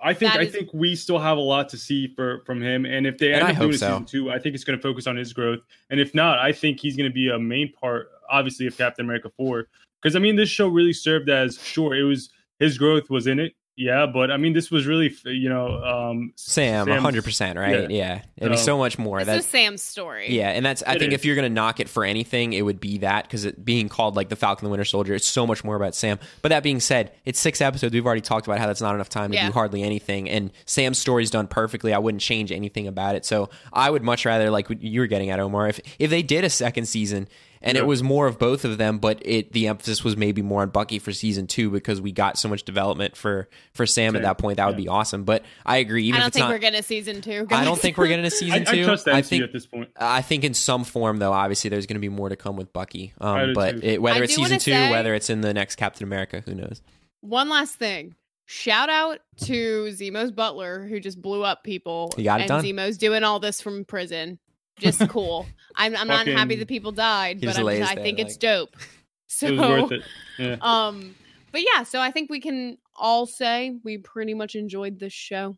I 0.00 0.12
think 0.12 0.32
That 0.32 0.40
I 0.40 0.44
is- 0.44 0.52
think 0.52 0.70
we 0.74 0.96
still 0.96 1.20
have 1.20 1.38
a 1.38 1.40
lot 1.40 1.68
to 1.68 1.78
see 1.78 2.08
for 2.16 2.42
from 2.44 2.60
him, 2.60 2.84
and 2.84 3.06
if 3.06 3.16
they 3.18 3.32
And 3.32 3.42
end 3.42 3.44
I 3.48 3.50
up 3.52 3.58
doing 3.58 3.74
a 3.74 3.78
so. 3.78 3.86
season 3.86 4.04
two, 4.06 4.30
I 4.32 4.38
think 4.40 4.56
it's 4.56 4.64
going 4.64 4.76
to 4.78 4.82
focus 4.82 5.06
on 5.06 5.14
his 5.16 5.32
growth. 5.32 5.60
And 5.90 6.00
if 6.00 6.12
not, 6.14 6.40
I 6.40 6.50
think 6.50 6.80
he's 6.80 6.96
going 6.96 7.08
to 7.08 7.14
be 7.14 7.28
a 7.30 7.38
main 7.38 7.72
part, 7.72 8.10
obviously, 8.28 8.66
of 8.66 8.76
Captain 8.76 9.04
America 9.06 9.30
four. 9.36 9.68
Because 10.02 10.16
I 10.16 10.18
mean, 10.18 10.34
this 10.34 10.48
show 10.48 10.66
really 10.66 10.92
served 10.92 11.28
as 11.30 11.62
sure 11.62 11.94
it 11.94 12.02
was 12.02 12.28
his 12.58 12.76
growth 12.76 13.08
was 13.08 13.26
in 13.28 13.38
it, 13.38 13.52
yeah, 13.76 14.06
but 14.06 14.30
I 14.30 14.36
mean, 14.38 14.52
this 14.54 14.70
was 14.70 14.86
really 14.86 15.14
you 15.24 15.48
know 15.48 15.82
um, 15.84 16.32
Sam, 16.36 16.88
hundred 16.88 17.24
percent, 17.24 17.58
right? 17.58 17.90
Yeah, 17.90 18.22
it'd 18.36 18.50
be 18.52 18.56
So- 18.56 18.64
so 18.64 18.78
much 18.78 18.98
more. 18.98 19.18
This 19.18 19.26
That's 19.26 19.44
is 19.44 19.50
Sam's 19.50 19.82
story. 19.82 20.32
Yeah, 20.34 20.48
and 20.50 20.64
that's 20.64 20.82
I 20.86 20.94
It 20.94 20.98
think 20.98 21.12
is. 21.12 21.20
if 21.20 21.24
you're 21.24 21.36
gonna 21.36 21.48
knock 21.48 21.78
it 21.80 21.88
for 21.88 22.04
anything, 22.04 22.52
it 22.54 22.62
would 22.62 22.80
be 22.80 22.98
that 22.98 23.24
because 23.24 23.44
it 23.44 23.64
being 23.64 23.88
called 23.88 24.16
like 24.16 24.28
the 24.28 24.36
Falcon 24.36 24.64
the 24.64 24.70
Winter 24.70 24.84
Soldier, 24.84 25.14
it's 25.14 25.26
so 25.26 25.46
much 25.46 25.62
more 25.62 25.76
about 25.76 25.94
Sam. 25.94 26.18
But 26.42 26.48
that 26.50 26.62
being 26.62 26.80
said, 26.80 27.12
it's 27.24 27.38
six 27.38 27.60
episodes. 27.60 27.92
We've 27.92 28.06
already 28.06 28.20
talked 28.22 28.46
about 28.46 28.58
how 28.58 28.66
that's 28.66 28.80
not 28.80 28.94
enough 28.94 29.08
time 29.08 29.30
to 29.30 29.36
Yeah. 29.36 29.46
do 29.48 29.52
hardly 29.52 29.82
anything, 29.82 30.28
and 30.30 30.50
Sam's 30.64 30.98
story's 30.98 31.30
done 31.30 31.46
perfectly. 31.46 31.92
I 31.92 31.98
wouldn't 31.98 32.22
change 32.22 32.50
anything 32.52 32.86
about 32.86 33.14
it. 33.14 33.24
So 33.26 33.50
I 33.72 33.90
would 33.90 34.02
much 34.02 34.24
rather, 34.24 34.50
like 34.50 34.68
what 34.68 34.82
you 34.82 35.00
were 35.00 35.06
getting 35.06 35.30
at, 35.30 35.38
Omar, 35.40 35.68
if 35.68 35.80
if 35.98 36.10
they 36.10 36.22
did 36.22 36.44
a 36.44 36.50
second 36.50 36.86
season 36.86 37.28
and 37.62 37.76
Yeah. 37.76 37.82
it 37.82 37.86
was 37.86 38.02
more 38.02 38.26
of 38.26 38.38
both 38.38 38.64
of 38.64 38.78
them, 38.78 38.98
but 38.98 39.20
it 39.24 39.52
the 39.52 39.66
emphasis 39.68 40.04
was 40.04 40.16
maybe 40.16 40.42
more 40.42 40.62
on 40.62 40.70
Bucky 40.70 40.98
for 40.98 41.12
season 41.12 41.46
two 41.46 41.70
because 41.70 42.00
we 42.00 42.12
got 42.12 42.38
so 42.38 42.48
much 42.48 42.64
development 42.64 43.16
for 43.16 43.48
for 43.72 43.86
Sam 43.86 44.16
at 44.16 44.22
that 44.22 44.38
point. 44.38 44.56
That 44.56 44.66
would 44.66 44.74
yeah. 44.78 44.84
be 44.84 44.88
awesome. 44.88 45.24
But 45.24 45.44
I 45.64 45.78
agree. 45.78 46.04
Even 46.04 46.16
I 46.16 46.18
don't 46.20 46.28
it's 46.28 46.36
think 46.36 46.44
not, 46.44 46.50
we're 46.52 46.58
getting 46.58 46.80
a 46.80 46.82
season 46.82 47.20
two. 47.20 47.46
I 47.50 47.64
don't 47.64 47.78
think 47.78 47.96
we're 47.98 48.08
getting 48.08 48.24
a 48.24 48.26
I, 48.26 48.30
season 48.30 48.62
I 48.68 48.72
two. 48.72 48.84
trust 48.84 49.04
the 49.06 49.12
I 49.14 49.22
MCU 49.22 49.26
think 49.26 49.44
at 49.44 49.52
this 49.52 49.66
point. 49.66 49.90
I 49.96 50.22
think 50.22 50.44
in 50.44 50.54
some 50.54 50.84
form, 50.84 51.18
though, 51.18 51.32
obviously 51.32 51.70
there's 51.70 51.86
going 51.86 51.96
to 51.96 52.00
be 52.00 52.08
more 52.08 52.28
to 52.28 52.36
come 52.36 52.56
with 52.56 52.72
Bucky. 52.72 53.12
Um, 53.20 53.52
but 53.54 53.82
it, 53.84 54.00
whether 54.02 54.20
I 54.20 54.24
it's 54.24 54.34
season 54.34 54.58
two, 54.58 54.72
say- 54.72 54.90
whether 54.90 55.14
it's 55.14 55.30
in 55.30 55.40
the 55.40 55.54
next 55.54 55.76
Captain 55.76 56.04
America, 56.04 56.42
who 56.44 56.54
knows? 56.54 56.82
One 57.20 57.48
last 57.48 57.74
thing. 57.76 58.14
Shout 58.48 58.88
out 58.88 59.18
to 59.46 59.86
Zemo's 59.90 60.30
butler 60.30 60.86
who 60.86 61.00
just 61.00 61.20
blew 61.20 61.42
up 61.42 61.64
people. 61.64 62.12
He 62.16 62.22
got 62.22 62.38
it 62.40 62.44
and 62.44 62.48
done. 62.48 62.64
Zemo's 62.64 62.96
doing 62.96 63.24
all 63.24 63.40
this 63.40 63.60
from 63.60 63.84
prison. 63.84 64.38
Just 64.78 65.08
cool. 65.08 65.46
I'm, 65.74 65.96
I'm 65.96 66.08
not 66.08 66.26
happy 66.26 66.36
Fucking- 66.36 66.58
the 66.60 66.66
people 66.66 66.92
died, 66.92 67.40
but 67.40 67.58
I'm 67.58 67.64
lays 67.64 67.78
just, 67.80 67.92
I 67.92 67.94
there, 67.96 68.04
think 68.04 68.18
it's 68.18 68.34
like- 68.34 68.40
dope. 68.40 68.76
So, 69.28 69.48
It 69.48 69.58
was 69.58 69.60
worth 69.82 69.92
it. 69.92 70.02
Yeah. 70.38 70.56
um, 70.62 71.14
but 71.52 71.60
yeah, 71.62 71.82
so 71.82 72.00
I 72.00 72.10
think 72.10 72.30
we 72.30 72.40
can 72.40 72.78
all 72.94 73.26
say 73.26 73.76
we 73.84 73.98
pretty 73.98 74.34
much 74.34 74.54
enjoyed 74.54 74.98
this 75.00 75.12
show. 75.12 75.56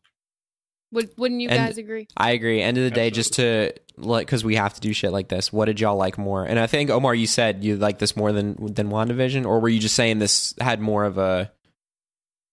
Would, 0.92 1.10
wouldn't 1.18 1.40
you 1.42 1.48
And- 1.50 1.58
guys 1.58 1.76
agree? 1.78 2.08
I 2.16 2.30
agree. 2.32 2.62
End 2.62 2.78
of 2.78 2.84
the 2.84 2.90
day, 2.90 3.10
just 3.10 3.34
to 3.34 3.72
like, 3.98 4.26
because 4.26 4.42
we 4.42 4.54
have 4.56 4.72
to 4.74 4.80
do 4.80 4.92
shit 4.94 5.12
like 5.12 5.28
this. 5.28 5.52
What 5.52 5.66
did 5.66 5.80
y'all 5.80 5.96
like 5.96 6.16
more? 6.16 6.44
And 6.44 6.58
I 6.58 6.66
think 6.66 6.88
Omar, 6.88 7.14
you 7.14 7.26
said 7.26 7.62
you 7.62 7.76
like 7.76 7.98
this 7.98 8.16
more 8.16 8.32
than 8.32 8.72
than 8.74 8.88
Wandavision, 8.88 9.44
or 9.44 9.60
were 9.60 9.68
you 9.68 9.80
just 9.80 9.94
saying 9.94 10.18
this 10.18 10.54
had 10.60 10.80
more 10.80 11.04
of 11.04 11.18
a 11.18 11.52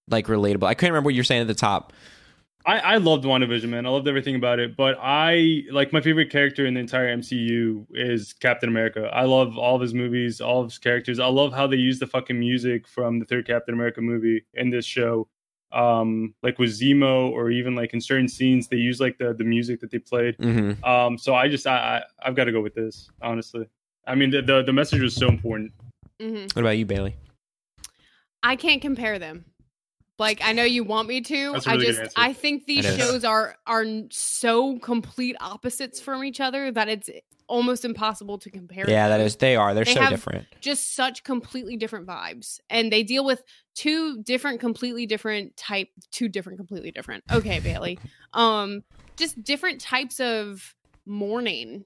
like 0.10 0.28
relatable? 0.28 0.65
I 0.67 0.73
can't 0.73 0.91
remember 0.91 1.08
what 1.08 1.13
you 1.15 1.21
were 1.21 1.23
saying 1.25 1.41
at 1.41 1.47
the 1.47 1.54
top. 1.56 1.93
I, 2.65 2.80
I 2.80 2.97
loved 2.97 3.25
WandaVision, 3.25 3.69
man. 3.69 3.86
I 3.86 3.89
loved 3.89 4.08
everything 4.08 4.36
about 4.36 4.60
it. 4.60 4.75
But 4.75 4.97
I 4.99 5.63
like 5.71 5.93
my 5.93 6.01
favorite 6.01 6.32
character 6.32 6.65
in 6.65 6.73
the 6.73 6.80
entire 6.80 7.15
MCU 7.15 7.86
is 7.91 8.34
Captain 8.34 8.69
America. 8.69 9.10
I 9.13 9.25
love 9.25 9.58
all 9.58 9.75
of 9.75 9.82
his 9.82 9.93
movies, 9.93 10.41
all 10.41 10.62
of 10.62 10.71
his 10.71 10.78
characters. 10.80 11.19
I 11.19 11.28
love 11.28 11.54
how 11.54 11.67
they 11.67 11.78
use 11.78 11.99
the 11.99 12.08
fucking 12.08 12.39
music 12.39 12.88
from 12.88 13.19
the 13.19 13.25
third 13.25 13.45
Captain 13.45 13.73
America 13.73 14.01
movie 14.01 14.45
in 14.56 14.69
this 14.71 14.86
show. 14.86 15.28
Um, 15.71 16.34
like 16.41 16.58
with 16.58 16.69
Zemo, 16.69 17.30
or 17.32 17.51
even 17.51 17.75
like 17.75 17.93
in 17.93 18.01
certain 18.01 18.30
scenes, 18.30 18.67
they 18.67 18.78
use 18.78 18.99
like 18.99 19.17
the 19.17 19.34
the 19.34 19.43
music 19.43 19.82
that 19.82 19.91
they 19.91 19.99
played. 19.99 20.38
Mm-hmm. 20.38 20.84
Um, 20.86 21.17
so 21.17 21.36
I 21.36 21.49
just 21.49 21.67
I, 21.67 21.75
I 22.21 22.28
I've 22.28 22.36
got 22.36 22.45
to 22.45 22.51
go 22.51 22.62
with 22.62 22.75
this, 22.75 23.10
honestly. 23.21 23.67
I 24.08 24.15
mean, 24.15 24.30
the 24.30 24.41
the, 24.41 24.63
the 24.63 24.73
message 24.73 25.01
was 25.01 25.15
so 25.15 25.28
important. 25.28 25.73
Mm-hmm. 26.21 26.43
What 26.54 26.58
about 26.58 26.78
you, 26.78 26.86
Bailey? 26.86 27.15
I 28.41 28.56
can't 28.56 28.82
compare 28.82 29.19
them. 29.19 29.43
Like 30.17 30.39
I 30.43 30.54
know 30.54 30.63
you 30.63 30.84
want 30.84 31.08
me 31.10 31.21
to. 31.21 31.51
That's 31.54 31.67
a 31.67 31.69
I 31.69 31.73
really 31.73 31.86
good 31.88 31.91
just 31.91 31.99
answer. 32.01 32.13
I 32.17 32.34
think 32.34 32.65
these 32.65 32.86
It 32.86 32.91
is. 32.91 32.97
shows 32.97 33.25
are 33.25 33.58
are 33.67 33.86
so 34.12 34.78
complete 34.80 35.36
opposites 35.41 35.99
from 35.99 36.23
each 36.23 36.39
other 36.39 36.71
that 36.71 36.88
it's 36.88 37.10
almost 37.47 37.86
impossible 37.86 38.38
to 38.39 38.49
compare. 38.49 38.89
Yeah, 38.89 39.10
that 39.10 39.17
them. 39.17 39.25
is. 39.28 39.36
They 39.36 39.56
are. 39.56 39.73
They're 39.73 39.84
They 39.84 39.93
so 39.93 40.01
have- 40.01 40.10
different. 40.12 40.47
just 40.62 40.95
such 40.95 41.23
completely 41.23 41.75
different 41.78 42.08
vibes 42.08 42.60
and 42.69 42.91
they 42.91 43.04
deal 43.04 43.23
with 43.25 43.43
two 43.75 44.23
different 44.23 44.60
completely 44.62 45.06
different 45.06 45.56
type 45.58 45.89
two 46.12 46.28
different 46.30 46.58
completely 46.58 46.91
different 46.91 47.23
okay 47.32 47.60
bailey 47.60 47.99
um 48.34 48.84
just 49.17 49.43
different 49.43 49.80
types 49.82 50.19
of 50.19 50.73
mourning 51.06 51.86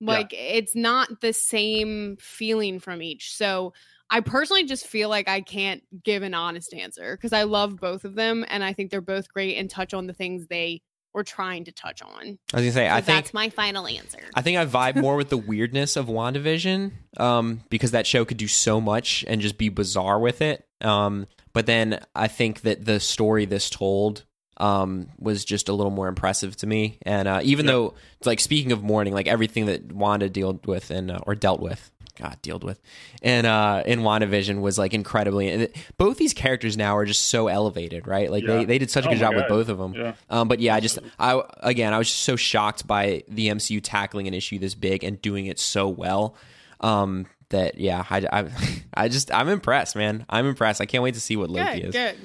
Yeah. 0.00 0.12
like 0.14 0.32
it's 0.32 0.74
not 0.74 1.20
the 1.20 1.32
same 1.32 2.16
feeling 2.20 2.80
from 2.80 3.00
each 3.02 3.34
so 3.36 3.74
i 4.10 4.20
personally 4.20 4.64
just 4.64 4.86
feel 4.86 5.08
like 5.08 5.28
i 5.28 5.40
can't 5.40 5.82
give 6.04 6.22
an 6.22 6.34
honest 6.34 6.72
answer 6.74 7.16
because 7.16 7.32
i 7.32 7.42
love 7.42 7.76
both 7.80 8.04
of 8.04 8.14
them 8.14 8.44
and 8.48 8.62
i 8.64 8.72
think 8.72 8.90
they're 8.90 9.00
both 9.00 9.32
great 9.32 9.56
and 9.56 9.68
touch 9.70 9.92
on 9.94 10.06
the 10.06 10.12
things 10.12 10.46
they 10.46 10.80
were 11.14 11.24
trying 11.24 11.64
to 11.64 11.72
touch 11.72 12.02
on 12.02 12.38
I 12.52 12.56
was 12.60 12.62
gonna 12.64 12.72
say. 12.72 12.88
so 12.88 12.94
I 12.94 13.00
think 13.00 13.06
that's 13.06 13.32
my 13.32 13.48
final 13.48 13.86
answer 13.86 14.18
I 14.34 14.42
think 14.42 14.58
I 14.58 14.66
vibe 14.66 15.00
more 15.00 15.16
with 15.22 15.30
the 15.30 15.38
weirdness 15.38 15.96
of 15.96 16.06
WandaVision 16.08 16.92
um, 17.18 17.62
because 17.70 17.92
that 17.92 18.06
show 18.06 18.26
could 18.26 18.36
do 18.36 18.48
so 18.48 18.82
much 18.82 19.24
and 19.26 19.40
just 19.40 19.56
be 19.56 19.70
bizarre 19.70 20.18
with 20.18 20.42
it. 20.42 20.66
Um, 20.82 21.26
but 21.54 21.64
then 21.64 22.04
I 22.14 22.28
think 22.28 22.60
that 22.62 22.84
the 22.84 23.00
story 23.00 23.46
this 23.46 23.70
told 23.70 24.26
um, 24.58 25.08
was 25.18 25.42
just 25.46 25.70
a 25.70 25.72
little 25.72 25.90
more 25.90 26.08
impressive 26.08 26.54
to 26.56 26.66
me. 26.66 26.98
And 27.06 27.26
uh, 27.26 27.40
even 27.42 27.64
Yeah. 27.64 27.72
though, 27.72 27.94
like, 28.26 28.40
speaking 28.40 28.72
of 28.72 28.82
mourning, 28.82 29.14
like 29.14 29.26
everything 29.26 29.66
that 29.66 29.90
Wanda 29.90 30.28
dealt 30.28 30.66
with 30.66 30.90
and 30.90 31.10
uh, 31.10 31.20
or 31.26 31.34
dealt 31.34 31.60
with. 31.60 31.90
God, 32.16 32.38
dealt 32.42 32.64
with, 32.64 32.80
and 33.22 33.46
uh, 33.46 33.82
in 33.86 34.00
WandaVision 34.00 34.60
was 34.60 34.78
like 34.78 34.94
incredibly. 34.94 35.48
And 35.48 35.62
it, 35.62 35.76
both 35.98 36.16
these 36.16 36.32
characters 36.34 36.76
now 36.76 36.96
are 36.96 37.04
just 37.04 37.26
so 37.26 37.48
elevated, 37.48 38.06
right? 38.06 38.30
Like 38.30 38.44
they, 38.46 38.60
Yeah. 38.60 38.64
they 38.64 38.78
did 38.78 38.90
such 38.90 39.04
a 39.04 39.08
Oh 39.08 39.12
good 39.12 39.20
my 39.20 39.26
job 39.28 39.34
with 39.34 39.48
both 39.48 39.68
of 39.68 39.78
them. 39.78 39.94
Yeah. 39.94 40.14
Um, 40.30 40.48
but 40.48 40.60
yeah, 40.60 40.74
I 40.74 40.80
just 40.80 40.98
I 41.18 41.40
again 41.60 41.92
I 41.94 41.98
was 41.98 42.08
just 42.08 42.20
so 42.22 42.36
shocked 42.36 42.86
by 42.86 43.22
the 43.28 43.48
MCU 43.48 43.80
tackling 43.82 44.26
an 44.26 44.34
issue 44.34 44.58
this 44.58 44.74
big 44.74 45.04
and 45.04 45.20
doing 45.20 45.46
it 45.46 45.58
so 45.58 45.88
well. 45.88 46.34
Um, 46.80 47.26
that 47.50 47.78
yeah, 47.78 48.04
I, 48.10 48.26
I 48.32 48.50
I 48.94 49.08
just 49.08 49.32
I'm 49.32 49.48
impressed, 49.48 49.94
man. 49.96 50.26
I'm 50.28 50.46
impressed. 50.46 50.80
I 50.80 50.86
can't 50.86 51.02
wait 51.04 51.14
to 51.14 51.20
see 51.20 51.36
what 51.36 51.50
Loki 51.50 51.80
Good, 51.80 51.88
is. 51.88 51.92
good. 51.92 52.16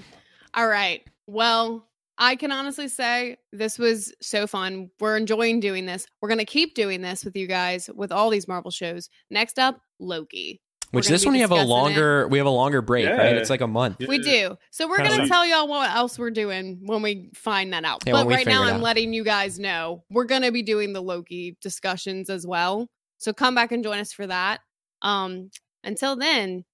All 0.54 0.68
right. 0.68 1.04
Well, 1.28 1.86
I 2.22 2.36
can 2.36 2.52
honestly 2.52 2.88
say 2.88 3.38
this 3.52 3.80
was 3.80 4.14
so 4.22 4.46
fun. 4.46 4.92
We're 5.00 5.18
enjoying 5.18 5.60
doing 5.60 5.88
this. 5.88 6.06
We're 6.22 6.30
going 6.30 6.38
to 6.38 6.46
keep 6.46 6.76
doing 6.76 7.02
this 7.02 7.26
with 7.26 7.36
you 7.36 7.48
guys 7.48 7.90
with 7.96 8.12
all 8.12 8.30
these 8.30 8.48
Marvel 8.48 8.70
shows. 8.70 9.10
Next 9.32 9.58
up, 9.58 9.82
Loki. 10.00 10.62
Which 10.92 11.08
this 11.08 11.26
one 11.26 11.34
we 11.34 11.40
have 11.40 11.52
a 11.52 11.56
discussing 11.56 11.70
it. 11.70 11.74
longer 11.74 12.28
we 12.28 12.38
have 12.38 12.46
a 12.46 12.52
longer 12.52 12.84
break, 12.84 13.08
right? 13.08 13.36
It's 13.36 13.50
like 13.50 13.62
a 13.62 13.68
month. 13.68 13.98
Yeah. 14.00 14.08
We 14.08 14.20
do. 14.20 14.56
So 14.70 14.88
we're 14.88 14.98
Kinda 14.98 15.10
going 15.10 15.22
to 15.24 15.28
tell 15.28 15.48
y'all 15.48 15.68
what 15.68 15.90
else 15.90 16.20
we're 16.20 16.30
doing 16.30 16.82
when 16.84 17.02
we 17.02 17.32
find 17.34 17.74
that 17.74 17.86
out. 17.86 18.04
Yeah, 18.06 18.14
but 18.14 18.28
right 18.28 18.46
now, 18.46 18.66
I'm 18.66 18.82
letting 18.82 19.14
you 19.14 19.24
guys 19.24 19.58
know 19.58 20.04
we're 20.12 20.26
going 20.26 20.44
to 20.44 20.52
be 20.52 20.62
doing 20.62 20.94
the 20.94 21.02
Loki 21.02 21.58
discussions 21.60 22.30
as 22.30 22.46
well. 22.46 22.88
So 23.18 23.34
come 23.34 23.56
back 23.56 23.72
and 23.72 23.84
join 23.84 23.98
us 23.98 24.14
for 24.14 24.28
that. 24.28 24.60
Um, 25.02 25.50
until 25.84 26.16
then, 26.16 26.66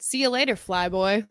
see 0.00 0.20
you 0.20 0.28
later, 0.28 0.54
Flyboy. 0.54 1.26